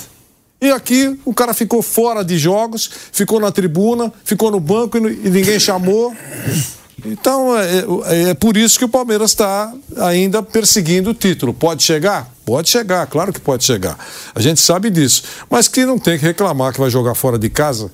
[0.62, 5.00] E aqui o cara ficou fora de jogos, ficou na tribuna, ficou no banco e,
[5.00, 6.14] ninguém chamou.
[7.04, 11.52] Então é, é, é, por isso que o Palmeiras está ainda perseguindo o título.
[11.52, 12.32] Pode chegar?
[12.44, 13.98] Pode chegar, claro que pode chegar.
[14.32, 15.24] A gente sabe disso.
[15.50, 17.90] Mas que não tem que reclamar que vai jogar fora de casa.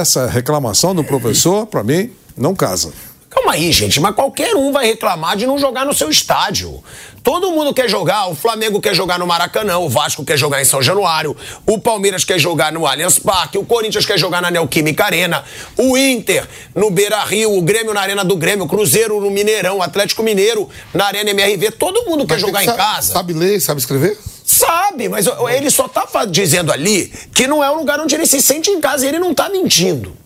[0.00, 2.94] Essa reclamação do professor, para mim, não casa.
[3.30, 6.82] Calma aí, gente, mas qualquer um vai reclamar de não jogar no seu estádio.
[7.22, 10.64] Todo mundo quer jogar, o Flamengo quer jogar no Maracanã, o Vasco quer jogar em
[10.64, 15.04] São Januário, o Palmeiras quer jogar no Allianz Parque, o Corinthians quer jogar na Neoquímica
[15.04, 15.44] Arena,
[15.76, 19.78] o Inter no Beira Rio, o Grêmio na Arena do Grêmio, o Cruzeiro no Mineirão,
[19.78, 21.72] o Atlético Mineiro na Arena MRV.
[21.72, 23.12] Todo mundo quer jogar em casa.
[23.12, 24.18] Sabe ler, sabe escrever?
[24.42, 28.40] Sabe, mas ele só tá dizendo ali que não é um lugar onde ele se
[28.40, 30.16] sente em casa e ele não tá mentindo.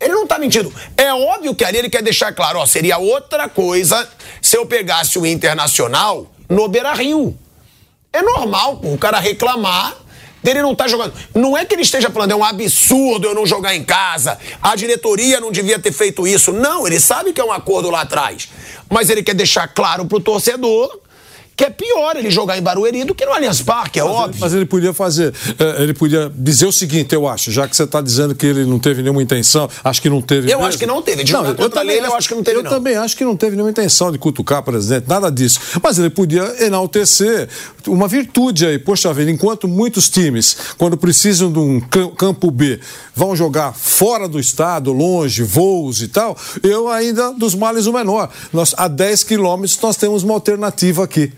[0.00, 0.72] Ele não tá mentindo.
[0.96, 4.08] É óbvio que ali ele quer deixar claro, ó, seria outra coisa
[4.40, 7.36] se eu pegasse o Internacional no Beira Rio.
[8.12, 9.94] É normal o cara reclamar
[10.42, 11.12] dele não tá jogando.
[11.34, 14.74] Não é que ele esteja falando, é um absurdo eu não jogar em casa, a
[14.74, 16.50] diretoria não devia ter feito isso.
[16.52, 18.48] Não, ele sabe que é um acordo lá atrás.
[18.88, 20.98] Mas ele quer deixar claro pro torcedor
[21.60, 24.30] que é pior ele jogar em Barueri do que no Allianz Parque, é mas óbvio.
[24.30, 27.76] Ele, mas ele podia fazer, é, ele podia dizer o seguinte, eu acho, já que
[27.76, 30.64] você está dizendo que ele não teve nenhuma intenção, acho que não teve Eu mesmo.
[30.64, 32.62] acho que não teve, de não, eu também, ele, eu acho que não teve Eu
[32.62, 32.70] não.
[32.70, 35.60] também acho que não teve nenhuma intenção de cutucar, presidente, nada disso.
[35.82, 37.46] Mas ele podia enaltecer
[37.86, 41.78] uma virtude aí, poxa vida, enquanto muitos times, quando precisam de um
[42.16, 42.80] campo B,
[43.14, 48.30] vão jogar fora do estado, longe, voos e tal, eu ainda, dos males o menor.
[48.50, 51.30] Nós, a 10 quilômetros nós temos uma alternativa aqui.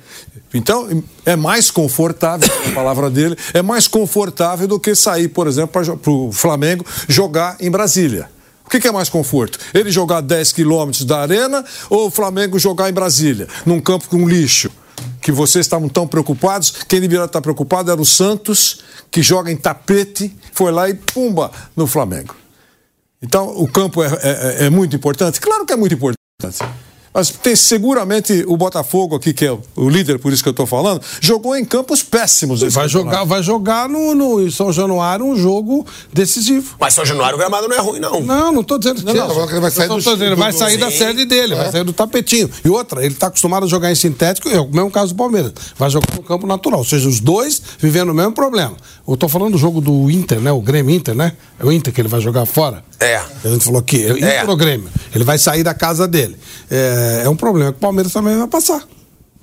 [0.55, 5.83] Então, é mais confortável, a palavra dele, é mais confortável do que sair, por exemplo,
[5.97, 8.29] para o Flamengo jogar em Brasília.
[8.65, 9.59] O que, que, é mais conforto?
[9.75, 14.27] Ele jogar 10 quilômetros da arena ou o Flamengo jogar em Brasília, num campo com
[14.29, 14.71] lixo?
[15.21, 19.57] Que vocês estavam tão preocupados, quem deveria estar preocupado era o Santos, que joga em
[19.57, 22.35] tapete, foi lá e pumba no Flamengo.
[23.21, 25.41] Então, o campo é, é, é muito importante?
[25.41, 26.19] Claro que é muito importante.
[27.15, 30.67] Mas tem seguramente o Botafogo aqui, que é o líder, por isso que eu estou
[30.67, 32.63] falando, jogou em campos péssimos.
[32.73, 36.75] Vai jogar, vai jogar no, no São Januário um jogo decisivo.
[36.81, 38.21] Mas São Januário o gramado não é ruim, não.
[38.23, 40.53] Não, não estou dizendo que, não, não, que ele vai sair, do, dizendo, do, vai
[40.53, 41.57] sair da sede dele, é.
[41.57, 42.51] vai sair do tapetinho.
[42.65, 45.53] E outra, ele está acostumado a jogar em sintético, é o mesmo caso do Palmeiras.
[45.77, 46.79] Vai jogar no campo natural.
[46.79, 48.75] Ou seja, os dois vivendo o mesmo problema.
[49.07, 50.51] Eu estou falando do jogo do Inter, né?
[50.51, 51.33] O Grêmio Inter, né?
[51.61, 52.83] É o Inter que ele vai jogar fora.
[52.99, 53.17] É.
[53.17, 54.45] A gente falou aqui, é o Inter é.
[54.49, 54.89] ou Grêmio.
[55.15, 56.37] Ele vai sair da casa dele.
[56.71, 58.83] É, é um problema que o Palmeiras também vai passar.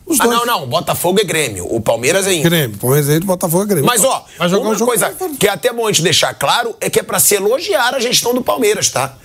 [0.09, 0.37] Os ah, dois.
[0.39, 0.67] não, não.
[0.67, 1.67] Botafogo é Grêmio.
[1.69, 2.49] O Palmeiras é Inter.
[2.49, 2.77] Grêmio.
[2.79, 3.85] Palmeiras é Inter, Botafogo é Grêmio.
[3.85, 6.99] Mas, ó, uma jogo coisa que é até bom a gente deixar claro é que
[6.99, 9.15] é pra se elogiar a gestão do Palmeiras, tá?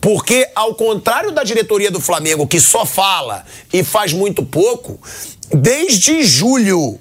[0.00, 5.00] Porque, ao contrário da diretoria do Flamengo, que só fala e faz muito pouco,
[5.54, 6.98] desde julho.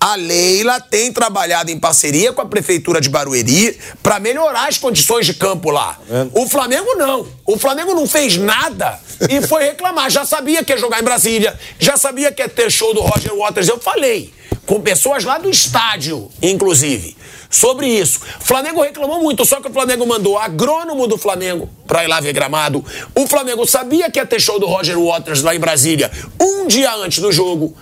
[0.00, 5.26] A Leila tem trabalhado em parceria com a prefeitura de Barueri para melhorar as condições
[5.26, 5.98] de campo lá.
[6.32, 7.26] O Flamengo não.
[7.44, 10.08] O Flamengo não fez nada e foi reclamar.
[10.08, 13.34] Já sabia que ia jogar em Brasília, já sabia que ia ter show do Roger
[13.34, 13.68] Waters.
[13.68, 14.32] Eu falei
[14.64, 17.16] com pessoas lá do estádio, inclusive,
[17.50, 18.20] sobre isso.
[18.40, 22.20] O Flamengo reclamou muito, só que o Flamengo mandou agrônomo do Flamengo para ir lá
[22.20, 22.84] ver gramado.
[23.16, 26.94] O Flamengo sabia que ia ter show do Roger Waters lá em Brasília um dia
[26.94, 27.74] antes do jogo.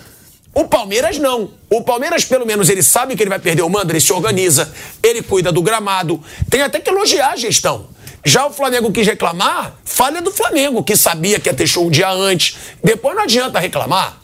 [0.57, 1.51] O Palmeiras não.
[1.69, 4.73] O Palmeiras, pelo menos, ele sabe que ele vai perder o mando, ele se organiza,
[5.03, 6.19] ele cuida do gramado.
[6.49, 7.89] Tem até que elogiar a gestão.
[8.25, 11.91] Já o Flamengo quis reclamar, falha do Flamengo, que sabia que ia ter show um
[11.91, 12.57] dia antes.
[12.83, 14.19] Depois não adianta reclamar.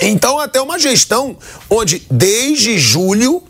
[0.00, 1.36] Então, até uma gestão
[1.70, 3.40] onde, desde julho,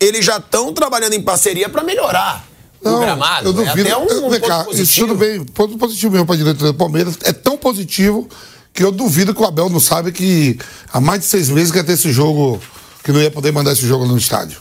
[0.00, 2.44] eles já estão trabalhando em parceria para melhorar
[2.82, 3.50] o gramado.
[3.50, 3.88] Eu duvido.
[3.88, 5.06] É até um, um cá, isso positivo.
[5.06, 7.18] tudo bem, ponto positivo mesmo para a diretoria do Palmeiras.
[7.22, 8.28] É tão positivo
[8.72, 10.58] que eu duvido que o Abel não sabe que
[10.92, 12.60] há mais de seis meses que ia ter esse jogo,
[13.04, 14.60] que não ia poder mandar esse jogo no estádio.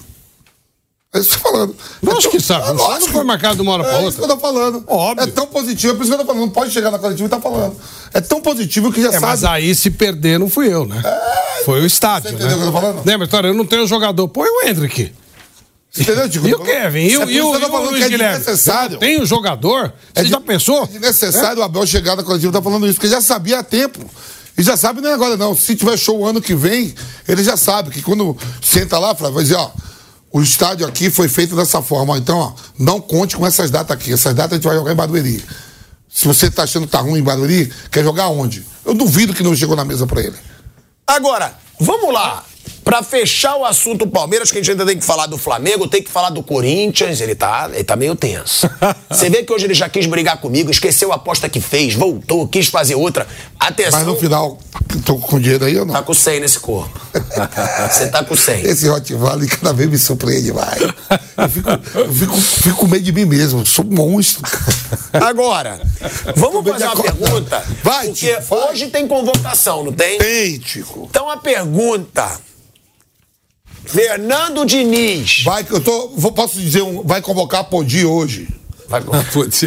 [1.14, 1.76] É isso que eu tô falando.
[2.01, 4.09] Lógico é que sabe, É não não foi marcado de uma hora pra É outra.
[4.09, 4.84] isso que eu tô falando.
[4.88, 5.24] Óbvio.
[5.24, 6.41] É tão positivo, é por isso que eu tô falando.
[6.41, 7.76] Não pode chegar na coletiva e tá falando.
[8.14, 9.26] É tão positivo que já É, sabe.
[9.26, 11.01] mas aí se perder não fui eu, né?
[11.66, 12.55] Foi o estádio, Você entendeu né?
[12.55, 13.05] o que eu tô falando?
[13.05, 13.47] Lembra, história?
[13.49, 14.26] Eu não tenho jogador.
[14.30, 15.12] Põe o Hendrick.
[15.97, 16.47] Entendeu, Tico?
[16.47, 16.99] E o Kevin?
[17.07, 18.37] E, o- É e o, e o falando Luiz que é Guilherme?
[18.37, 18.97] desnecessário.
[18.97, 19.93] Tem o jogador?
[20.13, 20.83] Você É já de- pensou?
[20.83, 23.63] É desnecessário o Abel chegar na coletiva e tá falando isso, porque já sabia há
[23.63, 23.99] tempo.
[24.57, 25.55] E já sabe, não é agora não.
[25.55, 26.93] Se tiver show ano que vem,
[27.27, 29.69] ele já sabe que quando senta lá, vai dizer, ó,
[30.31, 32.13] o estádio aqui foi feito dessa forma.
[32.13, 34.13] ó, Então, ó, não conte com essas datas aqui.
[34.13, 35.43] Essas datas a gente vai jogar em Barueri.
[36.09, 38.65] Se você tá achando que tá ruim em Barueri, quer jogar onde?
[38.85, 40.35] Eu duvido que não chegou na mesa pra ele.
[41.07, 42.43] Agora, vamos lá.
[42.84, 46.01] Pra fechar o assunto Palmeiras, que a gente ainda tem que falar do Flamengo, tem
[46.01, 48.69] que falar do Corinthians, ele tá, ele tá meio tenso.
[49.09, 52.47] Você vê que hoje ele já quis brigar comigo, esqueceu a aposta que fez, voltou,
[52.47, 53.27] quis fazer outra.
[53.59, 53.99] Atenção.
[53.99, 54.57] Mas no final,
[55.05, 55.93] tô com dinheiro aí ou não?
[55.93, 56.99] Tá com 100 nesse corpo.
[57.89, 58.61] Você tá com 100.
[58.65, 60.82] Esse Hot Valley cada vez me surpreende mais.
[60.82, 63.65] Eu fico, eu fico, fico com medo de mim mesmo.
[63.65, 64.41] Sou um monstro.
[65.13, 65.79] Agora,
[66.36, 67.15] vamos fazer uma acordar.
[67.15, 67.63] pergunta.
[67.84, 68.69] Vai, porque Tico, vai.
[68.71, 70.17] hoje tem convocação, não tem?
[70.17, 71.07] Tem, Tico.
[71.09, 72.29] Então a pergunta.
[73.86, 75.43] Fernando Diniz.
[75.43, 76.09] Vai eu tô.
[76.15, 78.47] Vou, posso dizer, um, vai convocar a Podi hoje.
[78.88, 79.01] Vai,
[79.32, 79.63] Putz.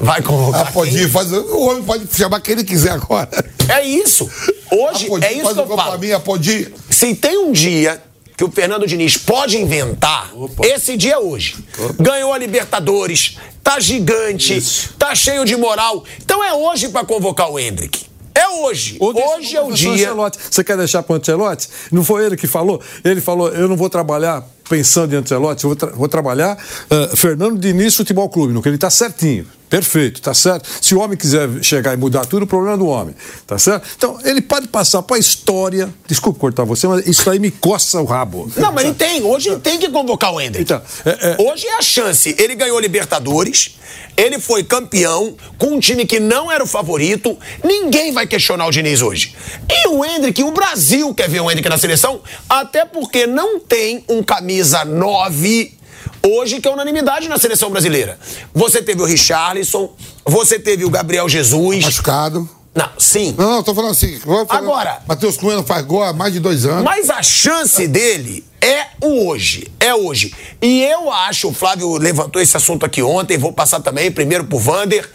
[0.00, 0.72] vai A convocar.
[0.72, 1.08] Podi quem?
[1.08, 1.30] faz.
[1.32, 3.28] O homem pode chamar quem ele quiser agora.
[3.68, 4.28] É isso.
[4.70, 5.98] Hoje a Podi é isso que eu gol pra falo.
[5.98, 6.72] mim, a Podi.
[6.90, 8.02] Se tem um dia
[8.36, 10.30] que o Fernando Diniz pode inventar,
[10.62, 11.56] esse dia é hoje.
[11.98, 16.04] Ganhou a Libertadores, tá gigante, tá cheio de moral.
[16.22, 18.04] Então é hoje pra convocar o Hendrick.
[18.38, 18.96] É hoje.
[19.00, 19.90] Ou Hoje é o dia.
[20.10, 20.38] Ancelotti.
[20.50, 21.68] Você quer deixar para o Ancelotti?
[21.90, 22.80] Não foi ele que falou?
[23.04, 26.58] Ele falou: eu não vou trabalhar pensando em Ancelotti, eu vou, tra- vou trabalhar
[26.90, 29.46] ah, Fernando Diniz Futebol Clube, no que ele está certinho.
[29.68, 30.68] Perfeito, tá certo.
[30.80, 33.14] Se o homem quiser chegar e mudar tudo, o problema é do homem,
[33.46, 33.88] tá certo?
[33.96, 35.92] Então, ele pode passar para a história.
[36.06, 38.50] Desculpe cortar você, mas isso aí me coça o rabo.
[38.56, 39.22] Não, mas ele tem.
[39.22, 40.62] Hoje ele tem que convocar o Hendrick.
[40.62, 42.34] Então, é- é- Hoje é a chance.
[42.38, 43.76] Ele ganhou Libertadores,
[44.16, 47.36] ele foi campeão com um time que não era o favorito.
[47.64, 49.34] Ninguém vai questionar o Diniz hoje.
[49.70, 54.04] E o Hendrick, o Brasil quer ver o Hendrick na seleção, até porque não tem
[54.08, 55.75] um camisa 9
[56.24, 58.18] hoje que é unanimidade na seleção brasileira.
[58.54, 59.92] Você teve o Richarlison,
[60.24, 61.84] você teve o Gabriel Jesus.
[61.84, 62.48] Machucado.
[62.74, 63.34] Não, sim.
[63.38, 64.18] Não, não, tô falando assim.
[64.20, 66.84] falar- Agora- Matheus Cunha não faz gol há mais de dois anos.
[66.84, 69.72] Mas a chance dele é o hoje.
[69.80, 70.34] É hoje.
[70.60, 74.58] E eu acho, o Flávio levantou esse assunto aqui ontem, vou passar também primeiro pro
[74.58, 75.08] Vander.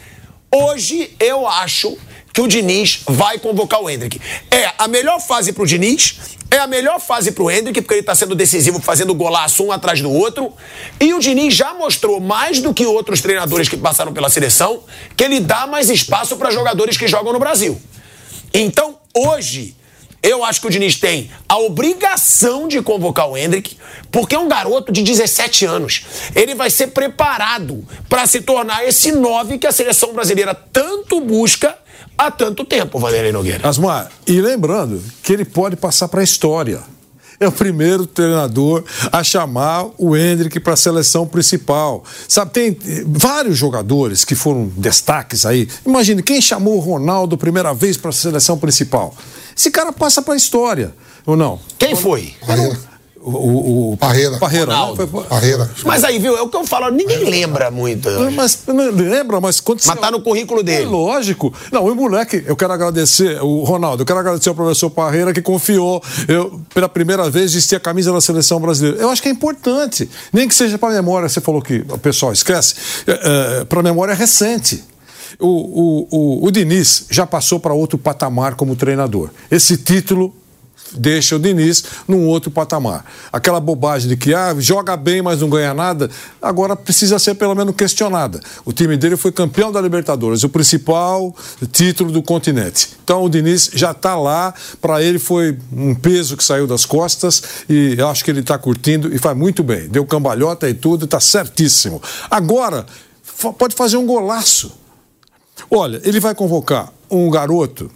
[0.52, 1.96] Hoje eu acho
[2.34, 4.20] que o Diniz vai convocar o Hendrick.
[4.50, 6.18] É a melhor fase pro Diniz,
[6.50, 10.02] é a melhor fase pro Hendrick, porque ele tá sendo decisivo, fazendo golaço um atrás
[10.02, 10.54] do outro.
[11.00, 14.84] E o Diniz já mostrou mais do que outros treinadores que passaram pela seleção,
[15.16, 17.82] que ele dá mais espaço para jogadores que jogam no Brasil.
[18.54, 19.76] Então, hoje,
[20.24, 23.78] eu acho que o Diniz tem a obrigação de convocar o Hendrick,
[24.12, 26.06] porque é um garoto de 17 anos.
[26.36, 31.78] Ele vai ser preparado para se tornar esse 9 que a seleção brasileira tanto busca
[32.18, 33.68] há tanto tempo, Vanderlei Nogueira.
[33.68, 36.82] Asmar, e lembrando que ele pode passar para a história.
[37.40, 42.04] É o primeiro treinador a chamar o Hendrick para a seleção principal.
[42.28, 45.68] Sabe, tem eh, vários jogadores que foram destaques aí.
[45.84, 49.16] Imagine, quem chamou o Ronaldo primeira vez para a seleção principal?
[49.58, 50.94] Esse cara passa para a história,
[51.26, 51.60] ou não?
[51.80, 52.36] Quem foi?
[53.24, 54.38] O, o Parreira.
[54.40, 54.74] Parreira, né?
[54.74, 55.08] Ronaldo.
[55.08, 55.70] Foi- Parreira.
[55.86, 58.10] Mas aí, viu, é o que eu falo, ninguém lembra muito.
[58.36, 60.86] Mas lembra, mas quando Mas tá no currículo É dele.
[60.86, 61.54] lógico.
[61.72, 65.42] Não, o moleque, eu quero agradecer, o Ronaldo, eu quero agradecer ao professor Parreira que
[65.42, 68.98] confiou, eu, pela primeira vez, vestir a camisa da seleção brasileira.
[69.00, 70.10] Eu acho que é importante.
[70.34, 72.76] Nem que seja para memória, você falou que o pessoal esquece,
[73.08, 74.84] é, para memória recente.
[75.40, 76.08] O, o,
[76.44, 79.30] o, o Diniz já passou para outro patamar como treinador.
[79.50, 80.34] Esse título
[80.94, 83.06] deixa o Diniz num outro patamar.
[83.32, 86.10] Aquela bobagem de que ah, joga bem, mas não ganha nada,
[86.42, 88.40] agora precisa ser pelo menos questionada.
[88.66, 91.36] O time dele foi campeão da Libertadores, o principal
[91.72, 92.90] título do continente.
[93.04, 97.42] Então o Diniz já está lá, para ele foi um peso que saiu das costas
[97.70, 99.88] e eu acho que ele está curtindo e faz muito bem.
[99.88, 102.02] Deu cambalhota e tudo, está certíssimo.
[102.30, 102.86] Agora,
[103.58, 104.72] pode fazer um golaço.
[105.70, 107.90] Olha, ele vai convocar um garoto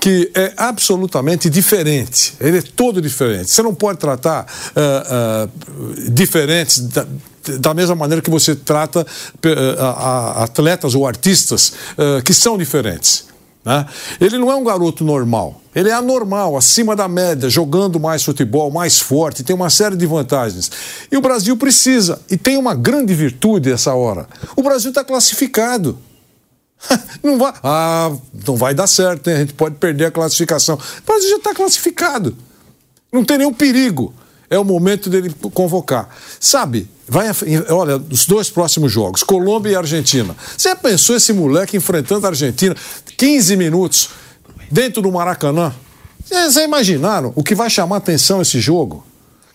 [0.00, 2.34] que é absolutamente diferente.
[2.40, 3.50] Ele é todo diferente.
[3.50, 5.48] Você não pode tratar ah, ah,
[6.10, 7.06] diferentes da,
[7.58, 9.06] da mesma maneira que você trata
[9.78, 11.72] ah, atletas ou artistas
[12.24, 13.26] que são diferentes.
[13.64, 13.86] né?
[14.20, 15.60] Ele não é um garoto normal.
[15.74, 20.04] Ele é anormal, acima da média, jogando mais futebol, mais forte, tem uma série de
[20.04, 20.70] vantagens.
[21.10, 24.26] E o Brasil precisa, e tem uma grande virtude essa hora.
[24.54, 25.98] O Brasil está classificado.
[27.22, 28.12] Não vai, ah,
[28.46, 29.36] não vai dar certo, hein?
[29.36, 30.74] a gente pode perder a classificação.
[30.74, 32.36] O Brasil já está classificado.
[33.12, 34.12] Não tem nenhum perigo.
[34.50, 36.08] É o momento dele convocar.
[36.40, 37.28] Sabe, vai,
[37.70, 40.36] olha, os dois próximos jogos, Colômbia e Argentina.
[40.56, 42.76] Você já pensou esse moleque enfrentando a Argentina
[43.16, 44.10] 15 minutos
[44.70, 45.72] dentro do Maracanã?
[46.24, 49.04] Vocês já imaginaram o que vai chamar atenção esse jogo?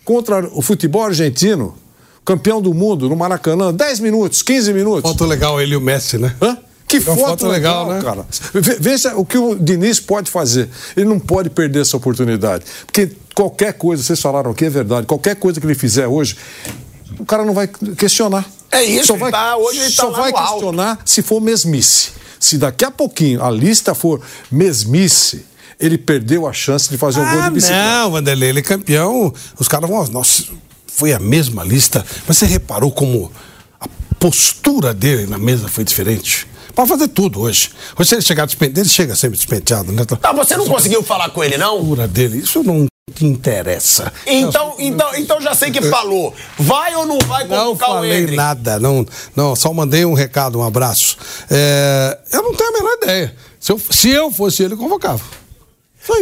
[0.04, 1.76] Contra o futebol argentino,
[2.24, 5.10] campeão do mundo no Maracanã, 10 minutos, 15 minutos.
[5.10, 6.34] Foto legal ele e o Messi, né?
[6.42, 6.58] Hã?
[6.88, 8.02] Que É foto, foto legal, legal, né?
[8.02, 8.26] cara.
[8.80, 10.68] Veja o que o Diniz pode fazer.
[10.96, 12.64] Ele não pode perder essa oportunidade.
[12.86, 16.36] Porque qualquer coisa, vocês falaram aqui, é verdade, qualquer coisa que ele fizer hoje,
[17.18, 18.44] o cara não vai questionar.
[18.72, 20.50] É isso, Só ele vai, tá- hoje ele tá só vai no alto.
[20.52, 22.10] questionar se for mesmice.
[22.40, 24.20] Se daqui a pouquinho a lista for
[24.50, 25.44] mesmice,
[25.80, 27.82] ele perdeu a chance de fazer um gol de Ah, bicicleta.
[27.84, 29.32] não, Vanderlei, ele é campeão.
[29.58, 30.44] Os caras vão, nossa,
[30.86, 32.04] foi a mesma lista.
[32.26, 33.30] Mas você reparou como
[33.80, 33.86] a
[34.18, 36.46] postura dele na mesa foi diferente?
[36.78, 37.72] Pode fazer tudo hoje.
[37.98, 40.04] Hoje, se ele chegar despenteado, ele chega sempre despenteado, né?
[40.22, 41.78] Ah, você não conseguiu falar com ele, não?
[41.78, 44.12] postura dele, isso não te interessa.
[44.24, 46.32] Então, então, então já sei que falou.
[46.56, 48.36] Vai ou não vai Não convocar o falei Hendrick?
[48.36, 49.04] nada, não,
[49.34, 51.16] não, só mandei um recado, um abraço.
[51.50, 53.34] É, eu não tenho a menor ideia.
[53.58, 55.24] Se eu, se eu fosse ele, eu convocava.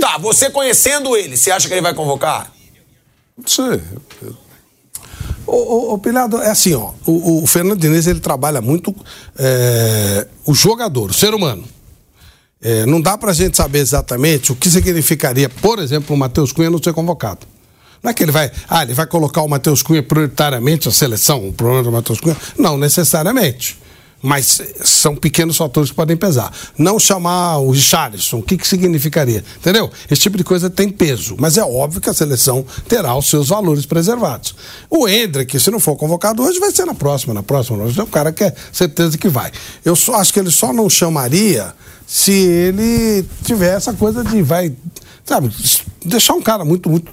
[0.00, 2.50] Tá, você conhecendo ele, você acha que ele vai convocar?
[3.36, 3.82] Não sei.
[5.46, 6.90] Ô, Pilhado, é assim, ó.
[7.06, 8.94] O, o Fernando Diniz, ele trabalha muito
[9.38, 11.64] é, o jogador, o ser humano.
[12.60, 16.70] É, não dá pra gente saber exatamente o que significaria, por exemplo, o Matheus Cunha
[16.70, 17.46] não ser convocado.
[18.02, 18.50] Não é que ele vai.
[18.68, 22.36] Ah, ele vai colocar o Matheus Cunha prioritariamente a seleção, o problema do Matheus Cunha?
[22.58, 23.78] Não necessariamente.
[24.26, 26.52] Mas são pequenos fatores que podem pesar.
[26.76, 29.44] Não chamar o Richarlison, o que, que significaria?
[29.58, 29.88] Entendeu?
[30.10, 31.36] Esse tipo de coisa tem peso.
[31.38, 34.56] Mas é óbvio que a seleção terá os seus valores preservados.
[34.90, 37.84] O Hendrick, se não for convocado hoje, vai ser na próxima, na próxima.
[37.84, 39.52] É o cara que é certeza que vai.
[39.84, 41.72] Eu só acho que ele só não chamaria
[42.04, 44.72] se ele tiver essa coisa de vai.
[45.26, 45.50] Sabe,
[46.04, 47.10] deixar um cara muito, muito,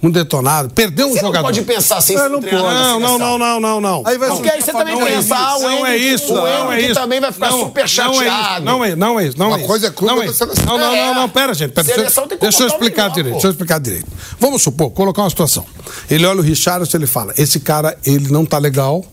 [0.00, 1.46] muito detonado, perder um Você não jogador.
[1.46, 2.54] pode pensar assim, É, não, pode.
[2.54, 4.02] não, não, não, não, não, não.
[4.06, 6.36] Aí vai Porque aí você também Não é pensa, ah, o não é isso, o
[6.36, 6.94] não é isso.
[6.94, 8.64] também vai ficar super Não é isso, chateado.
[8.64, 9.66] Não é, não é isso, não Uma é isso.
[9.68, 10.38] coisa é clube, não outra isso.
[10.38, 10.64] seleção.
[10.64, 11.06] Não, não, É.
[11.06, 11.72] não, não, pera, gente.
[11.72, 14.06] Pera, deixa, deixa eu explicar direito, deixa eu explicar direito.
[14.38, 15.66] Vamos supor, colocar uma situação.
[16.08, 19.04] Ele olha o Richardson e ele fala, esse cara, ele não tá legal,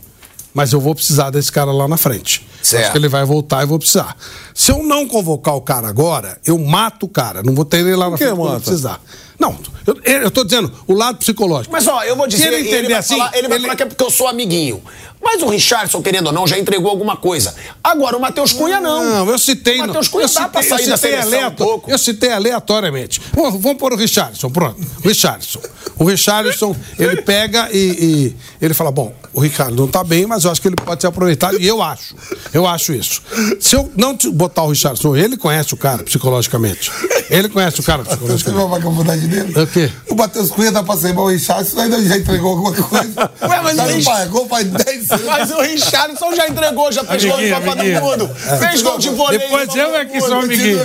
[0.54, 2.48] mas eu vou precisar desse cara lá na frente.
[2.62, 2.84] Certo.
[2.84, 4.16] Acho que ele vai voltar e vou precisar.
[4.54, 7.42] Se eu não convocar o cara agora, eu mato o cara.
[7.44, 9.02] Não vou ter ele lá na que frente quando precisar.
[9.40, 11.72] Não, eu, eu tô dizendo o lado psicológico.
[11.74, 13.66] Mas ó, eu vou dizer, Se ele ele, entender vai assim, falar, ele vai ele-
[13.66, 14.82] falar que é porque eu sou amiguinho.
[15.24, 17.56] Mas o Richardson, querendo ou não, já entregou alguma coisa.
[17.84, 19.04] Agora, o Matheus Cunha não.
[19.04, 19.76] Não, eu citei.
[19.82, 21.90] O Matheus Cunha eu dá pra sair da seleção um aleato- pouco.
[21.92, 23.20] Eu citei aleatoriamente.
[23.32, 24.80] Pô, vamos pôr o Richardson, pronto.
[25.04, 25.60] O Richardson.
[25.98, 30.44] O Richardson, ele pega e, e ele fala: bom, o Ricardo não tá bem, mas
[30.44, 31.60] eu acho que ele pode ser aproveitado.
[31.60, 32.16] E eu acho.
[32.54, 33.22] Eu acho isso.
[33.60, 36.92] Se eu não botar o Richardson, ele conhece o cara psicologicamente.
[37.30, 38.58] Ele conhece o cara Você psicologicamente.
[38.60, 39.60] viu a vagabundagem dele?
[39.60, 39.90] O quê?
[40.10, 43.32] O Matheus Cunha dá pra ser igual o Richardson, ainda já entregou alguma coisa.
[43.42, 45.13] Ué, mas não pagou faz 10 anos.
[45.26, 47.84] Mas o Richardson já entregou, já fez gol de Copa do.
[47.84, 48.36] Mundo.
[48.60, 49.38] Fez gol de vôlei.
[49.40, 50.80] de Depois Copa eu é que sou amiguinho.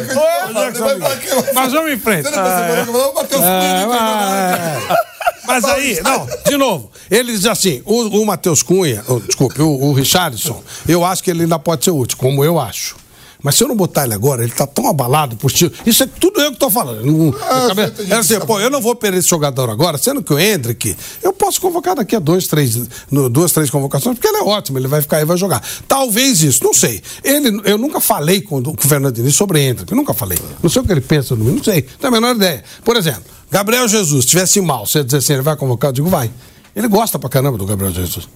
[1.55, 2.29] Mas vamos em frente.
[2.29, 3.09] Você não percebeu?
[3.11, 5.09] O Matheus Cunha É, mas-
[5.47, 9.69] Mas aí, não, de novo, ele diz assim: o, o Matheus Cunha, oh, desculpe, o,
[9.69, 12.97] o Richardson, eu acho que ele ainda pode ser útil, como eu acho.
[13.43, 15.71] Mas se eu não botar ele agora, ele tá tão abalado por tio.
[15.87, 17.05] Isso é tudo eu que tô falando.
[17.07, 17.69] Não, Ah,
[18.09, 21.33] é assim, pô, eu não vou perder esse jogador agora, sendo que o Hendrick, eu
[21.33, 22.77] posso convocar daqui a dois, três,
[23.11, 25.63] no- duas, três convocações, porque ele é ótimo, ele vai ficar aí, vai jogar.
[25.87, 27.01] Talvez isso, não sei.
[27.23, 30.39] Ele, eu nunca falei com, o- com o Fernando Diniz sobre Hendrick, nunca falei.
[30.63, 32.65] Não sei o que ele pensa no não sei, não tenho a menor ideia.
[32.85, 36.29] Por exemplo, Gabriel Jesus, estivesse mal, você dizer assim, ele vai convocar, eu digo, vai.
[36.75, 38.29] Ele gosta pra caramba do Gabriel Jesus.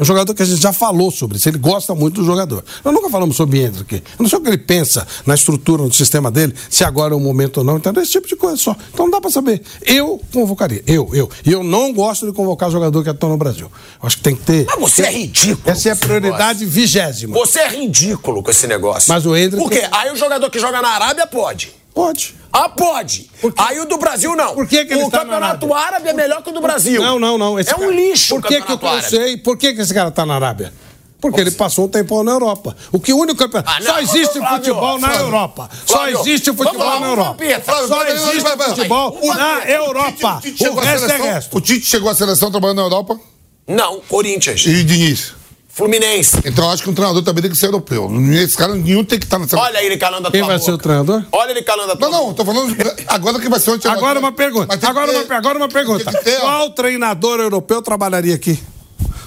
[0.00, 1.46] É um jogador que a gente já falou sobre isso.
[1.46, 2.64] Ele gosta muito do jogador.
[2.82, 3.96] Nós nunca falamos sobre Hendrick.
[3.96, 7.16] Eu não sei o que ele pensa na estrutura, no sistema dele, se agora é
[7.16, 7.76] o momento ou não.
[7.76, 8.74] Então, esse tipo de coisa só.
[8.94, 9.60] Então não dá pra saber.
[9.82, 10.82] Eu convocaria.
[10.86, 11.28] Eu, eu.
[11.44, 13.70] E eu não gosto de convocar jogador que atua no Brasil.
[14.02, 14.64] Eu acho que tem que ter.
[14.66, 15.60] Mas você é ridículo.
[15.70, 17.36] Essa é a prioridade vigésima.
[17.36, 19.12] Você é ridículo com esse negócio.
[19.12, 19.86] Mas o Hendrick- Por quê?
[19.92, 21.78] Aí o jogador que joga na Arábia pode.
[22.04, 22.34] Pode.
[22.52, 23.30] Ah, pode.
[23.58, 24.54] Aí o do Brasil não.
[24.54, 27.00] Por que que ele o está na campeonato árabe é melhor que o do Brasil.
[27.02, 27.60] Não, não, não.
[27.60, 29.08] Esse é um cara- lixo Por que, que eu, árabe.
[29.08, 29.36] sei?
[29.36, 30.72] Por que, que esse cara tá na Arábia?
[31.20, 32.74] Porque ele passou um tempão na Europa.
[32.90, 33.70] O que o único campeonato.
[33.70, 35.26] Ah, não, Só existe Flávio, futebol na Flávio.
[35.26, 35.70] Europa.
[35.86, 37.28] Flávio, Só existe futebol lá, na Europa.
[37.28, 37.62] lá, Pedro.
[37.66, 38.68] Só Flávio, existe vai, vai, vai.
[38.70, 40.36] futebol O- na o Tite- Europa.
[40.36, 41.56] o Tite O chegou à resto é resto.
[41.58, 43.20] O Tite chegou à seleção trabalhando na Europa
[43.68, 44.64] Não, Corinthians.
[44.64, 45.34] e Diniz.
[45.80, 46.38] Fluminense.
[46.44, 48.10] Então eu acho que um treinador também tem que ser europeu.
[48.32, 49.66] Esse cara nenhum tem que estar na seleção.
[49.68, 50.64] Olha ele calando a Quem tua vai boca.
[50.66, 51.24] ser o treinador?
[51.32, 52.76] Olha ele calando a tua Não, não, tô falando
[53.08, 53.98] agora que vai ser o Ancelotti.
[53.98, 54.78] Agora uma pergunta.
[54.86, 56.12] Agora ter- uma, agora uma pergunta.
[56.22, 56.40] ter.
[56.40, 58.58] Qual treinador europeu trabalharia aqui?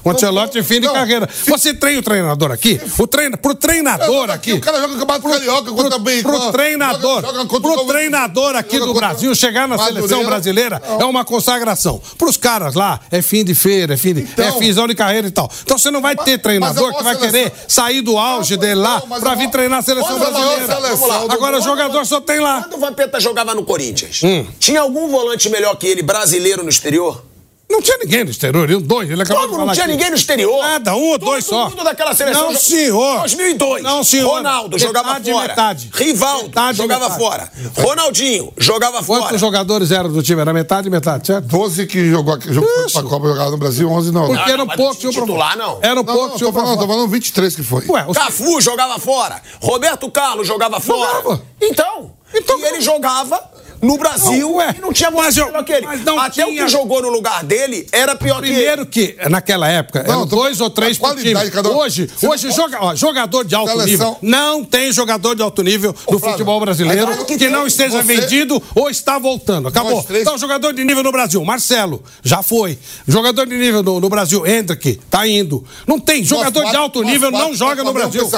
[0.03, 0.93] O Ancelotti fim de não.
[0.93, 1.29] carreira.
[1.47, 2.79] Você treina o treinador aqui?
[2.99, 4.53] O treina, pro treinador aqui.
[4.53, 6.21] O cara joga Campeonato Carioca contra bem.
[6.21, 10.07] Pro treinador, joga, joga contra pro treinador aqui do contra Brasil chegar na Madureira.
[10.07, 12.01] seleção brasileira é uma consagração.
[12.17, 15.27] Pros caras lá, é fim de feira, é fim de, Então- é finzão de carreira
[15.27, 15.49] e tal.
[15.63, 18.75] Então você não vai ter treinador mas a que vai querer sair do auge dele
[18.75, 20.67] lá Não, pra vir treinar a seleção brasileira.
[20.75, 22.61] seleção Agora o jogador só tem lá.
[22.63, 24.45] Quando o Vampeta jogava no Corinthians, Hum.
[24.59, 27.23] tinha algum volante melhor que ele, brasileiro no exterior?
[27.69, 29.93] Não tinha ninguém no exterior, ele dois, ele acabou de Como falar não tinha aqui.
[29.93, 30.61] ninguém no exterior?
[30.61, 31.69] Nada, um ou Todo dois só.
[31.69, 32.51] mundo daquela seleção.
[32.51, 33.19] Não, senhor.
[33.21, 33.81] 2002.
[33.81, 34.29] Não, senhor.
[34.29, 35.47] Ronaldo jogava Metade, fora.
[35.47, 35.89] metade.
[35.93, 37.19] Rivaldo Metade, jogava metade.
[37.23, 37.51] fora.
[37.75, 39.21] Ronaldinho jogava fora.
[39.23, 40.41] Quantos jogadores eram do time?
[40.41, 41.45] Era metade, metade, certo?
[41.47, 42.99] 12 que jogou aqui, jogou Isso.
[42.99, 44.27] pra Copa jogava no Brasil, 11 não.
[44.27, 44.97] Porque Não, eram poucos.
[44.97, 45.79] time tinham pra- titular, não.
[45.81, 46.41] Eram Não, poucos.
[46.41, 47.85] não, tô falando, tô falando 23 que foi.
[47.87, 49.41] Ué, os Cafu jogava fora.
[49.61, 51.21] Roberto Carlos jogava fora.
[51.21, 51.41] Jogava.
[51.61, 53.39] Então, Então, e ele jogava
[53.83, 54.75] no Brasil Não, ué.
[54.77, 55.85] e não tinha mais eu- que ele.
[56.05, 60.03] não Até tinha- o que jogou no lugar dele era pior Primeiro que, naquela época,
[60.03, 61.45] Não, eram dois ou três por qualidade time.
[61.45, 61.69] de cada.
[61.69, 64.17] Hoje, Você hoje não joga, ó, jogador de alto Seleção- nível.
[64.21, 68.01] Não tem jogador de alto nível no Flávio, futebol brasileiro mas que, que não esteja
[68.01, 69.67] Você- vendido ou está voltando.
[69.67, 70.01] Acabou.
[70.03, 72.77] Três- Então, jogador de nível no Brasil, Marcelo, já foi.
[73.07, 75.63] Jogador de nível no, no Brasil, Hendrick, tá indo.
[75.85, 76.23] Não tem.
[76.23, 78.29] Jogador de quatro- alto nós nível quatro não joga no Brasil.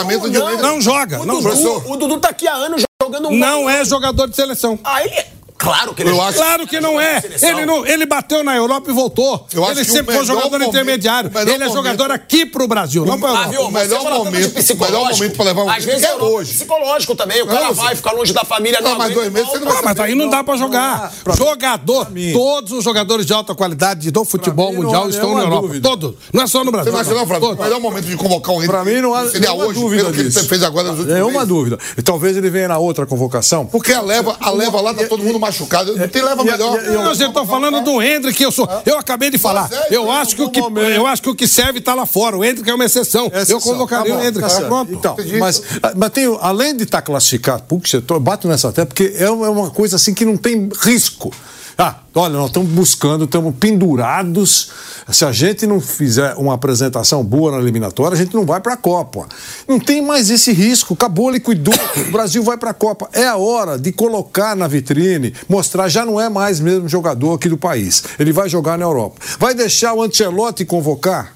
[0.62, 1.22] Não, joga.
[1.22, 4.36] O Não, Dudu, o Dudu tá aqui há anos jogando um não é jogador de
[4.36, 4.80] seleção.
[4.84, 5.28] Ah, ele é.
[5.58, 6.28] Claro que ele Eu é.
[6.28, 7.22] acho- Claro que não é.
[7.22, 7.50] Seleção.
[7.50, 9.48] Ele, não, ele bateu na Europa e voltou.
[9.54, 11.32] Eu acho ele que sempre foi jogador momento- intermediário.
[11.48, 13.50] Ele é jogador aqui pro Brasil, não pra Ah, Europa.
[13.50, 13.62] viu?
[13.62, 16.54] O melhor Você momento- o melhor momento pra levar um Às vezes é é hoje.
[16.54, 17.42] psicológico também.
[17.42, 18.80] O cara Não, vai ficar longe da família.
[18.82, 21.12] Não, mas dois meses você não vai Ah, mas aí não dá pra jogar.
[21.38, 25.62] Jogador, todos os jogadores de alta qualidade do futebol não mundial estão na Europa.
[25.68, 25.90] dúvida.
[25.90, 26.16] Todos.
[26.34, 26.92] Não é só no Você Brasil.
[26.94, 27.52] não acha não, Flávio?
[27.52, 30.30] O melhor momento de convocar um Pra mim não há nenhuma hoje, dúvida que ele
[30.30, 30.48] disso.
[30.48, 31.78] fez agora nos últimos Nenhuma dúvida.
[31.98, 33.66] E talvez ele venha na outra convocação.
[33.66, 35.96] Porque a leva, a leva lá tá todo mundo machucado.
[35.98, 36.80] Não tem leva melhor.
[36.84, 38.68] e- e- você tá falando do Hendrick, eu sou.
[38.86, 39.70] Eu acabei de falar.
[39.72, 42.38] É, Eu acho que o que eu acho que o que serve tá lá fora.
[42.38, 43.32] O Hendrick é uma exceção.
[43.48, 44.50] Eu convocaria Tá o Hendrick.
[44.50, 44.94] tá pronto.
[44.94, 45.62] Então, mas,
[45.96, 49.70] mas tem, além de estar classificado, putz, eu bato nessa até porque é é uma
[49.72, 51.32] coisa assim que não tem risco.
[51.78, 54.72] Ah, olha, nós estamos buscando, estamos pendurados.
[55.12, 58.74] Se a gente não fizer uma apresentação boa na eliminatória, a gente não vai para
[58.74, 59.28] a Copa.
[59.68, 60.94] Não tem mais esse risco.
[60.94, 61.74] Acabou, liquidou.
[62.08, 63.10] O Brasil vai para a Copa.
[63.12, 67.50] É a hora de colocar na vitrine, mostrar, já não é mais mesmo jogador aqui
[67.50, 68.04] do país.
[68.18, 69.20] Ele vai jogar na Europa.
[69.40, 71.36] Vai deixar o Ancelotti convocar?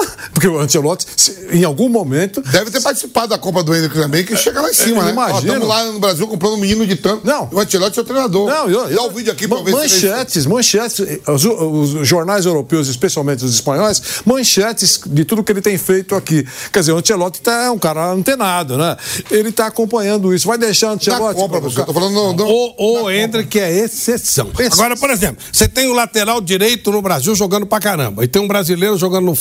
[0.32, 1.06] Porque o Ancelotti,
[1.52, 4.74] em algum momento, Deve ter participado da Copa do Hendrick também, que chega lá em
[4.74, 5.12] cima, Eu né?
[5.12, 5.38] imagino.
[5.38, 7.26] Estamos lá no Brasil comprando um menino de tanto.
[7.26, 7.48] Não.
[7.52, 8.48] O Ancelotti é o treinador.
[8.48, 13.44] Não, eu, Dá o vídeo aqui pra ver manchetes, manchetes, os, os jornais europeus, especialmente
[13.44, 16.46] os espanhóis, manchetes de tudo que ele tem feito aqui.
[16.72, 18.96] Quer dizer, o Ancelotti tá, é um cara antenado, né?
[19.30, 20.46] Ele está acompanhando isso.
[20.46, 21.34] Vai deixar o Na Ancelotti.
[21.40, 21.86] Copa, professor.
[21.86, 24.50] Tô falando no, no, O, o Hendrick é exceção.
[24.72, 28.24] Agora, por exemplo, você tem o lateral direito no Brasil jogando pra caramba.
[28.24, 29.34] E tem um brasileiro jogando no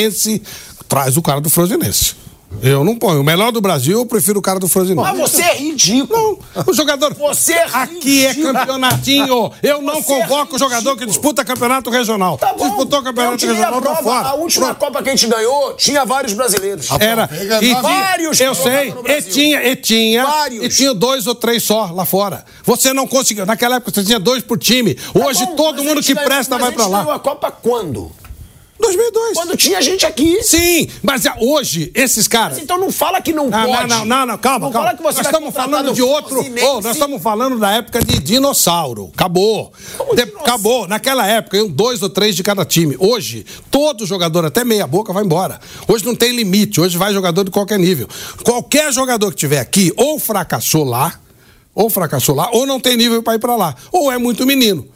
[0.00, 0.42] Frosinense.
[0.88, 2.14] Traz o cara do Frosinense.
[2.62, 3.20] Eu não ponho.
[3.20, 5.02] O melhor do Brasil, eu prefiro o cara do Frosinense.
[5.10, 6.38] Mas você é ridículo.
[6.64, 7.12] O jogador.
[7.14, 9.50] Você é Aqui é campeonatinho.
[9.62, 12.38] Eu não Você é convoco o jogador que disputa campeonato regional.
[12.38, 12.64] Tá bom.
[12.68, 14.02] Disputou Eu campeonato a regional, tá prova.
[14.02, 14.28] fora.
[14.28, 16.88] A última Copa que a gente ganhou tinha vários brasileiros.
[17.00, 17.28] Era.
[17.60, 17.74] E.
[17.74, 18.94] Vários eu sei.
[19.06, 20.24] E tinha, e tinha.
[20.24, 20.64] Vários.
[20.64, 22.44] E tinha dois ou três só lá fora.
[22.64, 23.44] Você não conseguiu.
[23.44, 24.96] Naquela época você tinha dois por time.
[25.12, 27.14] Hoje Tá bom, todo mas mundo a que ganhou- presta mas vai a pra lá.
[27.16, 28.12] a Copa quando?
[28.78, 29.32] 2002.
[29.34, 30.42] Quando tinha gente aqui.
[30.42, 32.54] Sim, mas é, hoje, esses caras.
[32.54, 33.88] Mas então não fala que não, Não, pode.
[33.88, 34.88] não, não, não, calma, Não calma.
[34.88, 36.40] fala que você nós estamos falando de outro.
[36.40, 39.10] Ô, nós estamos falando da época de dinossauro.
[39.14, 39.72] Acabou.
[40.14, 40.40] De- dinossauro?
[40.40, 40.86] acabou.
[40.88, 42.96] Naquela época, dois ou três de cada time.
[42.98, 45.58] Hoje, todo jogador, até meia boca, vai embora.
[45.88, 46.80] Hoje não tem limite.
[46.80, 48.08] Hoje vai jogador de qualquer nível.
[48.44, 51.18] Qualquer jogador que tiver aqui, ou fracassou lá,
[51.74, 53.74] ou fracassou lá, ou não tem nível para ir para lá.
[53.92, 54.86] Ou é muito menino.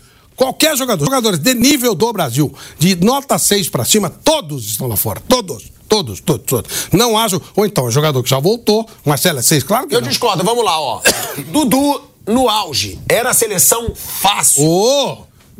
[0.41, 4.97] Qualquer jogador, jogadores de nível do Brasil, de nota 6 para cima, todos estão lá
[4.97, 5.21] fora.
[5.29, 5.65] Todos.
[5.87, 6.71] Todos, todos, todos.
[6.91, 7.43] Não acho.
[7.55, 10.09] Ou então, é jogador que já voltou, Marcelo é 6, claro que Eu não.
[10.09, 11.03] discordo, vamos lá, ó.
[11.53, 14.65] Dudu, no auge, era a seleção fácil.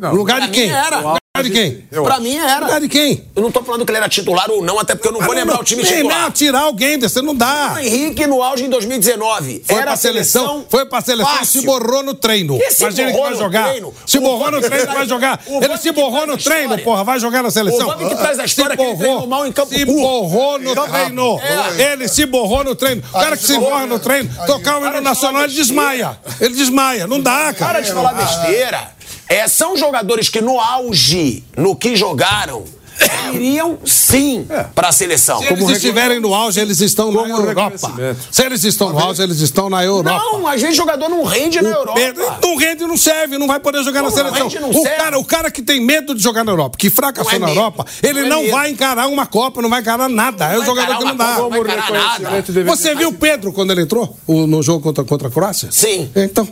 [0.09, 0.67] No lugar de quem?
[0.67, 0.97] mim era.
[0.97, 1.87] Lugar de quem?
[2.03, 2.65] pra mim No era.
[2.65, 3.23] lugar de quem?
[3.35, 5.33] Eu não tô falando que ele era titular ou não, até porque eu não vou
[5.33, 6.21] lembrar não, o time nem- titular.
[6.23, 7.73] Não, tirar alguém desse, não dá.
[7.75, 9.63] O Henrique no auge em 2019.
[9.65, 11.61] Foi era pra a seleção, foi pra seleção e fácil.
[11.61, 12.57] se borrou no treino.
[12.59, 13.69] Que se Imagina que vai jogar.
[13.69, 13.93] treino?
[14.05, 15.39] Se O borrou no treino, vai jogar.
[15.47, 17.87] Ele se borrou no treino, porra, vai jogar na seleção.
[17.89, 20.87] O que traz a história se que ele mal em campo Se borrou no Então,
[20.89, 21.39] treino.
[21.39, 21.91] é.
[21.93, 23.01] Ele se borrou no treino.
[23.09, 26.17] O cara que se borra no treino, tocar o hino nacional, ele desmaia.
[26.39, 27.07] Ele desmaia.
[27.07, 27.81] Não dá, Para cara.
[27.81, 28.91] de falar besteira.
[29.31, 32.63] É, são jogadores que no auge, no que jogaram,
[33.33, 35.39] iriam sim para a seleção.
[35.39, 37.91] Se eles estiverem no auge, eles estão na Europa.
[38.29, 40.21] Se eles estão no auge, eles estão na Europa.
[40.33, 41.99] Não, às vezes jogador não rende na Europa.
[42.43, 44.47] Não rende, não serve, não vai poder jogar Como na não seleção.
[44.49, 44.97] rende, não o, serve?
[45.03, 47.47] cara, o cara que tem medo de jogar na Europa, que fracassou Não é na
[47.47, 50.45] medo, Europa, ele não é não vai encarar uma Copa, não vai encarar nada.
[50.45, 51.35] é o vai jogador encarar que não dá.
[51.35, 55.31] Copa, não Você viu o Pedro quando ele entrou o- no jogo contra, contra a
[55.31, 55.69] Croácia?
[55.71, 56.11] Sim.
[56.15, 56.47] Então.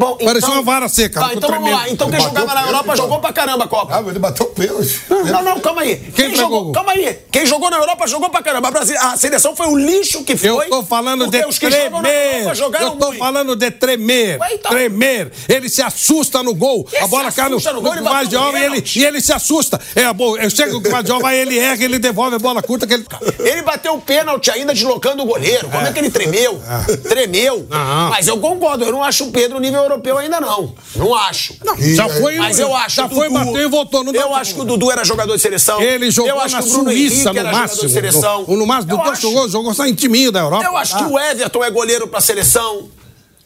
[0.00, 1.20] Bom, Parecia uma vara seca.
[1.20, 1.76] Tá, então vamos lá.
[1.80, 1.92] tremendo.
[1.92, 2.96] Então quem Bateu jogava na Europa então.
[2.96, 3.94] jogou pra caramba a Copa.
[3.94, 5.02] Ah, mas ele bateu pênalti.
[5.10, 5.96] Não, não, calma aí.
[5.96, 6.36] Quem, pegou?
[6.36, 7.18] jogou, calma aí.
[7.30, 8.68] Quem jogou na Europa jogou pra caramba.
[8.68, 10.66] A, Brasil, a seleção foi o lixo que foi.
[10.66, 12.38] Eu tô falando de os que tremer.
[12.38, 14.40] Europa jogaram Eu tô falando de tremer.
[14.40, 15.30] Ué, então- Tremer.
[15.46, 16.88] Ele se assusta no gol.
[16.90, 19.20] Ele a bola cai no, assusta no gol, ele no Guardiola e ele, e ele
[19.20, 19.78] se assusta.
[19.94, 22.86] É, bom, eu chego com o Guardiola, vai ele erra, ele devolve a bola curta
[22.86, 23.04] que ele.
[23.38, 25.68] Ele bateu o pênalti ainda deslocando o goleiro.
[25.68, 26.58] Como é, que ele tremeu?
[27.06, 27.66] Tremeu.
[27.68, 28.08] Não.
[28.10, 30.74] Mas eu concordo, eu não acho o Pedro nível europeu ainda não.
[30.96, 31.54] Não acho.
[31.94, 34.04] já foi, Mas eu acho já foi, Dudu- bateu e voltou.
[34.04, 35.80] Não eu acho que o Dudu era jogador de seleção.
[35.80, 37.86] Ele jogou eu acho na que o Bruno Suíça, no era jogador máximo.
[37.88, 38.44] de seleção.
[38.46, 40.64] No, no máximo, Dudu acho- jogou, jogou só em timinho da Europa.
[40.64, 40.98] Eu acho Ah.
[40.98, 42.88] que o Everton é goleiro pra seleção.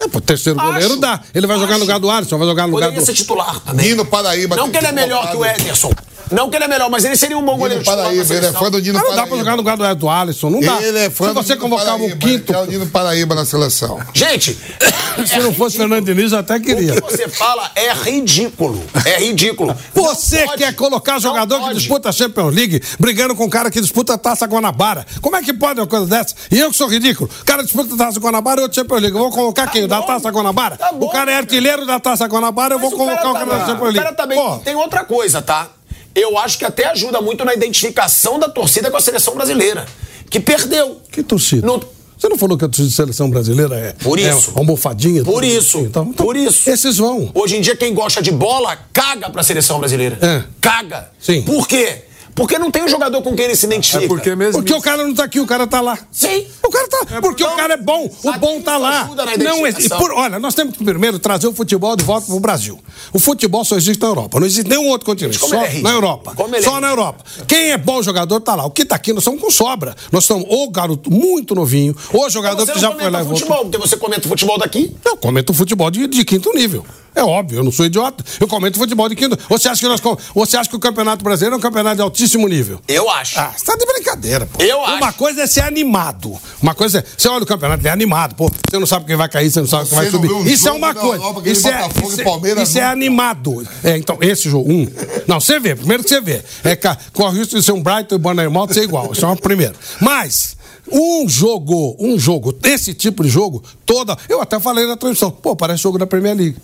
[0.01, 0.72] É, pro terceiro Acho.
[0.72, 1.20] goleiro dá.
[1.32, 1.80] Ele vai jogar no Acho.
[1.84, 3.07] lugar do Alisson, vai jogar no lugar Poderia do.
[3.07, 3.90] ser titular também.
[3.90, 4.57] Nino Paraíba.
[4.57, 5.45] Não que ele é melhor que o.
[5.45, 5.92] Ederson.
[6.35, 8.61] Não que ele é melhor, mas ele seria um bom goleiro Paraíba, ele é seleção.
[8.61, 9.28] fã do Nino Mas não dá Paraíba.
[9.28, 10.82] pra jogar no lugar do, do Alisson, não dá.
[10.82, 14.01] Ele é fã Se você um Paraíba, quinto, é o Nino Paraíba na seleção.
[14.12, 14.59] Gente,
[15.26, 16.95] se não fosse Fernando Diniz, eu até o queria.
[16.95, 18.82] que você fala é ridículo.
[19.05, 19.74] É ridículo.
[19.95, 20.59] Você pode.
[20.62, 24.18] quer colocar jogador que disputa a Champions League brigando com o cara que disputa a
[24.18, 25.07] Taça Guanabara?
[25.20, 26.35] Como é que pode uma coisa dessa?
[26.51, 27.30] E eu que sou ridículo.
[27.41, 29.16] O cara disputa a Taça Guanabara e outro Champions League.
[29.16, 29.85] Eu vou colocar quem?
[29.85, 30.07] O Da bom.
[30.07, 30.76] Taça Guanabara?
[30.76, 31.39] Tá bom, o cara é cara.
[31.39, 33.99] artilheiro da Taça Guanabara, eu vou colocar o cara tá- da Champions o League.
[33.99, 35.68] cara também Pô, tem outra coisa, tá?
[36.15, 39.85] Eu acho que até ajuda muito na identificação da torcida com a seleção brasileira,
[40.31, 41.01] que perdeu.
[41.11, 41.67] que torcida?
[41.67, 41.81] Não-
[42.17, 44.53] Você não falou que a torcida de seleção brasileira é, Por isso.
[44.55, 45.25] é almofadinha?
[45.25, 45.79] Por isso.
[45.79, 45.87] assim?
[45.87, 46.71] Então, então, Por isso.
[46.71, 47.31] Esses vão.
[47.35, 50.17] Hoje em dia, quem gosta de bola caga pra seleção brasileira.
[50.23, 50.45] É.
[50.61, 51.11] Caga.
[51.19, 51.43] Sim.
[51.43, 52.05] Por quê?
[52.35, 54.05] Porque não tem um jogador com quem ele se identifica.
[54.05, 54.61] É porque mesmo.
[54.61, 55.97] Porque o cara não tá aqui, o cara tá lá.
[56.11, 56.47] Sim.
[56.62, 57.20] O cara tá.
[57.20, 58.07] porque o cara é bom.
[58.07, 59.05] O sabe bom tá lá.
[59.39, 59.97] Não, identificação.
[59.99, 62.78] e por- olha, nós temos que primeiro trazer o futebol de volta pro Brasil.
[63.12, 64.41] O futebol só existe na Europa.
[64.41, 65.39] Não existe nenhum outro continente.
[65.39, 65.89] Como Só ele é ridículo.
[65.93, 66.32] na Europa.
[66.35, 67.24] Como ele Só é na Europa.
[67.47, 68.64] Quem é bom jogador tá lá.
[68.66, 69.95] O que tá aqui, nós estamos com sobra.
[70.11, 73.24] Nós estamos ou garoto muito novinho, ou jogador que não já foi lá e comenta
[73.24, 73.39] voltou.
[73.39, 74.95] futebol, porque você comenta o futebol daqui.
[75.05, 76.85] Eu comento futebol de, de quinto nível.
[77.15, 78.25] É óbvio, eu não sou idiota.
[78.41, 79.39] Eu comento futebol de quinto.
[79.49, 80.01] Ou você acha que, nós,
[80.35, 82.81] você acha que o Campeonato Brasileiro é um campeonato de altíssimo nível?
[82.89, 83.39] Eu acho.
[83.39, 84.62] Ah, você tá de brincadeira, pô.
[84.62, 85.19] Eu Uma acho.
[85.19, 86.37] coisa é ser animado.
[86.61, 87.05] Uma coisa é.
[87.17, 88.51] Você olha o campeonato, é animado, pô.
[88.69, 90.31] Você não sabe quem vai cair, você não sabe quem vai subir.
[90.33, 91.23] um Isso é uma coisa.
[91.25, 92.93] Europa, Isso é, isso e é- Palmeiras, isso é nunca.
[92.93, 93.69] animado.
[93.85, 94.87] É, então, esse jogo, um.
[95.27, 96.43] Não, você vê, primeiro que você vê.
[96.65, 96.75] É,
[97.12, 99.12] corre o risco de ser um Brighton e Bournemouth ser igual.
[99.12, 99.75] Isso é uma primeira.
[100.01, 100.57] Mas.
[100.91, 104.16] Um jogo, um jogo, esse tipo de jogo, toda.
[104.28, 106.57] Eu até falei na transmissão, pô, parece jogo da Premier League.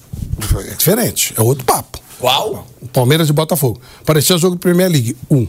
[0.70, 1.98] É diferente, é outro papo.
[2.18, 2.66] Qual?
[2.92, 3.80] Palmeiras e Botafogo.
[4.04, 5.16] Parecia jogo de Premier League.
[5.30, 5.46] Um.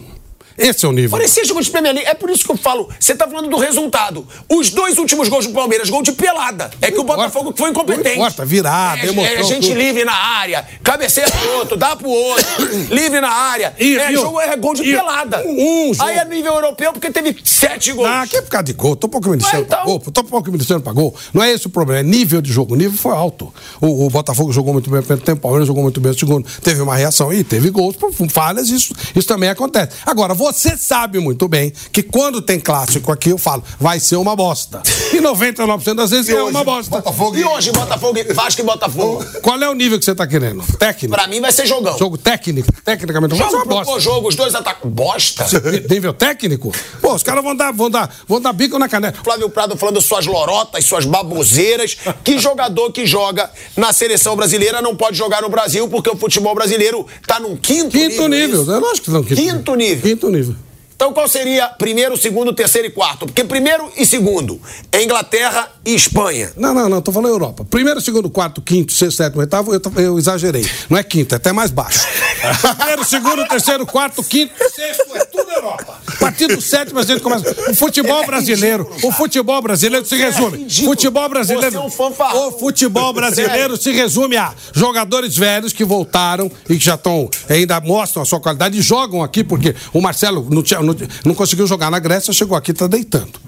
[0.62, 1.12] Esse é o nível.
[1.12, 2.09] Parecia jogo de Premier League.
[2.09, 2.89] É por isso que eu falo.
[2.99, 4.26] Você tá falando do resultado.
[4.49, 6.72] Os dois últimos gols do Palmeiras, gol de pelada.
[6.82, 7.03] É que o.
[7.03, 8.16] Botafogo foi incompetente.
[8.16, 9.78] Importa, virada, é, emoção, É gente tudo.
[9.78, 12.45] livre na área, cabeceia pro outro, dá pro outro,
[12.89, 13.74] livre na área.
[13.78, 15.43] E- é, o- jogo, é gol de e- pelada.
[15.45, 18.07] um jogo- Aí é nível europeu porque teve sete gols.
[18.09, 18.95] Ah, que é por causa de gol.
[18.95, 19.78] Tô pouco me dizendo Ué, então.
[19.78, 19.99] pra gol.
[19.99, 21.14] Tô pouco me dizendo pra gol.
[21.34, 21.99] Não é esse o problema.
[21.99, 22.74] É nível de jogo.
[22.74, 23.53] O nível foi alto.
[23.82, 25.39] O, o Botafogo jogou muito bem no primeiro tempo.
[25.39, 26.47] O Palmeiras jogou muito bem no segundo.
[26.62, 27.34] Teve uma reação.
[27.34, 28.70] E teve gols por falhas.
[28.70, 29.91] Isso, isso também acontece.
[30.05, 34.36] Agora, Você sabe muito bem que quando tem clássico aqui, eu falo, vai ser uma
[34.36, 34.82] bosta.
[35.14, 36.89] E 99% das vezes E é hoje, uma bosta.
[36.91, 39.26] Botafogo E hoje, Botafogo, Vasco e Botafogo.
[39.41, 40.64] Qual é o nível que você tá querendo?
[40.78, 41.14] Técnico?
[41.16, 41.97] Pra mim vai ser jogão.
[41.97, 42.72] Jogo técnico?
[42.84, 43.99] Tecnicamente, Jogo uma bosta.
[43.99, 44.89] jogo, os dois atacam.
[44.89, 45.45] Bosta?
[45.89, 46.72] Nível técnico?
[47.02, 49.20] Pô, os caras vão dar, vão dar, vão dar bico na caneta.
[49.24, 51.97] Flávio Prado falando suas lorotas, suas baboseiras.
[52.24, 56.56] Que jogador que joga na seleção brasileira não pode jogar no Brasil porque o futebol
[56.56, 58.62] brasileiro tá num quinto, Quinto nível.
[58.62, 58.72] isso?
[58.72, 59.24] Eu acho que não.
[59.24, 60.02] Quinto nível.
[60.10, 60.55] Quinto nível.
[61.02, 63.26] Então qual seria primeiro, segundo, terceiro e quarto?
[63.26, 66.52] Porque primeiro e segundo é Inglaterra e Espanha.
[66.56, 67.66] Não, não, não, tô falando Europa.
[67.68, 70.64] Primeiro, segundo, quarto, quinto, sexto, sétimo, oitavo, eu, eu exagerei.
[70.91, 72.06] Não é quinto, é até mais baixo.
[72.78, 75.99] Primeiro, segundo, terceiro, quarto, quinto, sexto, é tudo Europa.
[76.06, 77.49] A partir do sétimo a gente começa.
[77.72, 80.58] O futebol É brasileiro, ridículo, o futebol brasileiro se resume.
[80.60, 80.89] ridículo.
[80.91, 81.76] Futebol brasileiro.
[81.78, 82.47] É um.
[82.47, 87.82] O futebol brasileiro se resume a jogadores velhos que voltaram e que já estão, ainda
[87.82, 90.90] mostram a sua qualidade e jogam aqui, porque o Marcelo não, tinha- não-
[91.25, 93.39] não conseguiu jogar na Grécia, chegou aqui e tá deitando.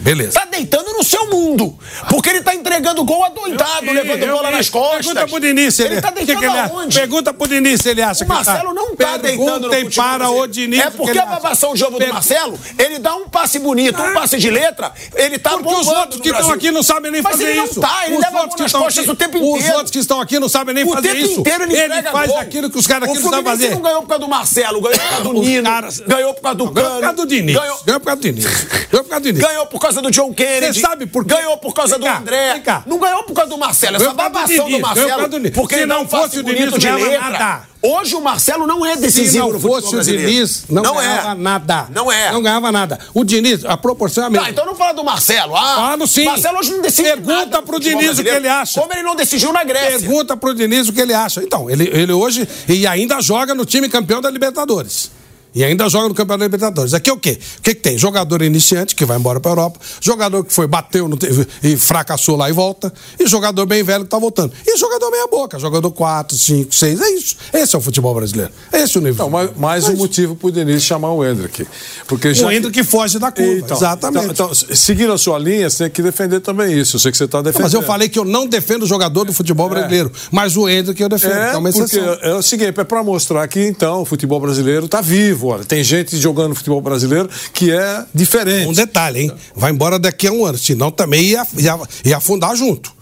[0.00, 0.38] Beleza.
[0.40, 1.76] Tá deitando no seu mundo.
[2.08, 5.06] Porque ele tá entregando gol adoidado, Eu- levando eu- bola eu- nas costas.
[5.06, 6.98] Pergunta pro Diniz ele, Ele tá que que deitando ele aonde?
[6.98, 8.74] Pergunta pro Diniz se ele acha O que Marcelo tá.
[8.74, 10.80] não tá deitando no futebol para o Diniz.
[10.80, 13.58] É o que porque a babação do jogo do Per- Marcelo, ele dá um passe
[13.58, 17.10] bonito, um passe de letra, ele tá Porque os outros que estão aqui não sabem
[17.10, 17.80] nem Mas fazer ele não isso.
[17.80, 19.74] tá, ele os leva outros que nas estão costas aqui, o tempo Os inteiro.
[19.76, 21.40] outros que estão aqui não sabem nem O fazer tempo isso.
[21.40, 22.38] inteiro ele, ele faz gol.
[22.38, 23.70] aquilo que os caras aqui o não sabem fazer.
[23.70, 25.70] não ganhou por causa do Marcelo, ganhou por causa do Os Nino,
[26.06, 27.56] ganhou por causa do Ganhou por Cano, causa do Diniz.
[27.56, 28.44] ganhou, Ganhou por causa do Diniz.
[28.44, 29.42] Ganhou por causa do Diniz.
[29.66, 31.34] Ganhou por causa do John Kennedy, Você sabe por quê?
[31.34, 35.28] ganhou por causa do André, não ganhou por causa do Marcelo, essa babação do, Marcelo,
[35.52, 37.30] porque Se não fosse o Diniz, não de letra.
[37.30, 37.76] nada.
[37.82, 40.16] Hoje o Marcelo não é Se decisivo não no futebol fosse o.
[40.16, 41.34] Diniz, não, não ganhava é.
[41.34, 41.86] nada.
[41.90, 42.32] Não é.
[42.32, 42.98] Não ganhava nada.
[43.14, 44.46] O Diniz, a proporção é a mesma.
[44.46, 45.54] Ah, então não fala do Marcelo.
[45.54, 46.24] Ah, Falo sim.
[46.24, 48.80] Marcelo hoje não decide Pergunta nada pro Diniz o que ele acha.
[48.80, 50.00] Como ele não decidiu na Grécia.
[50.00, 51.42] Pergunta pro Diniz o que ele acha.
[51.42, 55.10] Então, ele, ele hoje e ainda joga no time campeão da Libertadores.
[55.56, 56.92] E ainda joga no Campeonato Libertadores.
[56.92, 57.38] Aqui é o quê?
[57.58, 57.96] O que, que tem?
[57.96, 59.80] Jogador iniciante, que vai embora pra Europa.
[60.02, 61.18] Jogador que foi, bateu no,
[61.62, 62.92] e fracassou lá e volta.
[63.18, 64.52] E jogador bem velho que tá voltando.
[64.66, 65.58] E jogador meia boca.
[65.58, 67.00] Jogador 4, 5, 6.
[67.00, 67.36] É isso.
[67.54, 68.52] Esse é o futebol brasileiro.
[68.70, 69.24] Esse é o nível.
[69.24, 70.02] Não, mais, mais É um isso.
[70.02, 71.66] motivo pro Denis chamar o Hendrick.
[72.06, 73.52] Porque já O Hendrick foge da curva.
[73.52, 74.26] Então, Exatamente.
[74.32, 76.96] Então, então, seguindo a sua linha, você tem que defender também isso.
[76.96, 77.62] Eu sei que você está defendendo.
[77.62, 80.12] Mas eu falei que eu não defendo o jogador do futebol brasileiro.
[80.30, 81.32] Mas o Hendrick eu defendo.
[81.32, 82.18] É, é uma porque exceção.
[82.20, 85.45] é o seguinte, é para mostrar que então o futebol brasileiro está vivo.
[85.64, 88.68] Tem gente jogando futebol brasileiro que é diferente.
[88.68, 89.32] Um detalhe, hein?
[89.54, 92.94] Vai embora daqui a um ano, senão também ia, ia, ia afundar junto.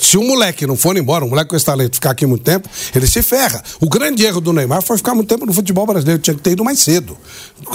[0.00, 2.66] Se o moleque não for embora, um moleque com esse talento ficar aqui muito tempo,
[2.94, 3.62] ele se ferra.
[3.80, 6.52] O grande erro do Neymar foi ficar muito tempo no futebol brasileiro, tinha que ter
[6.52, 7.18] ido mais cedo.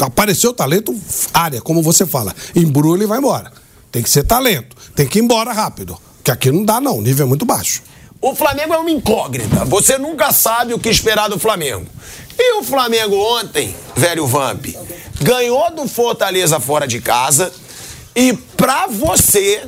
[0.01, 0.95] Apareceu o talento,
[1.31, 2.33] área, como você fala.
[2.55, 3.51] Embrulha e vai embora.
[3.91, 5.95] Tem que ser talento, tem que ir embora rápido.
[6.23, 7.83] Que aqui não dá, não, o nível é muito baixo.
[8.19, 9.63] O Flamengo é uma incógnita.
[9.65, 11.85] Você nunca sabe o que esperar do Flamengo.
[12.37, 14.65] E o Flamengo ontem, velho Vamp,
[15.21, 17.51] ganhou do Fortaleza fora de casa
[18.15, 19.63] e pra você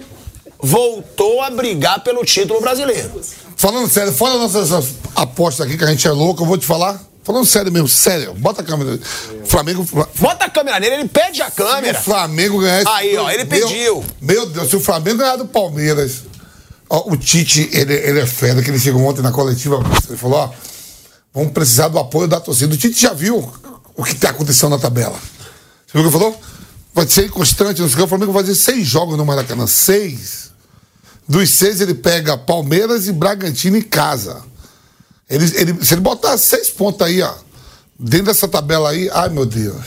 [0.60, 3.22] voltou a brigar pelo título brasileiro.
[3.56, 7.02] Falando sério, fora nossas apostas aqui que a gente é louco, eu vou te falar.
[7.24, 8.34] Falando sério mesmo, sério.
[8.36, 8.98] Bota a câmera.
[9.46, 9.86] Flamengo.
[10.18, 12.00] Bota a câmera nele, ele pede a Se câmera.
[12.00, 14.06] o Flamengo ganhar esse Aí, ó, ele meu- pediu.
[14.22, 16.24] Meu Deus, se o Flamengo ganhar do Palmeiras.
[16.90, 19.84] ó, o Tite, ele, ele é fera, que ele chegou ontem na coletiva.
[20.08, 20.50] Ele falou: ó,
[21.38, 22.74] vamos precisar do apoio da torcida.
[22.74, 23.38] O Tite já viu
[23.96, 25.18] o que está acontecendo na tabela.
[25.86, 26.42] Você viu o que ele falou?
[26.94, 28.04] Vai ser constante, não sei o que.
[28.04, 29.68] O Flamengo vai fazer seis jogos no Maracanã.
[29.68, 30.52] Seis.
[31.28, 34.44] Dos seis, ele pega Palmeiras e Bragantino em casa.
[35.30, 37.34] Ele, ele- se ele botar seis pontos aí, ó,
[38.00, 39.84] dentro dessa tabela aí, ai meu Deus.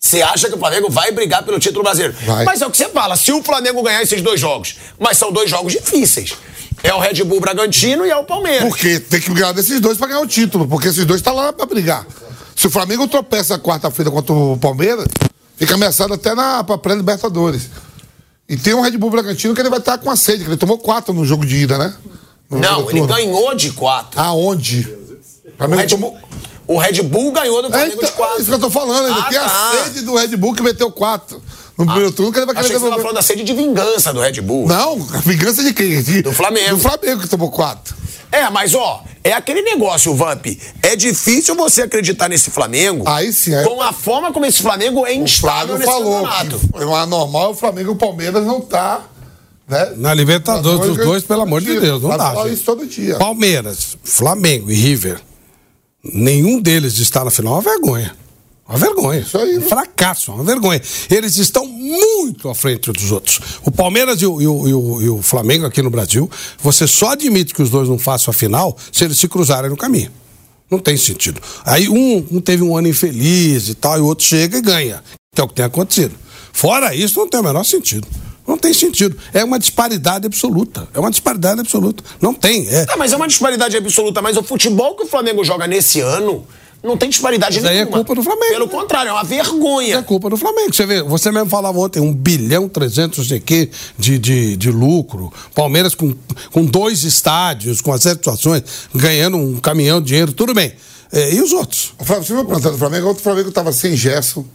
[0.00, 2.14] Você acha que o Flamengo vai brigar pelo título brasileiro?
[2.26, 2.44] Vai.
[2.44, 5.32] Mas é o que você fala, se o Flamengo ganhar esses dois jogos, mas são
[5.32, 6.34] dois jogos difíceis.
[6.84, 8.68] É o Red Bull Bragantino e é o Palmeiras.
[8.68, 11.50] Porque tem que ganhar desses dois pra ganhar o título, porque esses dois estão lá
[11.52, 12.06] pra brigar.
[12.54, 15.06] Se o Flamengo tropeça quarta-feira contra o Palmeiras,
[15.56, 17.70] fica ameaçado até na pré-Libertadores.
[18.46, 20.58] E tem um Red Bull Bragantino que ele vai estar com a sede, que ele
[20.58, 21.94] tomou quatro no jogo de ida, né?
[22.50, 23.06] No Não, ele turno.
[23.06, 24.20] ganhou de quatro.
[24.20, 24.86] Aonde?
[25.58, 26.10] O Red, tomou.
[26.10, 26.20] Bull,
[26.66, 28.36] o Red Bull ganhou do É, Flamengo então, de quatro.
[28.36, 29.72] é isso que eu tô falando, ainda Ah, tem a tá.
[29.84, 31.42] sede do Red Bull que meteu quatro.
[31.76, 33.02] No primeiro turno, que ele vai Achei querer que você estava devolver.
[33.02, 34.68] falando da sede de vingança do Red Bull.
[34.68, 36.02] Não, vingança de quem?
[36.02, 36.76] De- Do Flamengo.
[36.76, 37.94] Do Flamengo que tomou quatro.
[38.30, 40.46] É, mas ó, é aquele negócio, Vamp.
[40.82, 45.06] É difícil você acreditar nesse Flamengo Aí sim, aí- com a forma como esse Flamengo
[45.06, 46.58] é instável nesse falou campeonato.
[46.58, 49.02] que o anormal é o Flamengo e o Palmeiras não tá,
[49.68, 49.92] né?
[49.96, 52.48] Na Libertadores, os dois, pelo amor de Deus, não dá.
[52.48, 53.16] isso todo dia.
[53.16, 55.20] Palmeiras, Flamengo e River,
[56.02, 58.14] nenhum deles está na final, é uma vergonha.
[58.68, 59.20] Uma vergonha.
[59.20, 59.66] Isso aí, Um né?
[59.66, 60.80] fracasso, uma vergonha.
[61.10, 63.38] Eles estão muito à frente dos outros.
[63.62, 66.30] O Palmeiras e o, e o- e o- e o Flamengo aqui no Brasil,
[66.62, 69.76] você só admite que os dois não façam a final se eles se cruzarem no
[69.76, 70.10] caminho.
[70.70, 71.40] Não tem sentido.
[71.64, 75.04] Aí um, um teve um ano infeliz e tal, e o outro chega e ganha.
[75.34, 76.14] Que é o que tem acontecido.
[76.52, 78.08] Fora isso, não tem o menor sentido.
[78.48, 79.16] Não tem sentido.
[79.32, 80.88] É uma disparidade absoluta.
[80.94, 82.02] É uma disparidade absoluta.
[82.20, 82.66] Não tem.
[82.68, 82.86] É.
[82.88, 84.22] Ah, mas é uma disparidade absoluta.
[84.22, 86.46] Mas o futebol que o Flamengo joga nesse ano
[86.84, 87.90] não tem disparidade Mas aí nenhuma.
[87.90, 88.70] é culpa do Flamengo, Pelo né?
[88.72, 89.96] contrário, é uma vergonha.
[89.96, 90.74] É culpa do Flamengo.
[90.74, 94.56] Você vê, você mesmo falava ontem, um bilhão, trezentos, não sei o quê, de, de,
[94.56, 95.32] de lucro.
[95.54, 96.14] Palmeiras com,
[96.52, 98.62] com dois estádios, com as situações,
[98.94, 100.72] ganhando um caminhão de dinheiro, tudo bem.
[101.10, 101.94] É, e os outros?
[101.98, 104.46] O Flamengo, você vai perguntar do Flamengo, ontem o Flamengo estava sem Gerson, o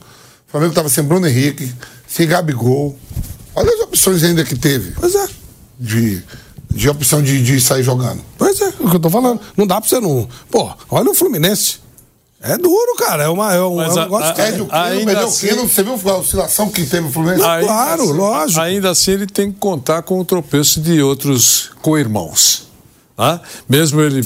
[0.52, 1.72] Flamengo estava sem Bruno Henrique,
[2.08, 2.98] sem Gabigol.
[3.56, 5.28] Olha as opções ainda que teve Pois é.
[5.80, 6.22] de,
[6.70, 8.22] de opção de, de sair jogando.
[8.38, 9.40] Pois é, é o que eu tô falando.
[9.58, 10.28] Não dá pra você não.
[10.52, 11.80] Pô, olha o Fluminense.
[12.42, 13.24] É duro, cara.
[13.24, 14.28] É, uma, é um, Mas é um a- negócio.
[14.30, 16.86] a- que- Perde o Quino, ainda perdeu o assim- Quino, você viu a oscilação que
[16.86, 17.44] teve o Fluminense?
[17.44, 18.62] Ainda claro, assim- lógico.
[18.62, 22.68] Ainda assim, ele tem que contar com o tropeço de outros co-irmãos.
[23.18, 23.42] Tá?
[23.68, 24.26] Mesmo ele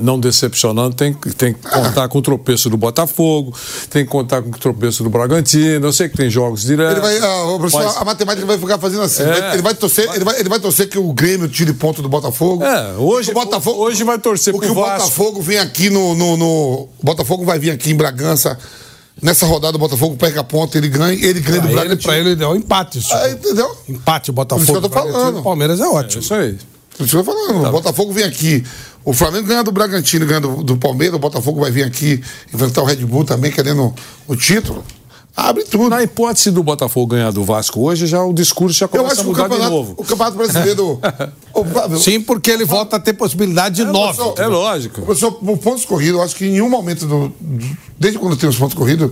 [0.00, 3.52] não decepcionando, tem, que- tem que contar com o tropeço do Botafogo,
[3.90, 5.86] tem que contar com o tropeço do Bragantino.
[5.86, 6.92] Eu sei que tem jogos diretos.
[6.92, 9.22] Ele vai, a, o professor, mas- a matemática vai ficar fazendo assim.
[9.22, 9.26] É.
[9.30, 12.00] Ele, vai, ele vai torcer, ele, vai, ele vai torcer que o Grêmio tire ponto
[12.02, 12.62] do Botafogo.
[12.64, 14.98] É, hoje- o Botafogo, hoje vai torcer porque pro o Vasco.
[14.98, 18.58] Botafogo vem aqui no, no, no- O Botafogo vai vir aqui em Bragança.
[19.20, 22.02] Nessa rodada o Botafogo pega ponto, ele ganha, ele ganha do Pra ele, Bragantino.
[22.12, 22.98] pra ele é um empate.
[22.98, 23.12] Isso.
[23.14, 23.70] Ah, entendeu?
[23.88, 24.64] Empate, o Por isso Botafogo.
[24.66, 25.38] que eu tô Bragantino, falando.
[25.38, 26.22] O Palmeiras é É ótimo.
[26.22, 26.56] isso aí.
[26.98, 27.62] Isso que eu tô falando.
[27.62, 28.64] Tá O Botafogo vem aqui.
[29.04, 31.16] O Flamengo ganha do Bragantino, ganha do, do Palmeiras.
[31.16, 32.22] O Botafogo vai vir aqui
[32.52, 33.92] enfrentar o Red Bull também, querendo
[34.28, 34.84] o título.
[35.34, 35.88] Abre tudo.
[35.88, 39.20] Na hipótese do Botafogo ganhar do Vasco hoje, já o discurso já Eu começa acho
[39.22, 39.94] a que o mudar de campeonato, novo.
[39.96, 41.00] o campeonato brasileiro.
[41.72, 44.14] Flávio, Sim, porque ele volta a ter possibilidade de nove.
[44.18, 44.40] professor.
[44.42, 45.00] É lógico.
[45.02, 48.46] Professor, por pontos corridos, eu acho que em nenhum momento, do, do- desde quando tem
[48.48, 49.10] os pontos corridos,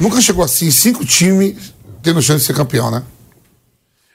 [0.00, 1.54] nunca chegou assim, cinco times
[2.02, 3.02] tendo chance de ser campeão, né?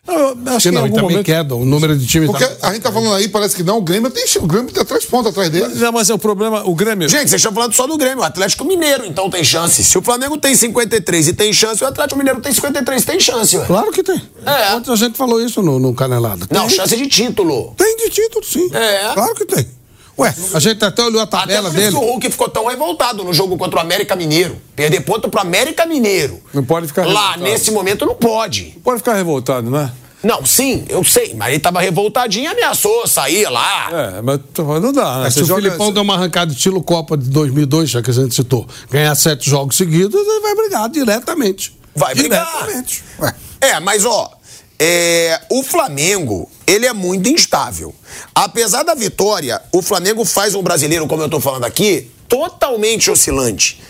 [0.07, 1.25] Eu acho Sim, que em não, e algum também momento.
[1.25, 2.29] queda o número de times.
[2.29, 4.71] Porque da- a gente tá falando aí, parece que não, o Grêmio tem o Grêmio
[4.71, 5.73] tem três pontos atrás dele.
[5.75, 7.09] Não, mas é o problema, o Grêmio.
[7.09, 8.19] Gente, vocês estão falando só do Grêmio.
[8.19, 9.83] O Atlético Mineiro, então, tem chance.
[9.83, 13.19] Se o Flamengo tem 53 e tem chance, o Atlético Mineiro tem 53 e tem
[13.19, 13.65] chance, ué.
[13.65, 14.21] Claro que tem.
[14.45, 14.75] É.
[14.75, 16.45] Ontem a gente falou isso no, no Canelada.
[16.51, 16.75] Não, Tem.
[16.77, 17.73] chance de título.
[17.75, 18.69] Tem de título, sim.
[18.73, 19.13] É.
[19.13, 19.67] Claro que tem.
[20.17, 21.91] Ué, a gente até olhou a Até tabela por isso dele.
[21.91, 24.57] que o Hulk ficou tão revoltado no jogo contra o América Mineiro.
[24.75, 26.41] Perder ponto pro América Mineiro.
[26.53, 27.43] Não pode ficar Lá, revoltado.
[27.43, 28.77] nesse momento, não pode.
[28.83, 29.91] Pode ficar revoltado, né?
[30.23, 33.89] Não, sim, eu sei, mas ele tava revoltadinho e ameaçou sair lá.
[34.17, 34.39] É, mas
[34.81, 35.29] não dá, né?
[35.29, 38.13] Se Você o joga- Filipão der uma arrancada estilo Copa de 2002, já que a
[38.13, 41.77] gente citou, ganhar sete jogos seguidos, ele vai brigar diretamente.
[41.95, 42.43] Vai brigar.
[42.63, 43.03] Diretamente.
[43.19, 43.35] Ué.
[43.61, 44.31] É, mas ó,
[44.79, 47.93] é, o Flamengo, ele é muito instável.
[48.33, 53.81] Apesar da vitória, o Flamengo faz um brasileiro, como eu tô falando aqui, totalmente oscilante.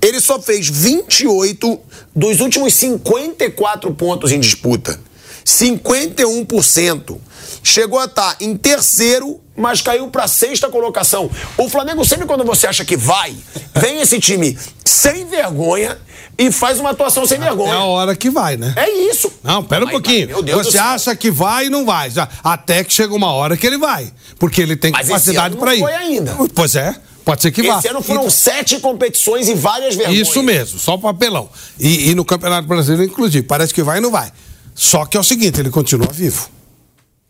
[0.00, 1.80] Ele só fez 28
[2.14, 4.98] dos últimos 54 pontos em disputa.
[5.44, 7.18] 51%.
[7.62, 11.30] Chegou a estar em terceiro, mas caiu para sexta colocação.
[11.58, 13.34] O Flamengo sempre quando você acha que vai,
[13.74, 15.98] vem esse time sem vergonha
[16.38, 17.78] e faz uma atuação sem É a vergonha.
[17.80, 18.72] hora que vai, né?
[18.76, 19.30] É isso.
[19.42, 20.28] Não, pera um pouquinho.
[20.28, 22.10] meu Deus Você acha que vai e não vai.
[22.10, 24.10] Já- até que chega uma hora que ele vai.
[24.38, 25.80] Porque ele tem Mas capacidade para ir.
[25.80, 26.34] foi ainda.
[26.54, 27.78] Pois é, pode ser que vá.
[27.78, 30.28] Esse ano foram Então- sete competições e várias vergonhas.
[30.28, 31.48] Isso mesmo, só papelão.
[31.78, 34.32] E, e no Campeonato Brasileiro, inclusive, parece que vai e não vai.
[34.74, 36.48] Só que é o seguinte, ele continua vivo.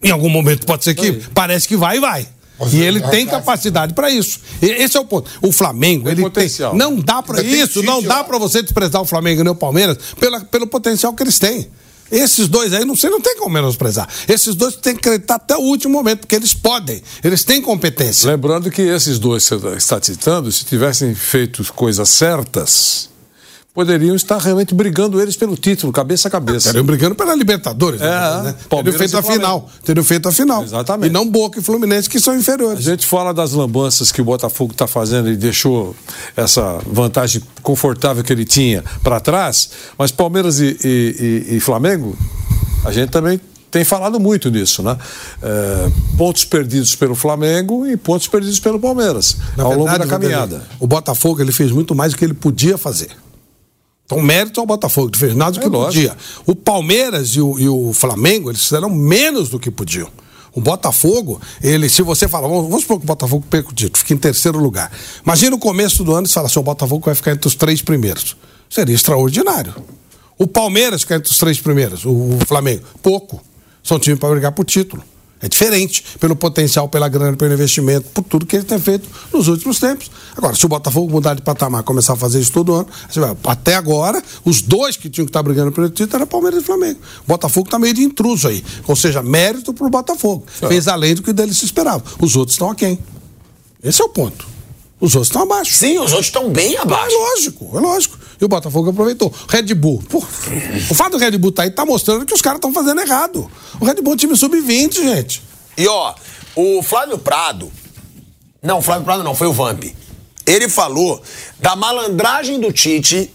[0.03, 2.29] Em algum momento pode ser que parece que vai e vai.
[2.73, 4.39] E é- ele tem capacidade para isso.
[4.61, 5.29] E Esse é o ponto.
[5.41, 6.71] O Flamengo, Tem ele potencial.
[6.71, 6.79] tem.
[6.79, 9.97] Não dá para tem isso, não dá para você desprezar o Flamengo nem o Palmeiras
[10.21, 11.69] pela, pelo potencial que eles têm.
[12.11, 14.07] Esses dois aí, não- você não tem como menosprezar.
[14.29, 18.31] Esses dois tem que acreditar até o último momento, porque eles podem, eles têm competência.
[18.31, 23.09] Lembrando que esses dois que você está citando, se tivessem feito coisas certas,
[23.75, 26.59] poderiam estar realmente brigando eles pelo título, cabeça a cabeça.
[26.59, 28.01] Estariam brigando pela Libertadores.
[28.03, 28.55] É, né?
[28.69, 29.71] Teriam feito a final.
[29.83, 30.63] Teriam feito a final.
[30.63, 31.11] Exatamente.
[31.11, 32.85] E não Boca e Fluminense, que são A inferiores.
[32.85, 35.97] gente fala das lambanças que o Botafogo está fazendo e deixou
[36.37, 42.17] essa vantagem confortável que ele tinha para trás, mas Palmeiras e, e- e- e Flamengo,
[42.85, 43.41] a gente também
[43.71, 44.99] tem falado muito nisso, né?
[45.43, 50.19] É, pontos perdidos pelo Flamengo e pontos perdidos pelo Palmeiras Na ao longo verdade, da
[50.19, 50.63] caminhada.
[50.79, 53.09] O Botafogo ele fez muito mais do que ele podia fazer.
[54.13, 56.09] Então, mérito ao Botafogo, ele fez nada do que É lógico.
[56.09, 56.17] podia.
[56.47, 60.09] O Palmeiras e o, e o Flamengo, eles fizeram menos do que podiam.
[60.55, 63.99] O Botafogo, ele, se você fala, vamos, vamos supor que o Botafogo perca o título,
[63.99, 64.93] fica em terceiro lugar.
[65.25, 67.55] Imagina o começo do ano e você fala assim: o Botafogo vai ficar entre os
[67.55, 68.37] três primeiros.
[68.69, 69.75] Seria extraordinário.
[70.39, 73.41] O Palmeiras ficar entre os três primeiros, o, o Flamengo, pouco.
[73.83, 75.03] São times para brigar por título.
[75.43, 79.49] É diferente, pelo potencial, pela grana, pelo investimento, por tudo que ele tem feito nos
[79.49, 80.09] últimos tempos.
[80.37, 82.87] Agora, se o Botafogo mudar de patamar, começar a fazer isso todo ano,
[83.17, 86.65] vai, até agora, os dois que tinham que estar brigando pelo título eram Palmeiras e
[86.65, 87.01] Flamengo.
[87.25, 88.65] O Botafogo está meio de intruso aí.
[88.87, 90.45] Ou seja, mérito para o Botafogo.
[90.47, 92.05] Fez além do que dele se esperava.
[92.21, 92.97] Os outros estão aquém.
[93.83, 94.52] Esse é o ponto.
[95.03, 95.75] Os outros estão abaixo.
[95.75, 97.13] Sim, os outros estão bem abaixo.
[97.13, 98.19] É lógico, é lógico.
[98.41, 99.35] E o Botafogo aproveitou.
[99.49, 100.01] Red Bull.
[100.09, 103.01] Pô, o fato do Red Bull tá aí tá mostrando que os caras estão fazendo
[103.01, 103.51] errado.
[103.81, 105.43] O Red Bull é um time sub-20, gente.
[105.77, 106.15] E ó,
[106.55, 107.73] o Flávio Prado.
[108.63, 109.83] Não, o Flávio Prado não, foi o Vamp.
[110.47, 111.21] Ele falou
[111.59, 113.29] da malandragem do Tite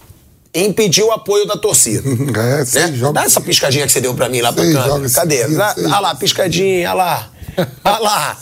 [0.54, 2.02] em impedir o apoio da torcida.
[2.38, 2.96] É, seis né?
[2.96, 5.10] jogos Dá essa piscadinha que você deu pra mim lá pra câmera.
[5.10, 5.44] Cadê?
[5.44, 5.86] Olha seis.
[5.86, 7.30] lá, piscadinha, olha lá.
[7.84, 8.38] Olha lá.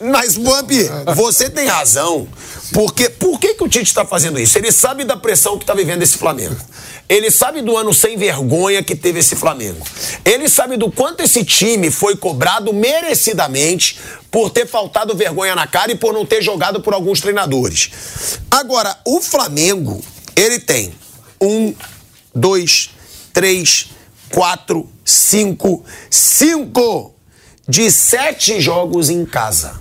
[0.00, 0.70] Mas, Vamp,
[1.14, 2.26] você tem razão.
[2.72, 4.56] Porque, por que, que o Tite está fazendo isso?
[4.56, 6.56] Ele sabe da pressão que está vivendo esse Flamengo.
[7.08, 9.84] Ele sabe do ano sem vergonha que teve esse Flamengo.
[10.24, 13.98] Ele sabe do quanto esse time foi cobrado merecidamente
[14.30, 17.90] por ter faltado vergonha na cara e por não ter jogado por alguns treinadores.
[18.50, 20.02] Agora, o Flamengo,
[20.34, 20.94] ele tem
[21.40, 21.74] um,
[22.34, 22.90] dois,
[23.32, 23.90] três,
[24.30, 27.14] quatro, cinco, cinco
[27.68, 29.80] de sete jogos em casa.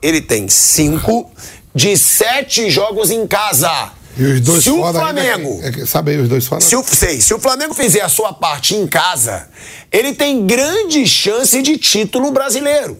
[0.00, 1.30] Ele tem cinco
[1.78, 3.92] de sete jogos em casa.
[4.16, 5.60] E os dois Se o fora ainda- Flamengo.
[5.62, 6.60] é que- sabe aí, os dois fora?
[6.60, 9.48] Se o, sei, se o Flamengo fizer a sua parte em casa,
[9.92, 12.98] ele tem grande chance de título brasileiro.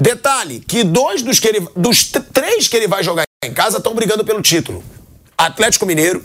[0.00, 3.94] Detalhe, que dois dos, que ele, dos três que ele vai jogar em casa estão
[3.94, 4.82] brigando pelo título.
[5.36, 6.24] Atlético Mineiro,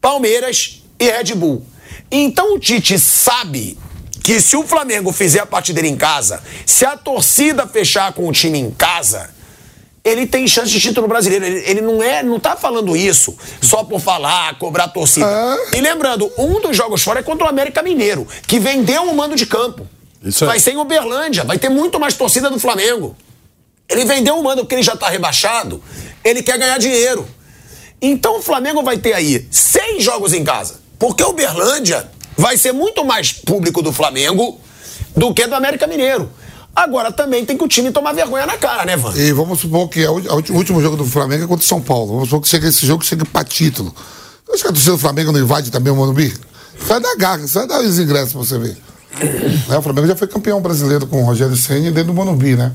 [0.00, 1.64] Palmeiras e Red Bull.
[2.10, 3.78] Então o Tite sabe
[4.22, 8.26] que se o Flamengo fizer a parte dele em casa, se a torcida fechar com
[8.28, 9.28] o time em casa,
[10.08, 11.44] ele tem chance de título brasileiro.
[11.44, 15.26] Ele, ele não é, não tá falando isso só por falar, cobrar a torcida.
[15.26, 15.56] Ah.
[15.74, 19.36] E lembrando, um dos jogos fora é contra o América Mineiro, que vendeu um mando
[19.36, 19.86] de campo.
[20.22, 20.48] Isso aí.
[20.48, 23.16] vai ser em Uberlândia, vai ter muito mais torcida do Flamengo.
[23.88, 25.82] Ele vendeu um mando porque ele já tá rebaixado,
[26.24, 27.26] ele quer ganhar dinheiro.
[28.00, 30.80] Então o Flamengo vai ter aí seis jogos em casa.
[30.98, 34.60] Porque o Uberlândia vai ser muito mais público do Flamengo
[35.16, 36.30] do que do América Mineiro.
[36.74, 39.12] Agora também tem que o time tomar vergonha na cara, né, Van?
[39.16, 41.80] E vamos supor que a ulti- o último jogo do Flamengo é contra o São
[41.80, 42.12] Paulo.
[42.14, 43.92] Vamos supor que chega esse jogo chega pra título.
[44.52, 46.32] Acha que a torcida do Flamengo não invade também o Morumbi?
[46.86, 48.76] Sai da garra, sai dar os ingressos pra você ver.
[49.68, 52.72] Né, O Flamengo já foi campeão brasileiro com o Rogério Senna dentro do Morumbi, né?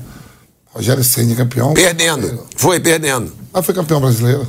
[0.66, 1.72] Rogério Senna campeão.
[1.72, 2.46] Perdendo.
[2.56, 3.32] Foi perdendo.
[3.52, 4.46] Mas foi campeão brasileiro.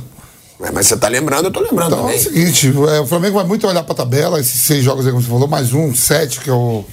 [0.60, 2.18] É, Mas você tá lembrando, eu tô lembrando Então é também.
[2.18, 5.22] o seguinte, é, o Flamengo vai muito olhar pra tabela, esses seis jogos aí, como
[5.22, 6.84] você falou, mais um, sete, que é o,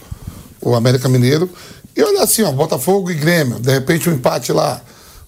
[0.61, 1.49] o América Mineiro.
[1.95, 4.82] E olhar assim, ó, Botafogo e Grêmio, de repente um empate lá.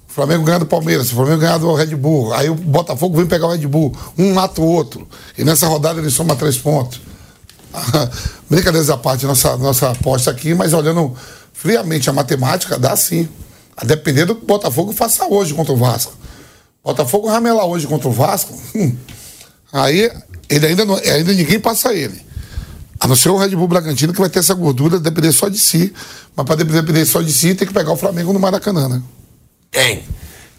[0.09, 2.33] O Flamengo ganha do Palmeiras, o Flamengo ganha do Red Bull.
[2.33, 5.07] Aí o Botafogo vem pegar o Red Bull, um mata o outro.
[5.37, 7.01] E nessa rodada ele soma três pontos.
[8.49, 11.15] Brincadeiras à parte, nossa, nossa aposta aqui, mas olhando
[11.53, 13.27] friamente a matemática, dá sim.
[13.75, 16.13] A depender do que o Botafogo faça hoje contra o Vasco.
[16.83, 18.95] Botafogo ramelar hoje contra o Vasco, hum,
[19.73, 20.11] aí
[20.47, 22.24] ele ainda, não, ainda ninguém passa ele.
[23.05, 25.59] A não ser o Red Bull Bragantino que vai ter essa gordura, depender só de
[25.59, 25.93] si.
[26.35, 28.99] Mas para depender só de si, tem que pegar o Flamengo no Maracanã, né?
[29.69, 30.03] Tem.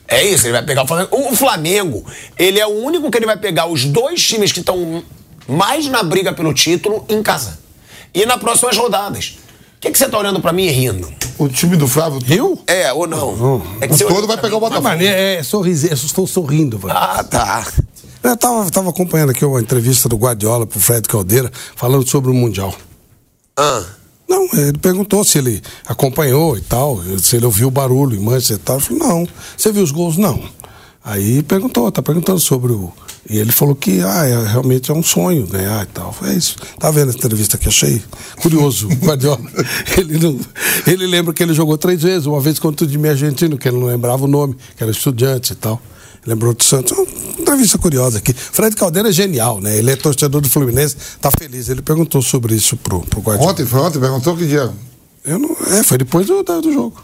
[0.06, 1.08] É isso, ele vai pegar o Flamengo.
[1.10, 2.06] O Flamengo,
[2.38, 5.02] ele é o único que ele vai pegar os dois times que estão
[5.48, 7.58] mais na briga pelo título em casa.
[8.14, 9.38] E nas próximas rodadas.
[9.78, 11.12] O que, que você tá olhando pra mim e rindo?
[11.38, 12.20] O time do Flávio.
[12.28, 12.62] Eu?
[12.68, 13.60] É, ou não?
[13.80, 14.84] É O todo vai pegar o Botafogo.
[14.88, 16.96] mas é, é sorriso, eu estou sorrindo, velho.
[16.96, 17.66] Ah, tá.
[18.26, 22.34] Eu tava, tava acompanhando aqui uma entrevista do Guardiola pro Fred Caldeira, falando sobre o
[22.34, 22.74] Mundial.
[23.56, 23.84] Ah.
[24.28, 28.56] Não, ele perguntou se ele acompanhou e tal, se ele ouviu o barulho em Manchester
[28.56, 28.76] e tal.
[28.76, 29.28] Eu falei, não.
[29.56, 30.16] Você viu os gols?
[30.16, 30.42] Não.
[31.04, 32.92] Aí perguntou, tá perguntando sobre o.
[33.30, 36.12] E ele falou que ah, é, realmente é um sonho ganhar e tal.
[36.12, 36.56] Foi isso.
[36.80, 37.68] Tá vendo essa entrevista aqui?
[37.68, 38.02] Achei
[38.42, 38.88] curioso.
[38.88, 39.40] O Guardiola.
[39.96, 40.40] ele, não,
[40.84, 43.78] ele lembra que ele jogou três vezes, uma vez contra o time argentino, que ele
[43.78, 45.80] não lembrava o nome, que era estudante e tal.
[46.26, 46.92] Lembrou do Santos.
[46.92, 47.06] Uma
[47.40, 48.32] entrevista curiosa aqui.
[48.32, 49.76] Fred Caldeira é genial, né?
[49.76, 51.68] Ele é torcedor do Fluminense, tá feliz.
[51.68, 53.52] Ele perguntou sobre isso pro, pro Guardiola.
[53.52, 54.72] Ontem, foi ontem, perguntou que dia?
[55.24, 57.02] Eu não, é, foi depois do, do jogo.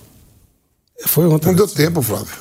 [1.02, 1.48] É, Foi ontem.
[1.48, 2.34] Não deu tempo, Flávio.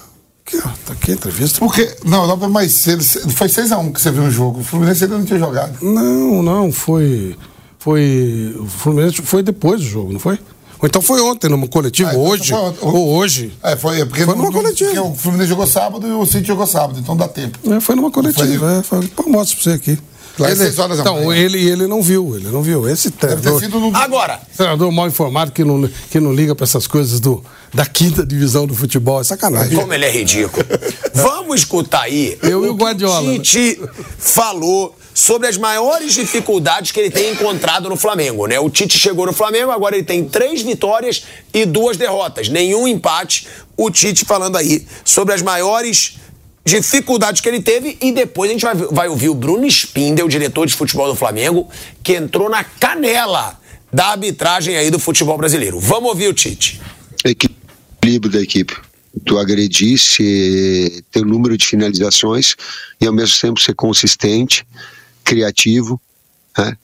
[0.46, 1.60] Aqui, ó, tá aqui a entrevista.
[1.60, 4.60] Porque, não, não, mas cedo, foi 6x1 que você viu o jogo.
[4.60, 5.78] O Fluminense ainda não tinha jogado.
[5.82, 7.36] Não, não, foi.
[7.80, 8.56] Foi.
[8.60, 10.40] O Fluminense foi depois do jogo, não foi?
[10.82, 12.50] Ou então foi ontem, numa coletiva, Ah, então hoje.
[12.50, 12.80] foi ontem.
[12.82, 13.54] Ou hoje.
[13.64, 14.90] É, foi, é porque, Foi numa coletiva.
[14.92, 17.60] porque o Fluminense jogou sábado e o City jogou sábado, então dá tempo.
[17.72, 18.80] É, foi numa coletiva.
[18.80, 20.00] É, foi, pô, mostro pra você aqui.
[20.40, 22.88] É Ele- então, ele, ele não viu, ele não viu.
[22.90, 23.60] Esse Deve ter treinador.
[23.60, 23.96] sido no.
[23.96, 27.44] Agora, Treinador mal informado que não, que não liga pra essas coisas do,
[27.74, 29.20] da quinta divisão do futebol.
[29.22, 29.78] É sacanagem.
[29.78, 30.66] como ele é ridículo.
[31.14, 32.40] Vamos escutar aí.
[32.42, 33.40] Eu e o que Guardiola, né?
[33.40, 33.80] Tite
[34.18, 38.60] falou sobre as maiores dificuldades que ele tem encontrado no Flamengo, né?
[38.60, 41.24] O Tite chegou no Flamengo, agora ele tem três vitórias
[41.54, 43.48] e duas derrotas, nenhum empate.
[43.76, 46.18] O Tite falando aí sobre as maiores
[46.64, 50.68] dificuldades que ele teve e depois a gente vai, vai ouvir o Bruno Spindel, diretor
[50.68, 51.68] de futebol do Flamengo,
[52.04, 53.60] que entrou na canela
[53.92, 55.80] da arbitragem aí do futebol brasileiro.
[55.80, 56.80] Vamos ouvir o Tite.
[58.02, 58.76] equilíbrio da equipe.
[59.26, 59.38] tu
[61.12, 62.56] ter um número de finalizações
[63.00, 64.66] e ao mesmo tempo ser consistente,
[65.24, 66.00] criativo.
[66.58, 66.78] Né?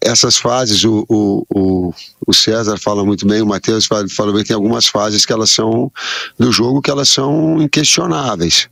[0.00, 1.94] Essas fases, o, o,
[2.26, 5.50] o, César fala muito bem, o Matheus fala, fala bem, tem algumas fases que elas
[5.50, 5.92] são
[6.36, 8.68] do jogo que elas são inquestionáveis.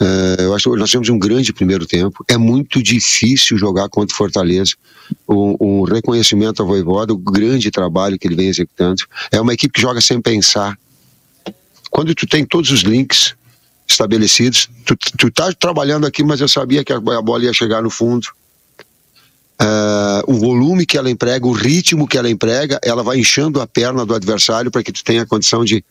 [0.00, 2.24] É, eu acho que nós tivemos um grande primeiro tempo.
[2.26, 4.72] É muito difícil jogar contra o Fortaleza.
[5.26, 9.02] O reconhecimento ao Voivoda, o grande trabalho que ele vem executando.
[9.30, 10.78] É uma equipe que joga sem pensar.
[11.90, 13.34] Quando tu tem todos os links
[13.92, 17.82] estabelecidos, tu, tu tá trabalhando aqui, mas eu sabia que a, a bola ia chegar
[17.82, 18.26] no fundo.
[19.60, 23.66] Uh, o volume que ela emprega, o ritmo que ela emprega, ela vai inchando a
[23.66, 25.84] perna do adversário para que tu tenha condição de,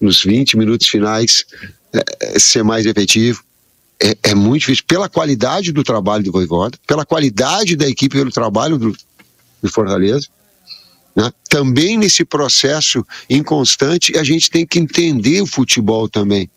[0.00, 1.44] nos 20 minutos finais,
[1.92, 3.42] é, ser mais efetivo
[4.00, 4.84] é, é, muito difícil.
[4.86, 8.96] Pela qualidade do trabalho do Voivoda, pela qualidade da equipe, pelo trabalho do,
[9.62, 10.28] do Fortaleza.
[11.14, 11.32] Né?
[11.48, 16.48] Também nesse processo inconstante, a gente tem que entender o futebol também.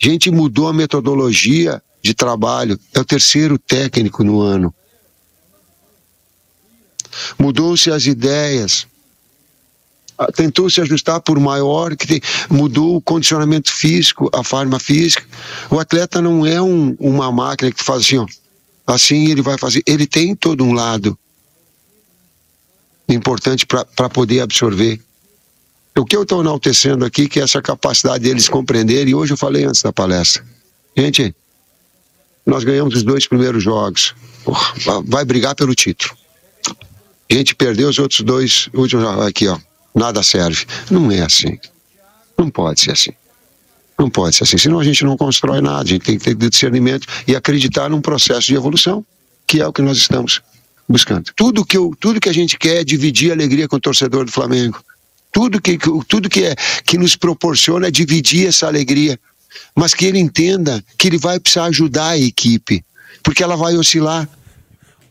[0.00, 4.72] A gente mudou a metodologia de trabalho, é o terceiro técnico no ano.
[7.38, 8.86] Mudou-se as ideias,
[10.16, 12.20] ah, tentou se ajustar por maior, que tem,
[12.50, 15.24] mudou o condicionamento físico, a forma física.
[15.70, 18.26] O atleta não é um, uma máquina que faz assim, ó,
[18.86, 19.82] assim ele vai fazer.
[19.86, 21.16] Ele tem todo um lado
[23.08, 25.00] importante para poder absorver.
[25.96, 29.36] O que eu estou enaltecendo aqui que é essa capacidade deles compreenderem, e hoje eu
[29.36, 30.44] falei antes da palestra.
[30.96, 31.34] Gente,
[32.46, 34.14] nós ganhamos os dois primeiros jogos.
[35.04, 36.16] Vai brigar pelo título.
[37.30, 39.04] A gente perdeu os outros dois últimos.
[39.26, 39.58] Aqui, ó
[39.98, 40.64] nada serve.
[40.90, 41.58] Não é assim.
[42.36, 43.10] Não pode ser assim.
[43.98, 44.56] Não pode ser assim.
[44.56, 45.82] Senão a gente não constrói nada.
[45.82, 49.04] A gente tem que ter discernimento e acreditar num processo de evolução,
[49.46, 50.40] que é o que nós estamos
[50.88, 51.30] buscando.
[51.34, 54.24] Tudo que, eu, tudo que a gente quer é dividir a alegria com o torcedor
[54.24, 54.82] do Flamengo.
[55.38, 55.78] Tudo que,
[56.08, 59.16] tudo que, é, que nos proporciona é dividir essa alegria.
[59.72, 62.84] Mas que ele entenda que ele vai precisar ajudar a equipe,
[63.22, 64.28] porque ela vai oscilar.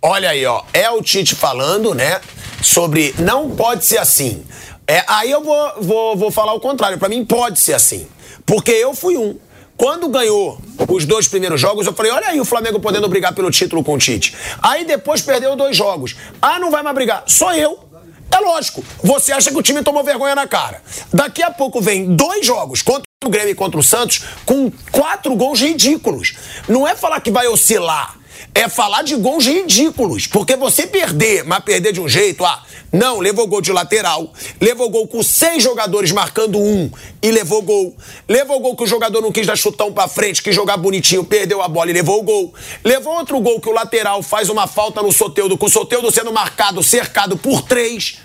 [0.01, 2.19] Olha aí, ó, é o Tite falando, né,
[2.61, 4.43] sobre não pode ser assim.
[4.85, 6.97] É, aí eu vou, vou, vou falar o contrário.
[6.97, 8.05] Para mim, pode ser assim.
[8.45, 9.39] Porque eu fui um.
[9.77, 10.59] Quando ganhou
[10.89, 13.93] os dois primeiros jogos, eu falei: olha aí o Flamengo podendo brigar pelo título com
[13.93, 14.35] o Tite.
[14.61, 16.17] Aí depois perdeu dois jogos.
[16.41, 17.23] Ah, não vai mais brigar.
[17.27, 17.86] Só eu.
[18.31, 18.83] É lógico.
[19.03, 20.81] Você acha que o time tomou vergonha na cara.
[21.13, 25.35] Daqui a pouco vem dois jogos contra o Grêmio e contra o Santos com quatro
[25.35, 26.35] gols ridículos.
[26.67, 28.15] Não é falar que vai oscilar
[28.57, 30.25] é falar de gols ridículos.
[30.25, 34.89] Porque você perder, mas perder de um jeito, ah, não, levou gol de lateral, levou
[34.89, 36.89] gol com seis jogadores marcando um
[37.21, 37.95] e levou gol.
[38.27, 41.61] Levou gol que o jogador não quis dar chutão pra frente, quis jogar bonitinho, perdeu
[41.61, 42.51] a bola e levou o gol.
[42.83, 46.33] Levou outro gol que o lateral faz uma falta no Soteudo, com o Soteudo sendo
[46.33, 48.17] marcado, cercado por três.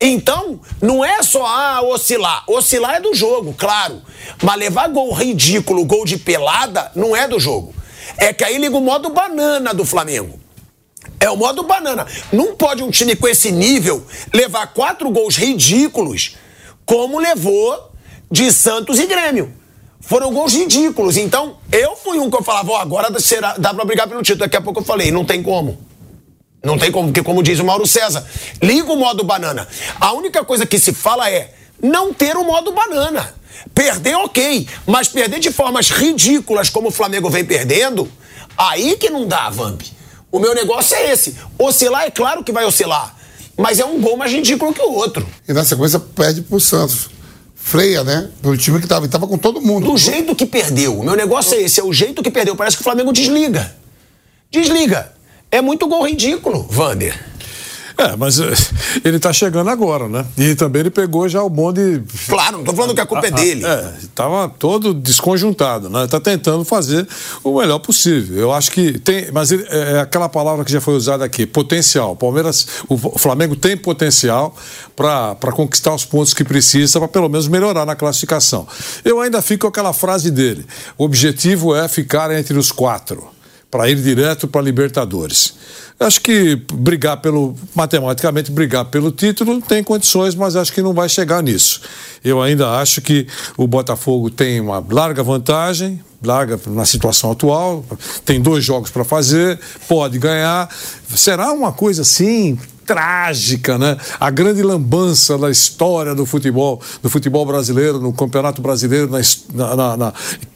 [0.00, 2.44] Então, não é só ah, oscilar.
[2.48, 4.00] Oscilar é do jogo, claro.
[4.42, 7.81] Mas levar gol ridículo, gol de pelada, não é do jogo.
[8.16, 10.38] É que aí liga o modo banana do Flamengo.
[11.18, 12.06] É o modo banana.
[12.32, 16.36] Não pode um time com esse nível levar quatro gols ridículos,
[16.84, 17.92] como levou
[18.30, 19.52] de Santos e Grêmio.
[20.00, 21.16] Foram gols ridículos.
[21.16, 24.40] Então, eu fui um que eu falava, oh, agora será, dá pra brigar pelo título.
[24.40, 25.78] Daqui a pouco eu falei, não tem como.
[26.62, 28.24] Não tem como, porque como diz o Mauro César,
[28.62, 29.66] liga o modo banana.
[30.00, 33.34] A única coisa que se fala é não ter o modo banana.
[33.74, 38.10] Perder, ok, mas perder de formas ridículas como o Flamengo vem perdendo,
[38.56, 39.82] aí que não dá, Vamp.
[40.30, 41.36] O meu negócio é esse.
[41.58, 43.16] Oscilar, é claro que vai oscilar,
[43.56, 45.26] mas é um gol mais ridículo que o outro.
[45.48, 47.10] E na sequência perde pro Santos.
[47.54, 48.28] Freia, né?
[48.42, 49.86] O time que tava, tava com todo mundo.
[49.86, 50.98] Do jeito que perdeu.
[50.98, 52.56] O meu negócio é esse, é o jeito que perdeu.
[52.56, 53.72] Parece que o Flamengo desliga.
[54.50, 55.12] Desliga.
[55.50, 57.31] É muito gol ridículo, Vander.
[57.96, 58.52] É, mas eh,
[59.04, 60.24] ele está chegando agora, né?
[60.36, 62.02] E também ele pegou já o bonde.
[62.28, 63.64] Claro, não tô falando que a culpa é dele.
[63.64, 66.04] É, estava todo desconjuntado, né?
[66.04, 67.06] Está tentando fazer
[67.42, 68.38] o melhor possível.
[68.38, 69.30] Eu acho que tem.
[69.32, 72.16] Mas ele, é, é aquela palavra que já foi usada aqui: potencial.
[72.16, 74.54] Palmeiras, o Flamengo tem potencial
[74.96, 78.66] para conquistar os pontos que precisa, para pelo menos melhorar na classificação.
[79.04, 80.66] Eu ainda fico com aquela frase dele:
[80.98, 83.26] o objetivo é ficar entre os quatro,
[83.72, 85.54] para ir direto para Libertadores.
[85.98, 91.08] Acho que brigar pelo, matematicamente, brigar pelo título tem condições, mas acho que não vai
[91.08, 91.80] chegar nisso.
[92.22, 93.26] Eu ainda acho que
[93.56, 97.82] o Botafogo tem uma larga vantagem, larga na situação atual,
[98.26, 99.58] tem dois jogos para fazer,
[99.88, 100.68] pode ganhar.
[101.16, 103.96] Será uma coisa assim trágica, né?
[104.18, 109.96] A grande lambança da história do futebol, do futebol brasileiro, no Campeonato Brasileiro, na, na,
[109.96, 110.12] na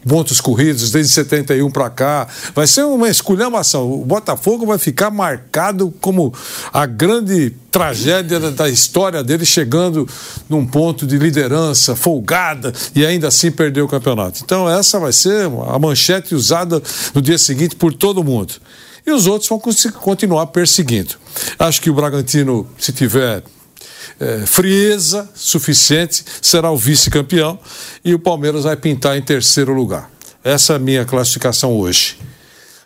[0.07, 2.29] pontos corridos, desde 71 para cá.
[2.55, 3.91] Vai ser uma esculhambação.
[3.91, 6.33] O Botafogo vai ficar marcado como
[6.73, 10.09] a grande tragédia da história dele, chegando
[10.49, 14.41] num ponto de liderança folgada e ainda assim perder o campeonato.
[14.43, 16.83] Então, essa vai ser a manchete usada
[17.15, 18.55] no dia seguinte por todo mundo
[19.07, 19.61] e os outros vão
[20.01, 21.15] continuar perseguindo.
[21.59, 23.43] Acho que o Bragantino, se tiver
[24.19, 27.59] é, frieza suficiente, será o vice-campeão
[28.05, 30.11] e o Palmeiras vai pintar em terceiro lugar.
[30.43, 32.19] Essa é a minha classificação hoje.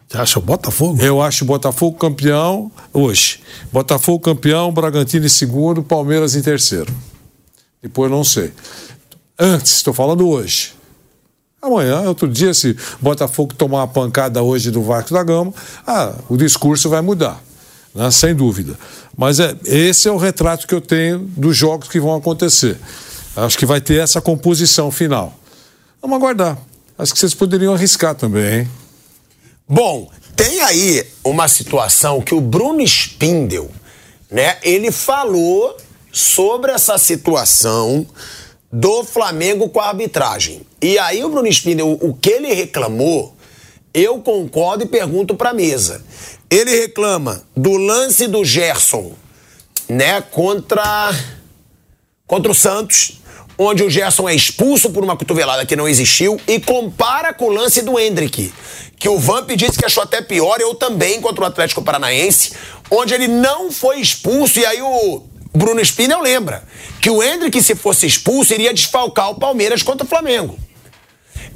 [0.08, 1.00] Você acha o Botafogo?
[1.00, 3.40] Eu acho o Botafogo campeão hoje.
[3.72, 6.92] Botafogo campeão, Bragantino em segundo, Palmeiras em terceiro.
[7.80, 8.52] Depois não sei.
[9.38, 10.74] Antes, estou falando hoje.
[11.62, 15.52] Amanhã, outro dia, se Botafogo tomar uma pancada hoje do Vasco da Gama,
[15.86, 17.42] ah, o discurso vai mudar,
[17.94, 18.10] né?
[18.10, 18.78] sem dúvida.
[19.14, 22.78] Mas é, esse é o retrato que eu tenho dos jogos que vão acontecer.
[23.36, 25.34] Acho que vai ter essa composição final.
[26.00, 26.56] Vamos aguardar.
[26.98, 28.70] Acho que vocês poderiam arriscar também, hein?
[29.68, 33.70] Bom, tem aí uma situação que o Bruno Spindel,
[34.30, 35.76] né, ele falou
[36.10, 38.06] sobre essa situação
[38.72, 40.62] do Flamengo com a arbitragem.
[40.80, 43.34] E aí o Bruno Spindel, o que ele reclamou,
[43.92, 46.04] eu concordo e pergunto para a mesa.
[46.48, 49.12] Ele reclama do lance do Gerson,
[49.88, 51.12] né, contra
[52.26, 53.20] contra o Santos,
[53.58, 57.52] onde o Gerson é expulso por uma cotovelada que não existiu e compara com o
[57.52, 58.54] lance do Hendrick,
[58.96, 62.52] que o Vamp disse que achou até pior, eu também contra o Atlético Paranaense,
[62.88, 66.62] onde ele não foi expulso e aí o Bruno Spinel lembra
[67.00, 70.58] que o Hendrick, se fosse expulso, iria desfalcar o Palmeiras contra o Flamengo.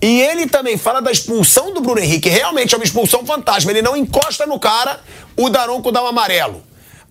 [0.02, 2.28] E ele também fala da expulsão do Bruno Henrique.
[2.28, 3.70] Realmente é uma expulsão fantasma.
[3.70, 5.00] Ele não encosta no cara,
[5.36, 6.62] o Daronco dá o um amarelo.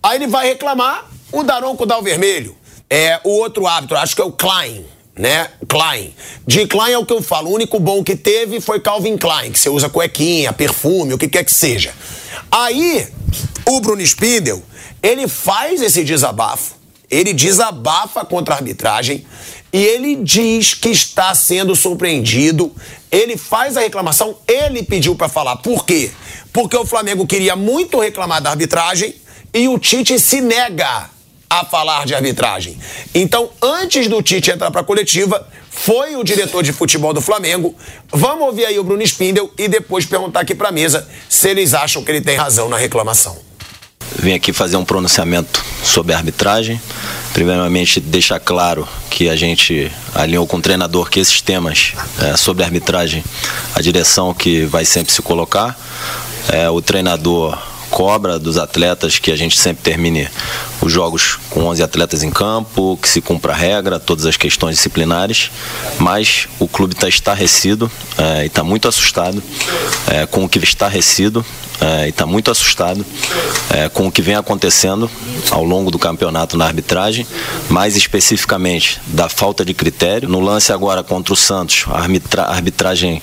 [0.01, 2.55] Aí ele vai reclamar, o Daronco dá o vermelho.
[2.89, 4.85] É o outro árbitro, acho que é o Klein,
[5.15, 5.49] né?
[5.67, 6.13] Klein.
[6.45, 7.49] De Klein é o que eu falo.
[7.49, 11.27] O único bom que teve foi Calvin Klein, que você usa cuequinha, perfume, o que
[11.27, 11.93] quer que seja.
[12.51, 13.07] Aí,
[13.65, 14.61] o Bruno Spindel
[15.03, 16.75] ele faz esse desabafo,
[17.11, 19.25] ele desabafa contra a arbitragem
[19.73, 22.73] e ele diz que está sendo surpreendido.
[23.11, 25.57] Ele faz a reclamação, ele pediu para falar.
[25.57, 26.09] Por quê?
[26.53, 29.13] Porque o Flamengo queria muito reclamar da arbitragem
[29.53, 31.09] e o Tite se nega
[31.49, 32.79] a falar de arbitragem.
[33.13, 37.75] Então, antes do Tite entrar para a coletiva, foi o diretor de futebol do Flamengo.
[38.11, 41.73] Vamos ouvir aí o Bruno Spindel e depois perguntar aqui para a mesa se eles
[41.73, 43.52] acham que ele tem razão na reclamação.
[44.19, 46.79] Vim aqui fazer um pronunciamento sobre a arbitragem.
[47.33, 52.63] Primeiramente, deixar claro que a gente alinhou com o treinador que esses temas é, sobre
[52.63, 53.23] a arbitragem,
[53.75, 55.77] a direção que vai sempre se colocar.
[56.49, 57.57] É, o treinador
[57.93, 60.27] cobra dos atletas que a gente sempre termine
[60.81, 64.77] os jogos com 11 atletas em campo, que se cumpra a regra, todas as questões
[64.77, 65.51] disciplinares,
[65.99, 69.43] mas o clube está estarrecido é, e está muito assustado
[70.07, 71.45] é, com o que está estarrecido
[71.79, 73.05] é, e está muito assustado
[73.69, 75.09] é, com o que vem acontecendo
[75.51, 77.27] ao longo do campeonato na arbitragem,
[77.69, 80.27] mais especificamente da falta de critério.
[80.27, 83.21] No lance agora contra o Santos, a arbitra arbitragem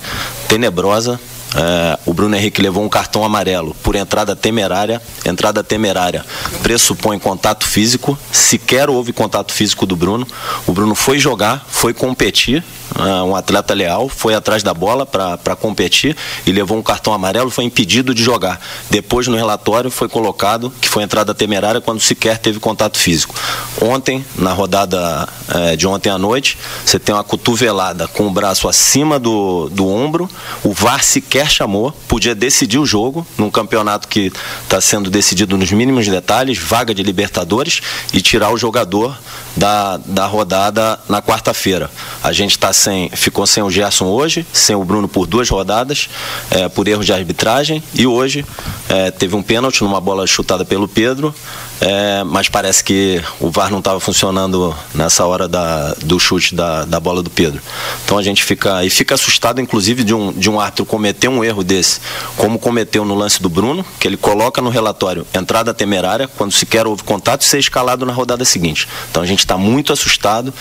[0.48, 1.18] tenebrosa,
[1.54, 5.00] é, o Bruno Henrique levou um cartão amarelo por entrada temerária.
[5.24, 6.24] Entrada temerária
[6.62, 8.18] pressupõe contato físico.
[8.30, 10.26] Sequer houve contato físico do Bruno.
[10.66, 12.64] O Bruno foi jogar, foi competir.
[12.98, 17.50] É, um atleta leal, foi atrás da bola para competir e levou um cartão amarelo,
[17.50, 18.60] foi impedido de jogar.
[18.90, 23.34] Depois, no relatório, foi colocado que foi entrada temerária quando sequer teve contato físico.
[23.80, 28.68] Ontem, na rodada é, de ontem à noite, você tem uma cotovelada com o braço
[28.68, 30.28] acima do, do ombro.
[30.64, 35.70] O VAR sequer chamou, podia decidir o jogo num campeonato que está sendo decidido nos
[35.70, 37.80] mínimos detalhes, vaga de Libertadores,
[38.12, 39.16] e tirar o jogador
[39.56, 41.90] da, da rodada na quarta-feira.
[42.22, 46.08] A gente tá sem, ficou sem o Gerson hoje, sem o Bruno por duas rodadas,
[46.50, 48.44] é, por erro de arbitragem, e hoje
[48.88, 51.34] é, teve um pênalti numa bola chutada pelo Pedro,
[51.80, 56.84] é, mas parece que o VAR não estava funcionando nessa hora da, do chute da,
[56.84, 57.60] da bola do Pedro.
[58.04, 61.42] Então a gente fica e fica assustado, inclusive, de um, de um árbitro cometer um
[61.42, 62.00] erro desse,
[62.36, 66.86] como cometeu no lance do Bruno, que ele coloca no relatório entrada temerária, quando sequer
[66.86, 68.86] houve contato, e ser escalado na rodada seguinte.
[69.10, 70.52] Então a gente está muito assustado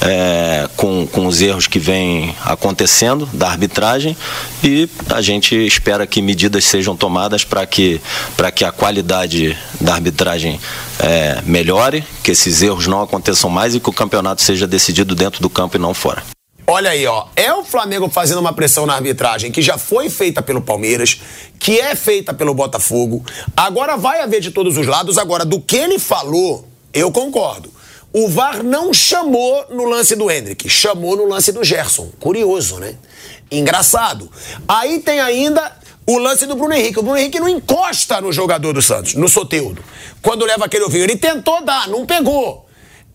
[0.00, 4.16] é, com, com os erros que vêm acontecendo da arbitragem
[4.62, 8.00] e a gente espera que medidas sejam tomadas para que,
[8.54, 10.58] que a qualidade da arbitragem
[10.98, 15.40] é, melhore, que esses erros não aconteçam mais e que o campeonato seja decidido dentro
[15.40, 16.22] do campo e não fora.
[16.66, 17.26] Olha aí, ó.
[17.36, 21.20] É o Flamengo fazendo uma pressão na arbitragem que já foi feita pelo Palmeiras,
[21.58, 23.22] que é feita pelo Botafogo.
[23.54, 25.18] Agora vai haver de todos os lados.
[25.18, 27.70] Agora, do que ele falou, eu concordo.
[28.12, 32.10] O VAR não chamou no lance do Hendrick, chamou no lance do Gerson.
[32.20, 32.94] Curioso, né?
[33.50, 34.30] Engraçado.
[34.66, 35.70] Aí tem ainda
[36.06, 36.98] o lance do Bruno Henrique.
[36.98, 39.82] O Bruno Henrique não encosta no jogador do Santos, no Soteudo.
[40.20, 42.66] Quando leva aquele ovinho, ele tentou dar, não pegou.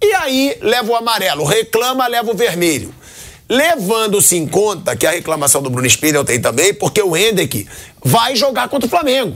[0.01, 2.93] E aí leva o amarelo, reclama, leva o vermelho.
[3.49, 7.67] Levando-se em conta que a reclamação do Bruno Spindel tem também, porque o Hendrick
[8.03, 9.35] vai jogar contra o Flamengo.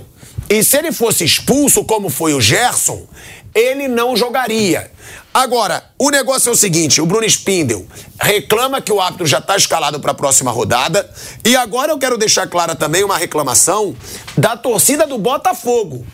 [0.50, 3.08] E se ele fosse expulso, como foi o Gerson,
[3.54, 4.92] ele não jogaria.
[5.34, 7.86] Agora, o negócio é o seguinte: o Bruno Spindel
[8.20, 11.10] reclama que o árbitro já está escalado para a próxima rodada.
[11.46, 13.96] E agora eu quero deixar clara também uma reclamação
[14.38, 16.06] da torcida do Botafogo.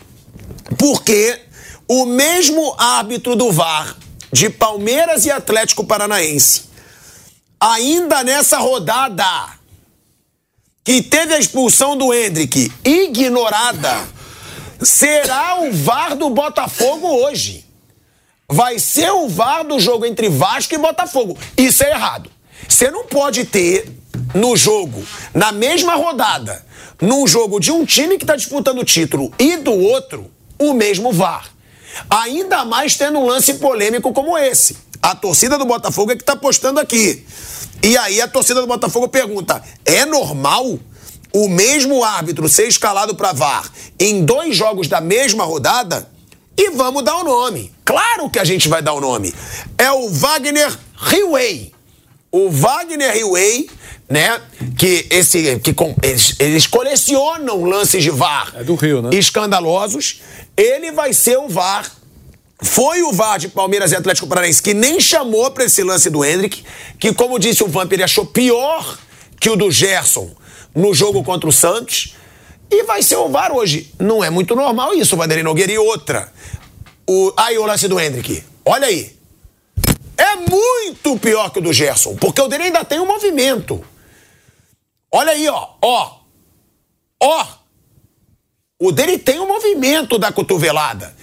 [0.78, 1.40] Porque
[1.88, 3.96] o mesmo árbitro do VAR
[4.32, 6.70] de Palmeiras e Atlético Paranaense
[7.60, 9.24] ainda nessa rodada
[10.82, 14.08] que teve a expulsão do Hendrick ignorada,
[14.82, 17.66] será o VAR do Botafogo hoje.
[18.48, 21.38] Vai ser o VAR do jogo entre Vasco e Botafogo.
[21.56, 22.30] Isso é errado.
[22.68, 23.88] Você não pode ter
[24.34, 25.04] no jogo,
[25.34, 26.64] na mesma rodada,
[27.00, 31.12] num jogo de um time que está disputando o título e do outro, o mesmo
[31.12, 31.50] VAR.
[32.08, 34.76] Ainda mais tendo um lance polêmico como esse.
[35.02, 37.24] A torcida do Botafogo é que está apostando aqui.
[37.82, 40.78] E aí a torcida do Botafogo pergunta: é normal
[41.32, 46.08] o mesmo árbitro ser escalado para VAR em dois jogos da mesma rodada?
[46.56, 47.72] E vamos dar o nome.
[47.84, 49.32] Claro que a gente vai dar o nome.
[49.78, 51.72] É o Wagner Riway.
[52.30, 53.68] O Wagner Riway,
[54.08, 54.40] né?
[54.76, 58.52] Que esse que com, eles, eles colecionam lances de VAR.
[58.56, 59.10] É do Rio, né?
[59.12, 60.20] Escandalosos.
[60.56, 61.90] Ele vai ser o VAR
[62.62, 66.24] foi o VAR de Palmeiras e Atlético Paranaense que nem chamou para esse lance do
[66.24, 66.62] Hendrick,
[66.98, 68.98] que, como disse o Vamp, ele achou pior
[69.40, 70.30] que o do Gerson
[70.74, 72.14] no jogo contra o Santos.
[72.70, 73.92] E vai ser o VAR hoje.
[73.98, 75.72] Não é muito normal isso, Vanderlei Nogueira.
[75.72, 76.32] E outra.
[77.06, 78.44] O, aí o lance do Hendrick.
[78.64, 79.18] Olha aí.
[80.16, 83.82] É muito pior que o do Gerson, porque o dele ainda tem um movimento.
[85.10, 85.68] Olha aí, ó.
[85.82, 86.20] Ó.
[87.22, 87.46] Ó.
[88.78, 91.16] O dele tem um movimento da cotovelada.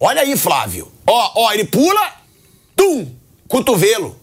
[0.00, 0.90] Olha aí, Flávio.
[1.06, 2.12] Ó, ó, ele pula,
[2.74, 3.14] tum,
[3.48, 4.18] cotovelo.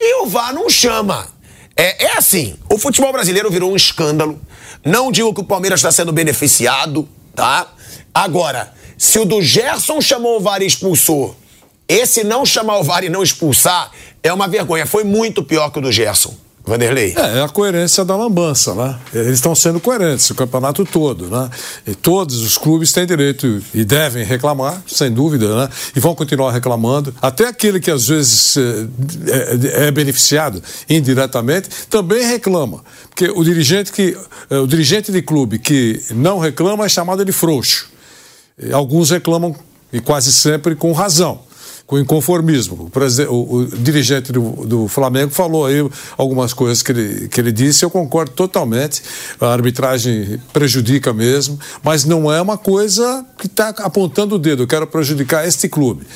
[0.00, 1.28] E o VAR não chama.
[1.76, 4.40] É, é assim, o futebol brasileiro virou um escândalo.
[4.84, 7.72] Não digo que o Palmeiras está sendo beneficiado, tá?
[8.14, 11.36] Agora, se o do Gerson chamou o VAR e expulsou,
[11.88, 13.90] esse não chamar o VAR e não expulsar
[14.22, 14.86] é uma vergonha.
[14.86, 16.34] Foi muito pior que o do Gerson.
[16.64, 17.14] Vanderlei.
[17.16, 18.96] É, é a coerência da lambança, né?
[19.12, 21.50] Eles estão sendo coerentes o campeonato todo, né?
[21.86, 25.68] E todos os clubes têm direito e devem reclamar, sem dúvida, né?
[25.94, 27.12] E vão continuar reclamando.
[27.20, 33.90] Até aquele que às vezes é, é, é beneficiado indiretamente também reclama, porque o dirigente
[33.90, 34.16] que
[34.48, 37.90] é, o dirigente de clube que não reclama é chamado de frouxo.
[38.72, 39.56] Alguns reclamam
[39.92, 41.40] e quase sempre com razão
[41.86, 42.90] com inconformismo.
[43.28, 45.86] O, o, o dirigente do, do, Flamengo falou aí
[46.16, 49.02] algumas coisas que ele, que ele disse, eu concordo totalmente.
[49.40, 54.66] A arbitragem prejudica mesmo, mas não é uma coisa que está apontando o dedo, eu
[54.66, 56.06] quero prejudicar este clube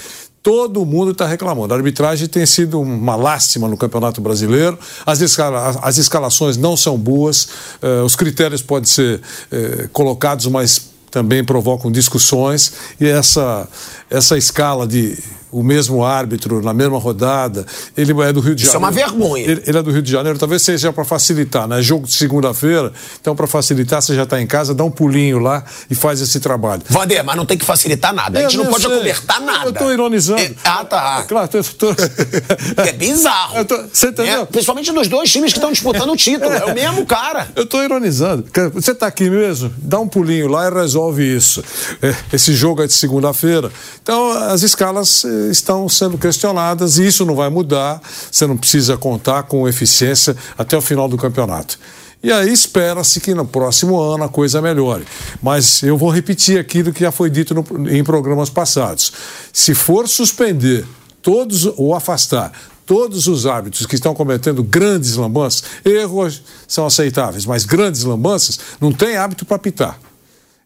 [0.47, 1.75] todo mundo está reclamando.
[1.75, 6.97] A arbitragem tem sido uma lástima no Campeonato Brasileiro, as, escala, as escalações não são
[6.97, 7.49] boas,
[7.83, 9.21] eh, os critérios podem ser
[9.51, 13.67] eh, colocados, mas também provocam discussões, e essa,
[14.09, 15.19] essa escala de
[15.51, 17.65] o mesmo árbitro na mesma rodada.
[17.97, 18.69] Ele é do Rio de Janeiro.
[18.69, 19.45] Isso é uma vergonha.
[19.45, 21.81] Ele, ele é do Rio de Janeiro, talvez seja para facilitar, né?
[21.83, 25.65] Jogo de segunda-feira, então para facilitar, você já está em casa, dá um pulinho lá
[25.91, 26.83] e faz esse trabalho.
[26.89, 28.39] Vander, mas não tem que facilitar nada.
[28.39, 28.93] A gente não pode sei.
[28.93, 29.67] acobertar nada.
[29.67, 30.41] Eu estou ironizando.
[30.41, 31.21] É, ah, tá.
[31.21, 31.97] É, claro, tô, tô...
[32.83, 33.65] É bizarro.
[33.65, 34.43] Tô, você entendeu?
[34.43, 36.53] É, principalmente dos dois times que estão disputando o título.
[36.53, 37.49] É o mesmo cara.
[37.55, 38.45] Eu estou ironizando.
[38.75, 41.63] Você está aqui mesmo, dá um pulinho lá e resolve isso.
[42.03, 43.71] É, esse jogo é de segunda-feira.
[44.03, 48.01] Então, as escalas estão sendo questionadas e isso não vai mudar.
[48.31, 51.79] Você não precisa contar com eficiência até o final do campeonato.
[52.23, 55.05] E aí espera-se que no próximo ano a coisa melhore.
[55.43, 59.13] Mas eu vou repetir aquilo que já foi dito no, em programas passados.
[59.53, 60.85] Se for suspender
[61.23, 62.53] todos ou afastar
[62.87, 68.93] todos os árbitros que estão cometendo grandes lambanças, erros são aceitáveis, mas grandes lambanças, não
[68.93, 69.99] tem hábito para pitar.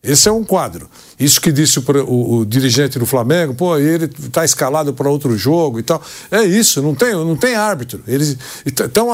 [0.03, 0.89] Esse é um quadro.
[1.19, 5.37] Isso que disse o, o, o dirigente do Flamengo, pô, ele está escalado para outro
[5.37, 6.03] jogo e tal.
[6.31, 8.03] É isso, não tem, não tem árbitro.
[8.09, 9.09] Eles estão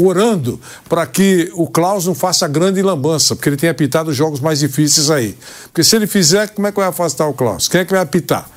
[0.00, 4.38] orando para que o Klaus não faça grande lambança, porque ele tem apitado os jogos
[4.38, 5.36] mais difíceis aí.
[5.64, 7.66] Porque se ele fizer, como é que vai afastar o Klaus?
[7.66, 8.48] Quem é que vai apitar?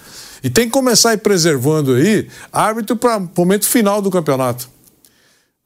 [0.43, 4.69] E tem que começar a ir preservando aí árbitro para o momento final do campeonato.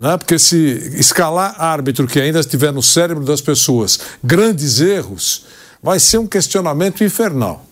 [0.03, 0.17] Né?
[0.17, 0.57] Porque se
[0.99, 5.45] escalar árbitro que ainda estiver no cérebro das pessoas grandes erros,
[5.81, 7.65] vai ser um questionamento infernal.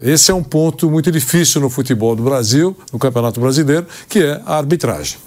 [0.00, 4.40] Esse é um ponto muito difícil no futebol do Brasil, no Campeonato Brasileiro, que é
[4.46, 5.18] a arbitragem.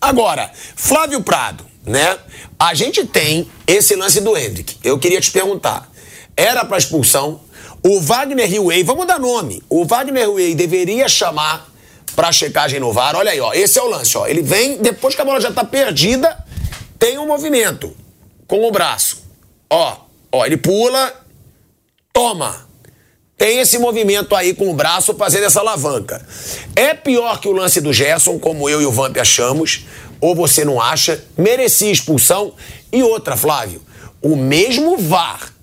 [0.00, 2.16] Agora, Flávio Prado, né?
[2.56, 4.76] A gente tem esse lance do Hendrick.
[4.84, 5.90] Eu queria te perguntar.
[6.36, 7.40] Era para expulsão.
[7.82, 9.60] O Wagner Hillway, vamos dar nome.
[9.68, 11.68] O Wagner Hillway deveria chamar
[12.14, 13.16] para checagem no VAR.
[13.16, 13.52] Olha aí, ó.
[13.52, 14.26] Esse é o lance, ó.
[14.26, 16.36] Ele vem, depois que a bola já tá perdida,
[16.98, 17.94] tem um movimento
[18.46, 19.22] com o braço.
[19.68, 19.96] Ó,
[20.32, 21.14] ó, ele pula,
[22.12, 22.68] toma.
[23.38, 26.26] Tem esse movimento aí com o braço fazendo essa alavanca.
[26.76, 29.86] É pior que o lance do Gerson, como eu e o Vamp achamos,
[30.20, 31.24] ou você não acha?
[31.38, 32.52] Merecia expulsão.
[32.92, 33.80] E outra, Flávio,
[34.20, 35.54] o mesmo VAR,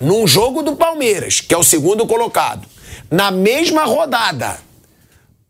[0.00, 2.66] num jogo do Palmeiras, que é o segundo colocado,
[3.10, 4.58] na mesma rodada,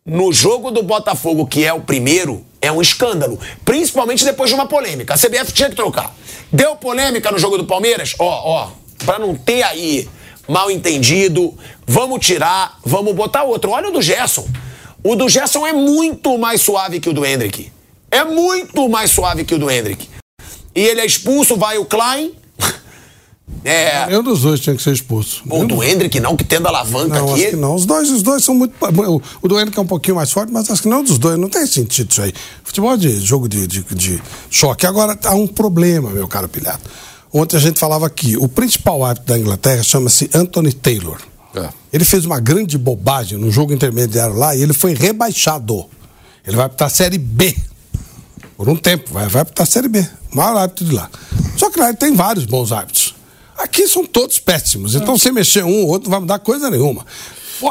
[0.06, 3.38] no jogo do Botafogo, que é o primeiro, é um escândalo.
[3.64, 5.14] Principalmente depois de uma polêmica.
[5.14, 6.14] A CBF tinha que trocar.
[6.52, 8.14] Deu polêmica no jogo do Palmeiras?
[8.18, 8.70] Ó, ó,
[9.04, 10.08] pra não ter aí
[10.48, 11.52] mal entendido,
[11.84, 13.72] vamos tirar, vamos botar outro.
[13.72, 14.46] Olha o do Gerson.
[15.02, 17.72] O do Gerson é muito mais suave que o do Hendrick.
[18.10, 20.08] É muito mais suave que o do Hendrick.
[20.74, 22.32] E ele é expulso, vai o Klein.
[23.62, 24.06] É.
[24.06, 25.43] Nenhum dos dois tinha que ser expulso.
[25.48, 27.43] O do Hendrick não, que tendo alavanca não, aqui.
[27.43, 27.74] Acho que não.
[27.74, 28.74] Os dois, os dois são muito.
[29.43, 31.39] O do Hendrick é um pouquinho mais forte, mas acho que não dos dois.
[31.39, 32.32] Não tem sentido isso aí.
[32.64, 34.86] Futebol é de jogo de, de, de choque.
[34.86, 36.82] Agora, há um problema, meu caro Pilhado.
[37.32, 38.36] Ontem a gente falava aqui.
[38.36, 41.18] O principal árbitro da Inglaterra chama-se Anthony Taylor.
[41.55, 41.68] É.
[41.93, 45.86] Ele fez uma grande bobagem no jogo intermediário lá e ele foi rebaixado.
[46.47, 47.56] Ele vai para a Série B.
[48.56, 50.06] Por um tempo, vai, vai para a Série B.
[50.32, 51.10] O maior árbitro de lá.
[51.56, 53.05] Só que lá ele tem vários bons árbitros.
[53.58, 54.94] Aqui são todos péssimos.
[54.94, 57.04] Então, se mexer um ou outro, não vai mudar coisa nenhuma.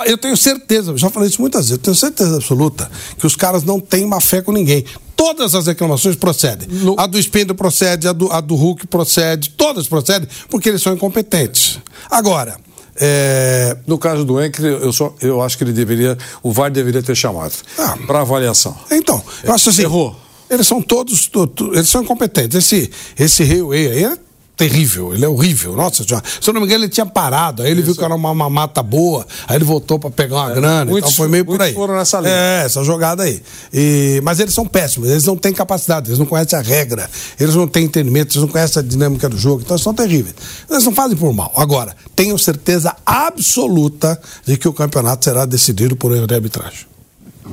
[0.05, 2.89] Eu tenho certeza, já falei isso muitas vezes, eu tenho certeza absoluta
[3.19, 4.83] que os caras não têm má fé com ninguém.
[5.15, 6.67] Todas as reclamações procedem.
[6.67, 6.99] No...
[6.99, 10.93] A do Spindle procede, a do, a do Hulk procede, todas procedem, porque eles são
[10.93, 11.79] incompetentes.
[12.09, 12.57] Agora,
[12.95, 13.77] é...
[13.85, 17.15] No caso do Enker, eu, só, eu acho que ele deveria, o VAR deveria ter
[17.15, 18.75] chamado ah, para avaliação.
[18.89, 19.83] Então, eu acho assim.
[19.83, 20.15] Errou.
[20.49, 21.29] Eles são todos,
[21.73, 22.55] eles são incompetentes.
[22.55, 24.17] Esse, esse Railway aí é
[24.55, 25.75] terrível, ele é horrível.
[25.75, 26.23] Nossa senhora.
[26.41, 27.87] Se eu não me engano, ele tinha parado, aí ele Isso.
[27.87, 30.85] viu que era uma, uma, mata boa, aí ele voltou para pegar uma é, grana,
[30.91, 31.73] muitos, então foi meio por aí.
[31.73, 32.33] foram nessa linha.
[32.33, 33.41] É, essa jogada aí.
[33.73, 37.09] E, mas eles são péssimos, eles não têm capacidade, eles não conhecem a regra,
[37.39, 40.35] eles não têm entendimento, eles não conhecem a dinâmica do jogo, então eles são terríveis.
[40.69, 41.51] Eles não fazem por mal.
[41.55, 46.85] Agora, tenho certeza absoluta de que o campeonato será decidido por erro de arbitragem.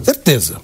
[0.02, 0.56] Certeza.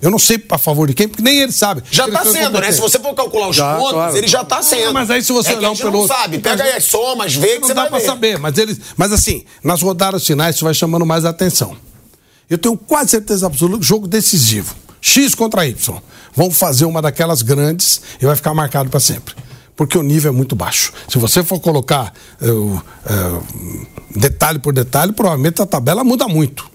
[0.00, 1.82] Eu não sei a favor de quem, porque nem ele sabe.
[1.90, 2.70] Já está sendo, né?
[2.72, 4.16] Se você for calcular os já, pontos, claro.
[4.16, 4.92] ele já está sendo.
[4.92, 7.54] mas aí se você é olhar um pelo não sabe, pega aí as somas, vê
[7.54, 8.06] que não você dá vai ver.
[8.06, 11.76] saber, mas eles, mas assim, nas rodadas finais isso vai chamando mais atenção.
[12.48, 14.74] Eu tenho quase certeza absoluta jogo decisivo.
[15.00, 15.98] X contra Y.
[16.34, 19.34] Vão fazer uma daquelas grandes e vai ficar marcado para sempre
[19.76, 20.92] porque o nível é muito baixo.
[21.08, 26.70] Se você for colocar uh, uh, detalhe por detalhe, provavelmente a tabela muda muito.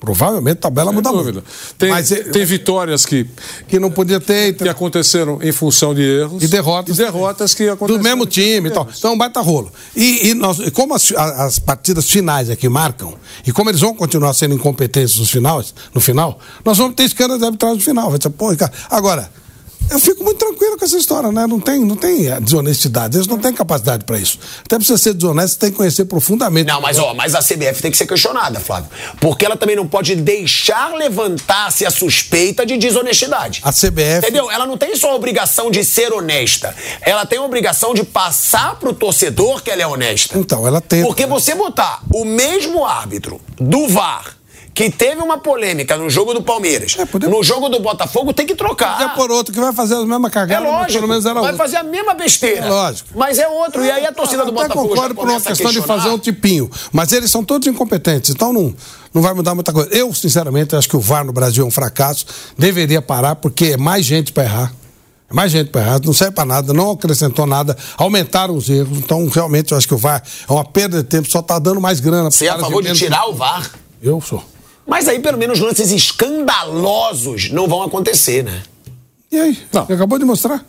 [0.00, 1.42] Provavelmente a tabela muda muito.
[1.76, 3.26] Tem, Mas, tem vitórias que,
[3.66, 4.54] que não podia ter.
[4.54, 6.40] Que aconteceram em função de erros.
[6.40, 6.96] E derrotas.
[6.96, 8.00] E derrotas que aconteceram.
[8.00, 8.88] Do mesmo time e tal.
[8.96, 9.72] Então, baita rolo.
[9.96, 13.12] E, e nós, como as, as, partidas finais aqui marcam,
[13.44, 17.40] e como eles vão continuar sendo incompetentes nos finais, no final, nós vamos ter escândalos
[17.40, 18.08] de arbitragem no final.
[18.08, 18.50] Vai dizer, pô,
[18.88, 19.28] agora,
[19.90, 21.46] eu fico muito tranquilo com essa história, né?
[21.46, 24.38] Não tem, não tem desonestidade, eles não têm capacidade para isso.
[24.60, 26.68] Até pra você ser desonesto, você tem que conhecer profundamente.
[26.68, 28.90] Não, mas ó, mas a CBF tem que ser questionada, Flávio.
[29.20, 33.60] Porque ela também não pode deixar levantar-se a suspeita de desonestidade.
[33.64, 34.18] A CBF.
[34.18, 34.50] Entendeu?
[34.50, 36.74] Ela não tem só a obrigação de ser honesta.
[37.00, 40.38] Ela tem a obrigação de passar pro torcedor que ela é honesta.
[40.38, 41.02] Então, ela tem.
[41.02, 44.37] Porque você botar o mesmo árbitro do VAR
[44.78, 47.28] que teve uma polêmica no jogo do Palmeiras, é, poder...
[47.28, 48.92] no jogo do Botafogo, tem que trocar.
[48.92, 51.42] Podia por outro que vai fazer a mesma cagada, é lógico, pelo menos era vai
[51.50, 51.56] outro.
[51.56, 52.64] fazer a mesma besteira.
[52.66, 53.08] É lógico.
[53.12, 53.84] Mas é outro.
[53.84, 56.70] E aí a torcida do Botafogo Eu concordo por uma questão de fazer um tipinho.
[56.92, 58.72] Mas eles são todos incompetentes, então não,
[59.12, 59.90] não vai mudar muita coisa.
[59.90, 62.24] Eu, sinceramente, acho que o VAR no Brasil é um fracasso.
[62.56, 64.72] Deveria parar, porque é mais gente para errar.
[65.28, 68.96] É mais gente para errar, não serve para nada, não acrescentou nada, aumentaram os erros.
[68.96, 71.80] Então, realmente, eu acho que o VAR é uma perda de tempo, só está dando
[71.80, 72.30] mais grana.
[72.30, 73.68] Você é a favor de, de tirar o VAR?
[74.00, 74.40] Eu sou.
[74.88, 78.62] Mas aí, pelo menos, lances escandalosos não vão acontecer, né?
[79.30, 79.58] E aí?
[79.70, 79.84] Não.
[79.84, 80.64] Você acabou de mostrar?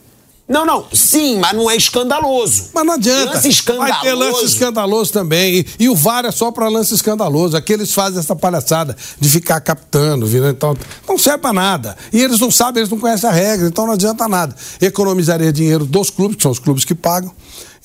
[0.45, 0.85] Não, não.
[0.91, 2.71] Sim, mas não é escandaloso.
[2.73, 3.35] Mas não adianta.
[3.35, 3.93] Lance escandaloso.
[3.93, 5.59] Vai ter lance escandaloso também.
[5.59, 7.55] E, e o VAR é só para lance escandaloso.
[7.55, 10.75] Aqui eles fazem essa palhaçada de ficar captando, virando, então
[11.07, 11.95] não serve para nada.
[12.11, 14.53] E eles não sabem, eles não conhecem a regra, então não adianta nada.
[14.81, 17.31] Economizaria dinheiro dos clubes, que são os clubes que pagam.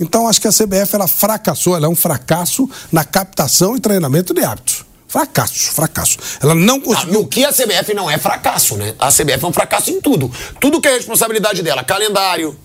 [0.00, 4.34] Então acho que a CBF ela fracassou, ela é um fracasso na captação e treinamento
[4.34, 4.84] de hábitos
[5.14, 6.18] Fracasso, fracasso.
[6.42, 7.12] Ela não Ah, conseguiu.
[7.20, 8.96] no que a CBF não é fracasso, né?
[8.98, 10.28] A CBF é um fracasso em tudo.
[10.60, 12.58] Tudo que é responsabilidade dela, calendário,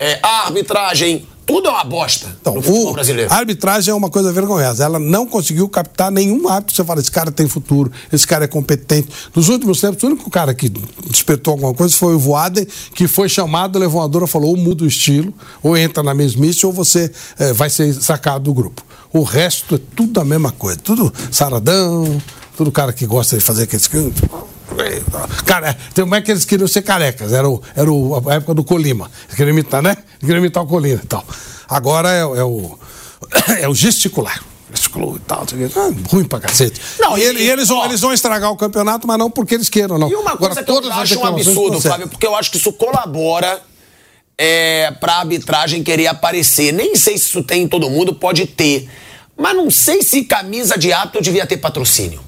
[0.00, 3.32] é, a arbitragem, tudo é uma bosta Então, no futebol o- brasileiro.
[3.32, 4.84] a arbitragem é uma coisa vergonhosa.
[4.84, 6.74] Ela não conseguiu captar nenhum árbitro.
[6.76, 9.08] Você fala, esse cara tem futuro, esse cara é competente.
[9.34, 10.68] Nos últimos tempos, o único cara que
[11.08, 14.84] despertou alguma coisa foi o Voaden, que foi chamado, levou uma dura falou: ou muda
[14.84, 18.84] o estilo, ou entra na mesmice, ou você eh, vai ser sacado do grupo.
[19.12, 20.78] O resto é tudo a mesma coisa.
[20.78, 22.22] Tudo saradão,
[22.56, 23.90] tudo cara que gosta de fazer aqueles.
[25.44, 27.32] Cara, tem como é que eles queriam ser carecas?
[27.32, 29.10] Era, o, era o- a época do Colima.
[29.24, 29.90] Eles queriam imitar, né?
[29.92, 31.24] Eles queriam imitar o Colina e tal.
[31.68, 32.78] Agora é, o- é o.
[33.60, 34.42] É o gesticular.
[34.72, 35.44] Gesticulou e tal.
[35.76, 36.80] Ah, ruim pra cacete.
[36.98, 37.84] Não, e, e- ele- e eles, vão, ó.
[37.86, 40.08] eles vão estragar o campeonato, mas não porque eles queiram, não.
[40.10, 41.80] E uma coisa Agora, que eu acho um absurdo.
[41.80, 43.60] Flávio, porque eu acho que isso colabora
[44.38, 46.72] é, pra arbitragem querer aparecer.
[46.72, 48.88] Nem sei se isso tem em todo mundo, pode ter.
[49.36, 52.20] Mas não sei se camisa de árbitro devia ter patrocínio.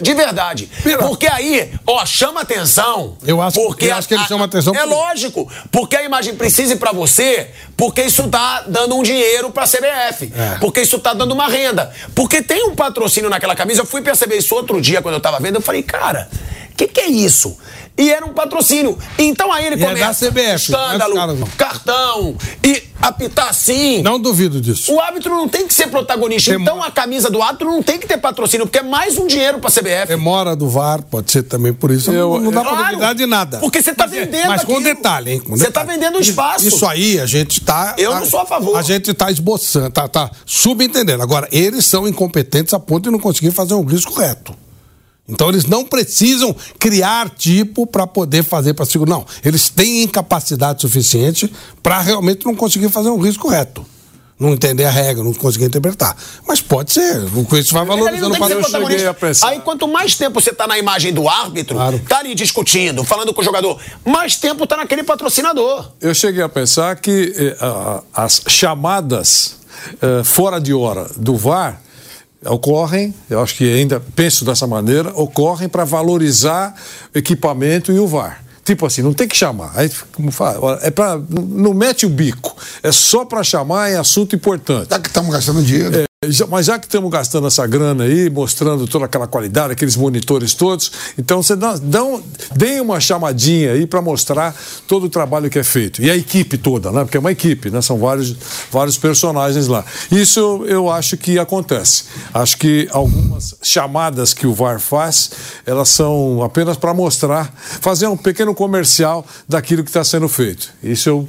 [0.00, 0.68] De verdade.
[1.00, 3.16] Porque aí, ó, chama atenção.
[3.26, 5.50] Eu acho- porque eu acho que ele a- chama atenção É lógico.
[5.70, 10.32] Porque a imagem precisa ir pra você, porque isso tá dando um dinheiro pra CBF.
[10.36, 10.58] É.
[10.58, 11.92] Porque isso tá dando uma renda.
[12.14, 13.82] Porque tem um patrocínio naquela camisa.
[13.82, 15.56] Eu fui perceber isso outro dia quando eu tava vendo.
[15.56, 16.28] Eu falei, cara,
[16.74, 17.56] o que, que é isso?
[17.96, 18.98] E era um patrocínio.
[19.16, 20.26] Então aí ele E é começa.
[20.26, 21.46] da CBF, escândalo, não é caras, não.
[21.46, 24.02] cartão, e apitar assim.
[24.02, 24.92] Não duvido disso.
[24.92, 26.50] O árbitro não tem que ser protagonista.
[26.50, 29.28] Tem- Então a camisa do árbitro não tem que ter patrocínio, porque é mais um
[29.28, 30.08] dinheiro pra CBF.
[30.08, 32.10] Demora do VAR, pode ser também por isso.
[32.10, 33.58] Eu- não, não dá pra Claro, duvidar de nada.
[33.58, 34.94] porque você tá Mas é- vendendo Mas com aquilo.
[34.94, 35.38] detalhe, hein?
[35.40, 35.86] com Você detalhe.
[35.86, 36.66] tá vendendo espaço.
[36.66, 37.94] Isso aí a gente tá.
[37.96, 38.76] Eu não sou a favor.
[38.76, 41.22] A gente tá esboçando, tá, tá subentendendo.
[41.22, 44.52] Agora, eles são incompetentes a ponto de não conseguir fazer um risco reto.
[45.28, 49.10] Então eles não precisam criar tipo para poder fazer para segurar.
[49.10, 51.50] Não, eles têm incapacidade suficiente
[51.82, 53.84] para realmente não conseguir fazer um risco reto.
[54.38, 56.16] Não entender a regra, não conseguir interpretar.
[56.46, 57.22] Mas pode ser.
[57.58, 59.46] Isso vai valorizando não o.
[59.46, 62.00] Aí quanto mais tempo você tá na imagem do árbitro, Claro.
[62.08, 65.88] tá ali discutindo, falando com o jogador, mais tempo tá naquele patrocinador.
[66.00, 67.56] Eu cheguei a pensar que eh,
[68.12, 69.56] as chamadas
[70.02, 71.80] eh, fora de hora do VAR
[72.46, 76.74] ocorrem, eu acho que ainda penso dessa maneira, ocorrem para valorizar
[77.14, 78.42] o equipamento e o VAR.
[78.64, 79.72] Tipo assim, não tem que chamar.
[79.74, 82.56] Aí, como fala, é pra, não- mete o bico.
[82.82, 84.88] É só para chamar em assunto importante.
[84.90, 85.94] Já que estamos gastando dinheiro.
[85.98, 86.04] É,
[86.48, 90.90] Mas já que estamos gastando essa grana aí, mostrando toda aquela qualidade, aqueles monitores todos,
[91.18, 92.22] então você dá, dá um,
[92.54, 94.54] deem uma chamadinha aí para mostrar
[94.86, 96.02] todo o trabalho que é feito.
[96.02, 97.04] E a equipe toda, né?
[97.04, 97.80] Porque é uma equipe, né?
[97.82, 98.34] São vários,
[98.70, 99.84] vários personagens lá.
[100.10, 102.04] Isso eu acho que acontece.
[102.32, 105.30] Acho que algumas chamadas que o VAR faz,
[105.66, 110.70] elas são apenas para mostrar, fazer um pequeno comercial daquilo que está sendo feito.
[110.82, 111.28] Isso eu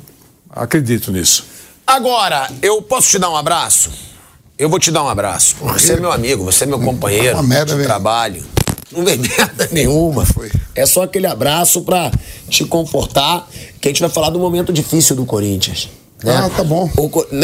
[0.49, 1.45] acredito nisso.
[1.85, 4.14] Agora, eu posso te dar um abraço?
[4.57, 5.55] Eu vou te dar um abraço.
[5.61, 7.87] Você é meu amigo, você é meu companheiro Uma merda, de velho.
[7.87, 8.43] trabalho.
[8.91, 10.25] Não vem merda nenhuma.
[10.25, 10.49] Foi.
[10.73, 12.11] É só aquele abraço pra
[12.49, 13.49] te confortar,
[13.81, 15.89] que a gente vai falar do momento difícil do Corinthians.
[16.23, 16.35] Né?
[16.45, 16.89] Ah, tá bom.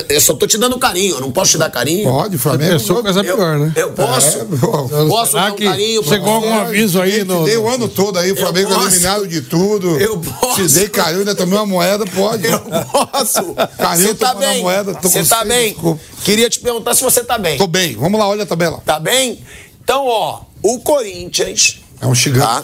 [0.10, 2.10] Eu só tô te dando carinho, eu não posso te dar carinho?
[2.10, 2.72] Pode, Flamengo.
[2.72, 3.74] Pensou coisa Eu, pior, né?
[3.76, 4.38] eu posso?
[4.40, 7.46] É, posso dar um carinho chegou algum aviso aí no.
[7.46, 10.00] Dei o ano todo aí, o Flamengo eliminado de tudo.
[10.00, 10.68] Eu posso.
[10.70, 12.46] Se dei carinho, ainda tomei uma moeda, pode.
[12.48, 13.54] Eu posso.
[13.78, 14.62] Carinho, Você tá bem?
[14.62, 15.74] moeda, tô Você tá bem?
[15.74, 16.02] desculpa.
[16.24, 17.58] Queria te perguntar se você tá bem.
[17.58, 17.96] Tô bem.
[17.96, 18.82] Vamos lá, olha a tabela.
[18.86, 19.40] Tá bem?
[19.84, 21.80] Então, ó, o Corinthians.
[22.00, 22.46] É um gigante.
[22.48, 22.64] tá?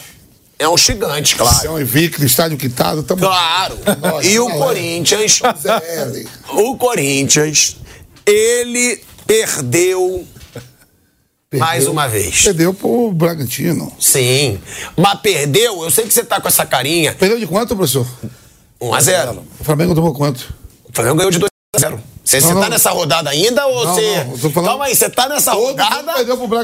[0.59, 1.71] É um gigante, É claro.
[1.73, 3.21] um invicto, estádio quitado, tamo...
[3.21, 3.77] Claro.
[4.01, 4.49] Nossa, E o.
[4.49, 5.39] Corinthians.
[6.49, 7.77] O Corinthians,
[8.25, 10.25] ele perdeu
[11.53, 12.43] mais uma vez.
[12.43, 13.91] Perdeu pro Bragantino.
[13.99, 14.59] Sim.
[14.97, 17.13] Mas perdeu, eu sei que você tá com essa carinha.
[17.13, 18.07] Perdeu de quanto, professor?
[18.81, 19.39] 1x0.
[19.59, 20.53] O Flamengo tomou quanto?
[20.89, 21.47] O Flamengo ganhou de 2x0.
[21.75, 22.69] Você, Não, você tá não.
[22.69, 24.23] nessa rodada ainda ou Não, você.
[24.25, 26.13] não, falando- Calma aí, você tá nessa rodada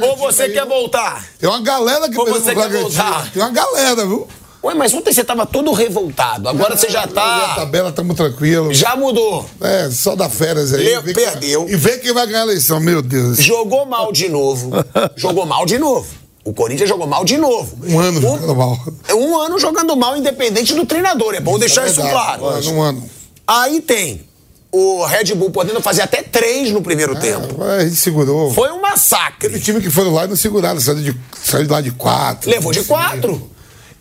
[0.06, 1.26] ou você aí, quer voltar?
[1.40, 3.32] Tem uma galera que Ou perdeu você pro quer voltar?
[3.32, 4.28] Tem uma galera, viu?
[4.64, 6.48] Ué, mas ontem você tava todo revoltado.
[6.48, 7.54] Agora você já A tá.
[7.56, 8.74] tabela, tamo tranquilo.
[8.74, 9.46] Já mudou.
[9.60, 10.84] É, só dá férias aí.
[11.04, 11.66] Le- perdeu.
[11.66, 13.40] Quem, e vê quem vai ganhar a eleição, meu Deus.
[13.40, 14.72] Jogou mal de novo.
[15.18, 16.08] jogou mal de novo.
[16.46, 17.78] O Corinthians jogou mal de novo.
[17.86, 18.78] Um ano O- jogando mal.
[19.14, 21.36] Um ano jogando mal, independente do treinador.
[21.36, 22.44] É bom deixar É isso claro.
[22.72, 23.04] Um ano.
[23.46, 24.22] Aí tem
[24.74, 27.64] o Red Bull podendo fazer até três no primeiro tempo.
[27.64, 28.52] É, a gente segurou.
[28.52, 29.60] Foi um Teve massacre.
[29.60, 32.50] time que foram lá e não seguraram, saiu de, saiu de lá de quatro.
[32.50, 33.52] Levou de quatro.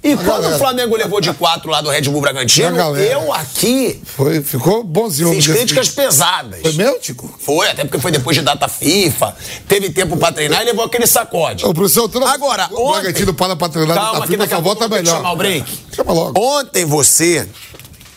[0.05, 0.57] E quando galera.
[0.57, 4.83] o Flamengo levou de quatro lá do Red Bull Bragantino, A eu aqui Foi, ficou
[4.83, 5.33] bonzinho.
[5.33, 5.97] fiz críticas assim.
[5.97, 6.61] pesadas.
[6.61, 7.33] Foi meu, Tico?
[7.39, 9.37] Foi, até porque foi depois de data FIFA,
[9.69, 11.65] teve tempo pra treinar e levou aquele sacode.
[11.65, 13.03] Ô, professor, toda Agora, o ontem...
[13.03, 15.17] Bragantino para pra treinar Calma, que FIFA, a só volta melhor.
[15.19, 15.79] chamar o break.
[15.95, 16.41] Chama logo.
[16.41, 17.47] Ontem você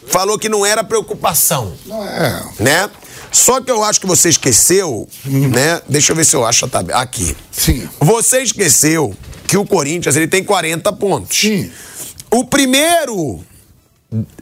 [0.07, 2.43] falou que não era preocupação, Não é.
[2.59, 2.89] né?
[3.31, 5.81] Só que eu acho que você esqueceu, né?
[5.89, 7.01] Deixa eu ver se eu acho a tabela.
[7.01, 7.35] Aqui.
[7.51, 7.87] Sim.
[7.99, 9.13] Você esqueceu
[9.47, 11.37] que o Corinthians ele tem 40 pontos.
[11.37, 11.69] Sim.
[12.31, 13.43] O primeiro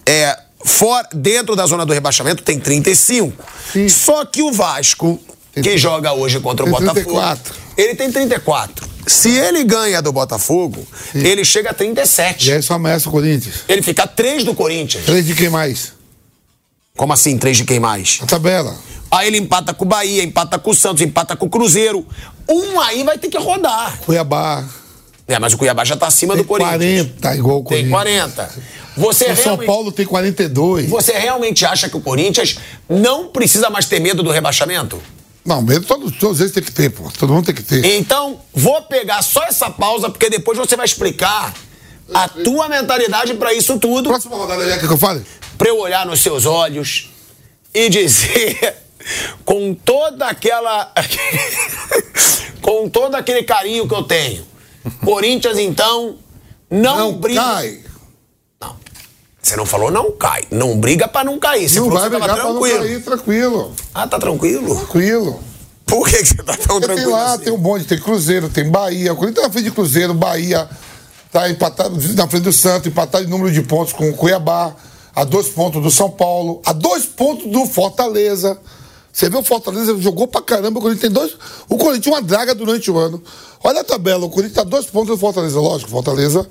[0.06, 3.44] é fora, dentro da zona do rebaixamento tem 35.
[3.72, 3.90] Sim.
[3.90, 5.20] Só que o Vasco,
[5.54, 7.56] que joga hoje contra o tem Botafogo, 34.
[7.78, 8.88] Ele tem 34.
[9.06, 12.50] Se ele ganha do Botafogo, ele chega a 37.
[12.50, 13.64] E aí só ameaça o Corinthians.
[13.68, 15.06] Ele fica a 3 do Corinthians.
[15.06, 15.94] Três de quem mais?
[16.96, 18.20] Como assim, 3 de quem mais?
[18.22, 18.76] A tabela.
[19.12, 22.06] Aí ele empata com o Bahia, empata com o Santos, empata com o Cruzeiro.
[22.50, 24.00] Um aí vai ter que rodar.
[24.06, 24.64] Cuiabá.
[25.28, 27.08] É, mas o Cuiabá já tá acima Tem do Corinthians.
[27.22, 28.34] 40, igual o Tem Corinthians.
[28.34, 28.50] 40.
[28.96, 30.88] Você O São Paulo tem 42.
[30.90, 32.58] você realmente acha que o Corinthians
[32.90, 35.02] não precisa mais ter medo do rebaixamento?
[35.46, 37.12] Não, medo todos, todos eles tem que ter, pô.
[37.20, 37.84] Todo mundo tem que ter.
[37.98, 41.54] Então, vou pegar só essa pausa, porque depois você vai explicar
[42.14, 45.24] a tua mentalidade pra isso tudo, Próxima rodada, quer que eu fale?
[45.58, 47.10] pra eu olhar nos seus olhos
[47.74, 48.76] e dizer
[49.46, 50.94] com toda aquela
[52.62, 54.46] com todo aquele carinho que eu tenho.
[55.04, 56.18] Corinthians então
[56.70, 57.42] não, Não briga.
[57.42, 57.80] cai.
[59.54, 60.46] Você não falou não cai.
[60.50, 61.70] Não briga pra não cair.
[61.70, 63.72] Você Não vai brigar pra não cair, tranquilo.
[63.94, 64.76] Ah, tá tranquilo?
[64.76, 65.40] Tranquilo.
[65.86, 67.12] Por que, que você tá tão Porque tem tranquilo?
[67.12, 67.44] lá, assim?
[67.44, 69.14] tem um bonde, tem Cruzeiro, tem Bahia.
[69.14, 70.68] O Corinthians tá na frente de Cruzeiro, Bahia
[71.32, 74.76] tá empatado na frente do Santos, empatado em número de pontos com o Cuiabá,
[75.16, 78.58] a dois pontos do São Paulo, a dois pontos do Fortaleza.
[79.12, 81.38] Você vê o Fortaleza jogou pra caramba, o Corinthians tem dois.
[81.70, 83.22] O Corinthians uma draga durante o ano.
[83.64, 85.60] Olha a tabela, o Corinthians tá dois pontos do Fortaleza.
[85.60, 86.48] Lógico, Fortaleza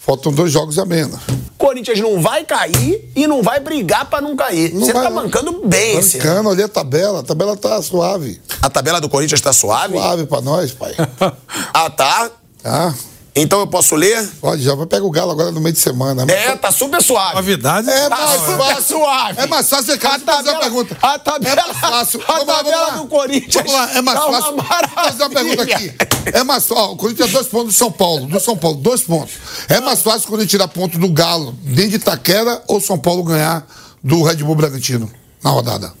[0.00, 1.20] faltam dois jogos a menos.
[1.58, 4.72] Corinthians não vai cair e não vai brigar pra não cair.
[4.72, 5.22] Não você vai, tá não.
[5.22, 6.16] bancando bem esse.
[6.16, 8.40] Bancando, olha a tabela, a tabela tá suave.
[8.62, 9.98] A tabela do Corinthians tá suave?
[9.98, 10.94] Suave pra nós, pai.
[11.72, 12.30] Ah, tá.
[12.62, 12.94] Tá?
[13.42, 14.24] Então eu posso ler?
[14.40, 16.24] Pode, já vai pegar o Galo agora no meio de semana.
[16.30, 17.36] É, tá super suave.
[17.36, 17.88] Novidade.
[17.88, 18.82] É Tá mais super fácil.
[18.84, 19.40] suave.
[19.40, 20.98] É mais fácil, cara, A de fazer uma pergunta.
[21.00, 22.20] a tabela- é mais fácil.
[22.22, 22.96] a Vamos lá, vamos tabela lá.
[22.98, 24.56] do Corinthians Vamos lá, é mais tá fácil.
[24.56, 24.64] Vou
[25.04, 25.92] fazer uma pergunta aqui.
[26.32, 26.82] É mais fácil.
[26.84, 28.26] Ó, o Corinthians tem dois pontos do São Paulo.
[28.26, 29.34] Do São Paulo, dois pontos.
[29.68, 33.66] É mais fácil quando tirar ponto do Galo dentro de Itaquera ou São Paulo ganhar
[34.04, 35.10] do Red Bull Bragantino
[35.42, 35.92] na rodada?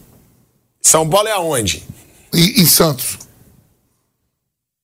[0.82, 1.82] São Paulo é aonde?
[2.32, 3.18] E em Santos.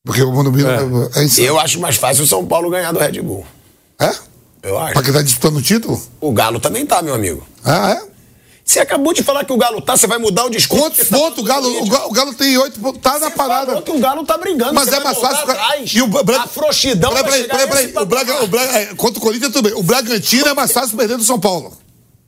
[0.06, 1.24] Porque o Mano Mino é.
[1.24, 1.38] em Santos.
[1.38, 3.44] Eu acho mais fácil o São Paulo ganhar do Red Bull.
[3.98, 4.14] É?
[4.62, 4.92] Eu acho.
[4.92, 6.00] Pra quem tá disputando o título?
[6.20, 7.44] O Galo também tá, meu amigo.
[7.64, 8.16] Ah, é?
[8.64, 10.84] Você acabou de falar que o Galo tá, você vai mudar o discurso.
[10.84, 12.08] Quantos porque tá pontos o Galo, o Galo?
[12.08, 13.00] O Galo tem oito pontos.
[13.02, 13.66] Tá na parada.
[13.66, 14.74] falou que o Galo tá brigando.
[14.74, 15.50] Mas é mais fácil.
[15.50, 15.90] Atrás.
[15.92, 16.42] E o Bra...
[16.42, 18.04] A frouxidão Peraí, peraí, peraí, peraí.
[18.04, 19.78] O Braga, o Braga, é, contra o Corinthians, tudo bem.
[19.78, 21.76] O Bragantino é mais fácil perder do São Paulo.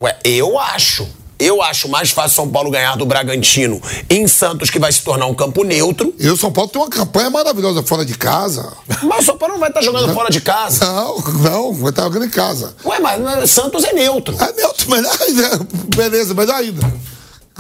[0.03, 1.09] Ué, eu acho.
[1.39, 5.27] Eu acho mais fácil São Paulo ganhar do Bragantino em Santos, que vai se tornar
[5.27, 6.13] um campo neutro.
[6.19, 8.73] E o São Paulo tem uma campanha maravilhosa fora de casa.
[9.03, 10.85] Mas o São Paulo não vai estar jogando fora de casa.
[10.85, 12.75] Não, não, vai estar jogando em casa.
[12.85, 14.35] Ué, mas mas Santos é neutro.
[14.41, 15.61] É neutro, melhor ainda.
[15.95, 16.93] Beleza, melhor ainda.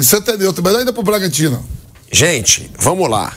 [0.00, 1.64] Santa é neutro, melhor ainda pro Bragantino.
[2.10, 3.32] Gente, vamos lá.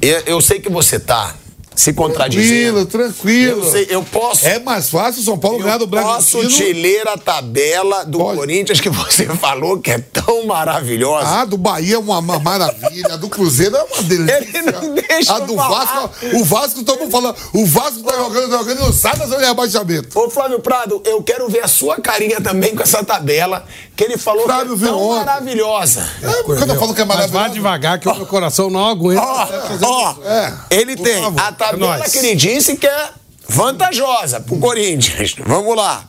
[0.00, 1.34] Eu, eu sei que você tá
[1.74, 2.86] se contradizendo.
[2.86, 3.64] Tranquilo, tranquilo.
[3.64, 4.46] Eu, sei, eu posso.
[4.46, 6.66] É mais fácil o São Paulo ganhar do eu posso Bragantino.
[6.66, 8.38] te ler a tabela do Pode.
[8.38, 11.26] Corinthians que você falou que é tão maravilhosa.
[11.26, 14.48] Ah, do Bahia é uma, uma maravilha, a do Cruzeiro é uma delícia.
[14.54, 15.84] Ele não deixa A do falar.
[15.84, 19.26] Vasco, o Vasco, todo mundo falando, o Vasco tá jogando, tá jogando não sai da
[19.26, 20.18] zona de rebaixamento.
[20.18, 23.64] Ô Flávio Prado, eu quero ver a sua carinha também com essa tabela
[23.96, 25.24] que ele falou Flávio que é tão ontem.
[25.24, 26.08] maravilhosa.
[26.22, 27.32] É, quando eu falo que é Mas maravilhoso.
[27.44, 29.22] vá devagar que o meu coração não aguenta.
[29.22, 29.48] Ó,
[29.82, 32.12] ó, É, ele por tem favor, a é tabela nóis.
[32.12, 33.10] que ele disse que é
[33.48, 35.34] vantajosa pro Corinthians.
[35.46, 36.04] Vamos lá.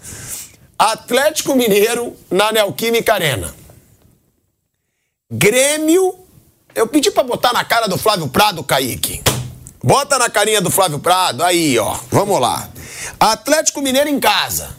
[0.78, 3.54] Atlético Mineiro na Neoquímica Arena.
[5.32, 6.14] Grêmio.
[6.74, 9.22] Eu pedi pra botar na cara do Flávio Prado, Kaique.
[9.84, 11.96] Bota na carinha do Flávio Prado, aí, ó.
[12.12, 12.68] Vamos lá.
[13.20, 14.76] Atlético Mineiro em casa.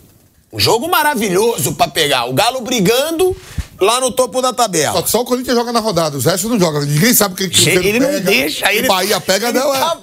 [0.52, 2.27] Um jogo maravilhoso pra pegar.
[2.27, 3.36] O Galo brigando
[3.81, 5.01] lá no topo da tabela.
[5.01, 6.82] Só, só o Corinthians joga na rodada, os restos não jogam.
[6.82, 9.48] Ninguém sabe o que que o Ele Cruzeiro não pega, deixa, que ele- Bahia pega,
[9.48, 9.78] ele não é.
[9.81, 9.98] tá.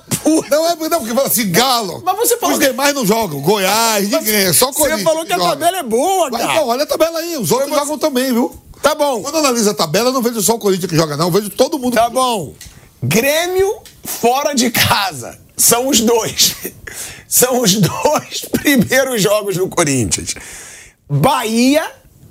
[0.49, 2.01] Não é, não, porque fala assim, Galo.
[2.05, 3.41] Mas você falou Os que- demais não jogam.
[3.41, 5.03] Goiás, ninguém, é só o Você Corinthians.
[5.03, 5.49] falou que a joga.
[5.49, 6.53] tabela é boa, Mas, cara.
[6.53, 8.55] então, olha a tabela aí, os outros jogam também, viu?
[8.81, 9.21] Tá bom.
[9.21, 11.27] Quando eu analiso a tabela, não vejo só o Corinthians que joga, não.
[11.27, 11.93] Eu vejo todo mundo.
[11.95, 12.53] Tá bom.
[13.01, 15.37] Grêmio fora de casa.
[15.55, 16.55] São os dois.
[17.27, 20.35] São os dois primeiros jogos do Corinthians.
[21.09, 21.83] Bahia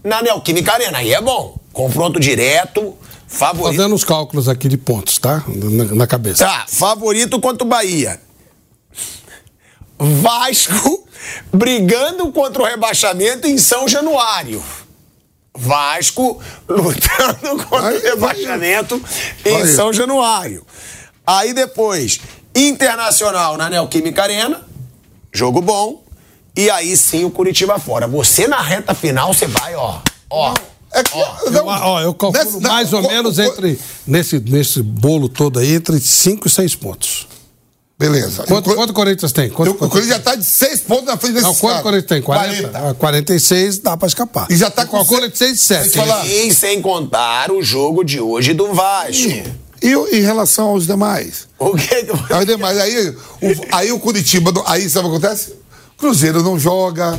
[0.04, 0.98] na Neoquímica Arena.
[0.98, 1.58] Aí é bom.
[1.72, 2.96] Confronto direto.
[3.26, 3.76] Favorito.
[3.76, 5.42] Fazendo os cálculos aqui de pontos, tá?
[5.48, 6.44] Na, na cabeça.
[6.44, 8.20] Tá, favorito contra o Bahia.
[9.98, 11.08] Vasco
[11.52, 14.62] brigando contra o rebaixamento em São Januário.
[15.54, 19.02] Vasco lutando contra o rebaixamento
[19.44, 19.66] em.
[19.66, 20.66] São Januário.
[21.26, 22.20] Aí depois,
[22.54, 24.62] Internacional na Neoquímica Arena.
[25.32, 26.02] Jogo bom.
[26.54, 28.06] E aí sim o Curitiba fora.
[28.06, 30.00] Você na reta final, você vai, ó.
[30.28, 30.54] Ó.
[30.94, 34.82] É que, ó, eu, ó, eu calculo nesse, mais não, ou menos entre, nesse, nesse
[34.82, 37.26] bolo todo aí, entre 5 e 6 pontos.
[37.98, 38.42] Beleza.
[38.44, 39.48] Quanto, quanto o Corinthians tem?
[39.48, 42.08] Quanto, o Corinthians já está de 6 pontos na frente desse Não, quanto o Corinthians
[42.08, 42.20] tem?
[42.20, 42.68] 40?
[42.68, 42.90] 40.
[42.90, 44.46] Ah, 46 dá para escapar.
[44.50, 44.98] E já está com...
[44.98, 45.98] o 46 7.
[46.26, 49.12] E sem contar o jogo de hoje do Vasco.
[49.12, 49.44] E,
[49.82, 51.48] e em relação aos demais?
[51.58, 52.06] O que?
[52.32, 52.78] Aos demais.
[52.78, 53.16] Aí o,
[53.72, 55.54] aí o Curitiba, aí sabe o que acontece?
[55.98, 57.18] Cruzeiro não joga,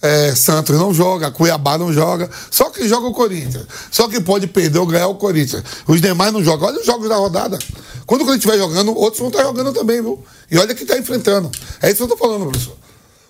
[0.00, 3.66] é, Santos não joga, Cuiabá não joga, só que joga o Corinthians.
[3.90, 5.62] Só que pode perder ou ganhar o Corinthians.
[5.86, 6.68] Os demais não jogam.
[6.68, 7.58] Olha os jogos da rodada.
[8.04, 10.22] Quando o Corinthians estiver jogando, outros vão estar jogando também, viu?
[10.50, 11.50] E olha que está enfrentando.
[11.82, 12.76] É isso que eu estou falando, professor.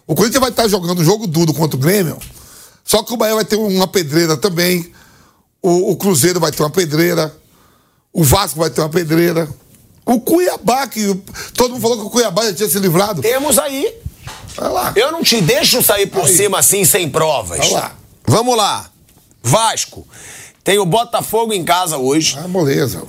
[0.07, 2.19] O Corinthians vai estar jogando jogo duro contra o Grêmio,
[2.85, 4.93] só que o Bahia vai ter uma pedreira também.
[5.61, 7.35] O, o Cruzeiro vai ter uma pedreira.
[8.17, 9.47] O Vasco vai ter uma pedreira.
[10.07, 11.15] O Cuiabá, que
[11.53, 13.21] todo mundo falou que o Cuiabá já tinha se livrado.
[13.21, 13.93] Temos aí.
[14.57, 14.93] Vai lá.
[14.97, 16.35] Eu não te deixo sair por aí.
[16.35, 17.59] cima assim, sem provas.
[17.59, 17.93] Vai lá.
[18.27, 18.89] Vamos lá.
[19.43, 20.09] Vasco.
[20.65, 22.39] Tem o Botafogo em casa hoje.
[22.43, 23.03] Ah, moleza.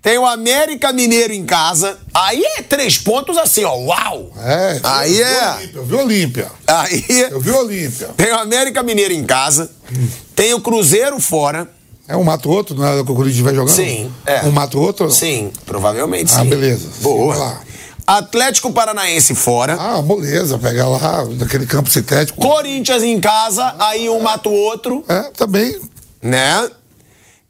[0.00, 1.98] Tem o América Mineiro em casa.
[2.14, 3.74] Aí é três pontos assim, ó.
[3.74, 4.30] Uau!
[4.38, 4.78] É.
[4.84, 5.56] Aí eu é.
[5.56, 6.52] Vi eu vi Olímpia.
[6.68, 7.04] Aí.
[7.32, 8.10] Eu vi Olímpia.
[8.16, 9.68] Tem o América Mineiro em casa.
[9.92, 10.08] Hum.
[10.36, 11.68] Tem o Cruzeiro fora.
[12.06, 13.74] É um mato outro, não é que o Corinthians vai jogando?
[13.74, 14.12] Sim.
[14.26, 14.42] É.
[14.42, 15.10] Um mato outro?
[15.10, 16.40] Sim, provavelmente ah, sim.
[16.42, 16.88] Ah, beleza.
[17.00, 17.60] Boa.
[18.06, 19.76] Atlético Paranaense fora.
[19.80, 22.38] Ah, beleza, pegar lá naquele campo sintético.
[22.38, 25.02] Corinthians em casa, aí um mata o outro.
[25.08, 25.80] É, também.
[26.22, 26.68] Né?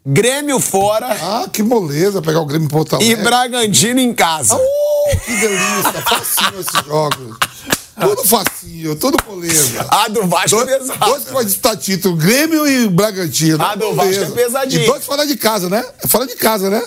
[0.06, 1.08] Grêmio fora.
[1.08, 3.12] Ah, que moleza pegar o Grêmio Porto Alegre.
[3.12, 4.54] E Bragantino em casa.
[4.54, 6.02] Oh, que delícia.
[6.08, 7.36] Facinho esses jogos.
[8.00, 9.86] Tudo facinho, tudo moleza.
[9.90, 11.04] A do Vasco é pesado.
[11.04, 13.62] Dois que vai disputar título, Grêmio e Bragantino.
[13.62, 14.82] A do Vasco é pesadinho.
[14.82, 15.84] E dois fora de casa, né?
[16.02, 16.82] É fora de casa, né?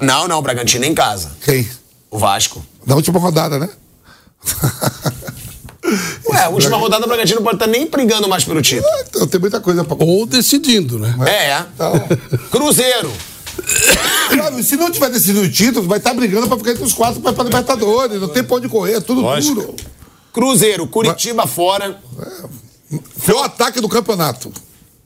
[0.00, 1.32] Não, não, Bragantino em casa.
[1.44, 1.68] Quem?
[2.10, 2.64] O Vasco.
[2.86, 3.68] Na última rodada, né?
[6.30, 8.88] Ué, a última rodada o Bragantino pode estar nem brigando mais pelo título.
[8.88, 9.96] É, então, tem muita coisa pra.
[9.98, 11.14] Ou decidindo, né?
[11.26, 11.66] É, é.
[11.74, 11.92] Então...
[12.50, 13.12] Cruzeiro.
[14.62, 17.38] se não tiver decidido o título, vai estar brigando pra ficar entre os quatro para
[17.38, 18.20] a Libertadores.
[18.20, 19.54] Não tem pra onde correr, é tudo Lógico.
[19.54, 19.76] duro.
[20.34, 21.54] Cruzeiro, Curitiba Mas...
[21.54, 21.96] fora.
[22.20, 22.98] É.
[23.18, 24.52] Foi o ataque do campeonato.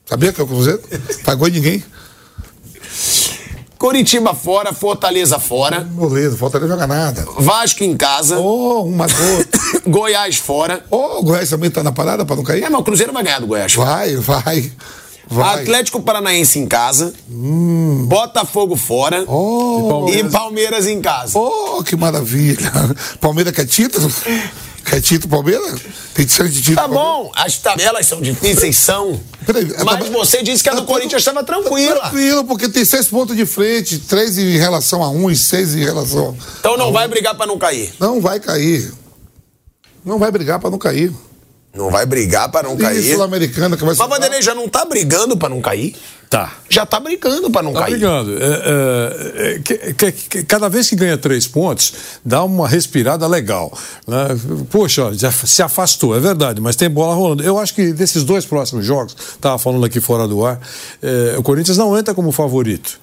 [0.05, 0.81] Sabia que é o Cruzeiro?
[1.23, 1.83] Pagou ninguém.
[3.77, 5.81] Curitiba fora, Fortaleza fora.
[5.81, 7.25] Beleza, Fortaleza joga nada.
[7.37, 8.39] Vasco em casa.
[8.39, 9.59] Oh, uma gota.
[9.87, 10.83] Goiás fora.
[10.89, 12.63] Oh, o Goiás também tá na parada pra não cair?
[12.63, 13.73] É, mas o Cruzeiro vai ganhar do Goiás.
[13.75, 14.71] Vai, vai.
[15.27, 15.61] Vai.
[15.61, 17.13] Atlético Paranaense em casa.
[17.29, 18.07] Hum.
[18.07, 19.23] Botafogo fora.
[19.27, 20.25] Oh, e, Palmeiras.
[20.25, 21.37] e Palmeiras em casa.
[21.37, 22.71] Oh, que maravilha.
[23.21, 24.11] Palmeiras quer título?
[24.89, 25.79] Quer título Palmeiras?
[26.15, 29.21] Tem chance de título Tá bom, as tabelas são difíceis, são.
[29.45, 30.11] Peraí, mas tab...
[30.11, 31.99] você disse que a do Corinthians estava tranquila.
[31.99, 35.83] Tranquilo, porque tem seis pontos de frente, três em relação a um e seis em
[35.83, 37.09] relação Então não vai um.
[37.09, 37.93] brigar para não cair?
[37.99, 38.91] Não vai cair.
[40.03, 41.13] Não vai brigar para não cair.
[41.73, 43.13] Não vai brigar para não cair.
[43.13, 45.95] Sul-Americana que vai Mas Vanderlei já não tá brigando para não cair?
[46.27, 46.53] Tá.
[46.67, 47.91] Já tá brigando para não tá cair.
[47.91, 48.37] brigando.
[48.37, 51.93] É, é, é, que, que, que, cada vez que ganha três pontos,
[52.25, 53.71] dá uma respirada legal.
[54.07, 54.17] Né?
[54.69, 57.43] Poxa, já se afastou, é verdade, mas tem bola rolando.
[57.43, 60.59] Eu acho que desses dois próximos jogos, estava falando aqui fora do ar,
[61.01, 62.99] é, o Corinthians não entra como favorito.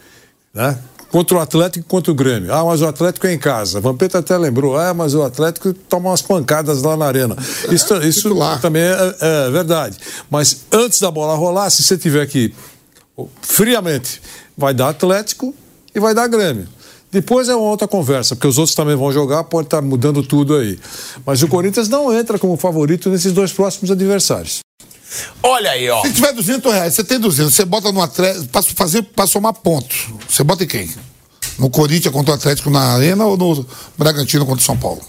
[0.53, 0.77] Né?
[1.11, 2.53] Contra o Atlético e contra o Grêmio.
[2.53, 3.81] Ah, mas o Atlético é em casa.
[3.81, 4.77] Vampeta até lembrou.
[4.77, 7.37] Ah, mas o Atlético toma umas pancadas lá na arena.
[7.71, 8.31] Isso, é, isso
[8.61, 9.97] também é, é, verdade.
[10.31, 12.53] Mas antes da bola rolar, se você tiver que
[13.41, 14.21] friamente,
[14.57, 15.55] vai dar Atlético
[15.95, 16.69] e vai dar Grêmio.
[17.11, 20.57] Depois é uma outra conversa, porque os outros também vão jogar, pode estar mudando tudo
[20.57, 20.79] aí.
[21.25, 24.61] Mas o Corinthians não entra como favorito nesses dois próximos adversários.
[25.43, 26.03] Olha aí, ó.
[26.03, 29.53] Se tiver 200 reais, você tem 200, você bota no Atlético, para fazer, para somar
[29.55, 30.09] pontos.
[30.29, 30.93] Você bota em quem?
[31.59, 33.67] No Corinthians contra o Atlético na Arena ou no
[33.97, 35.01] Bragantino contra o São Paulo?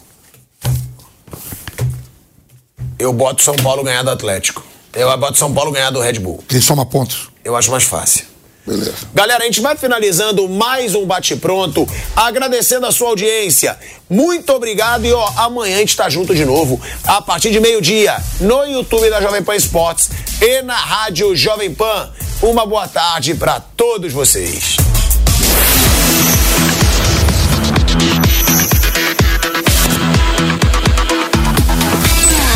[3.00, 4.64] Eu boto São Paulo ganhar do Atlético.
[4.94, 6.44] Eu boto São Paulo ganhar do Red Bull.
[6.48, 7.30] Quem soma pontos?
[7.44, 8.26] Eu acho mais fácil.
[8.68, 8.94] Beleza.
[9.14, 13.80] Galera, a gente vai finalizando mais um bate-pronto, agradecendo a sua audiência.
[14.10, 18.18] Muito obrigado e ó, amanhã a gente tá junto de novo, a partir de meio-dia,
[18.42, 20.10] no YouTube da Jovem Pan Esportes
[20.42, 22.12] e na Rádio Jovem Pan.
[22.42, 24.76] Uma boa tarde para todos vocês.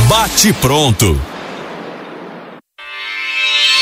[0.09, 1.30] Bate pronto.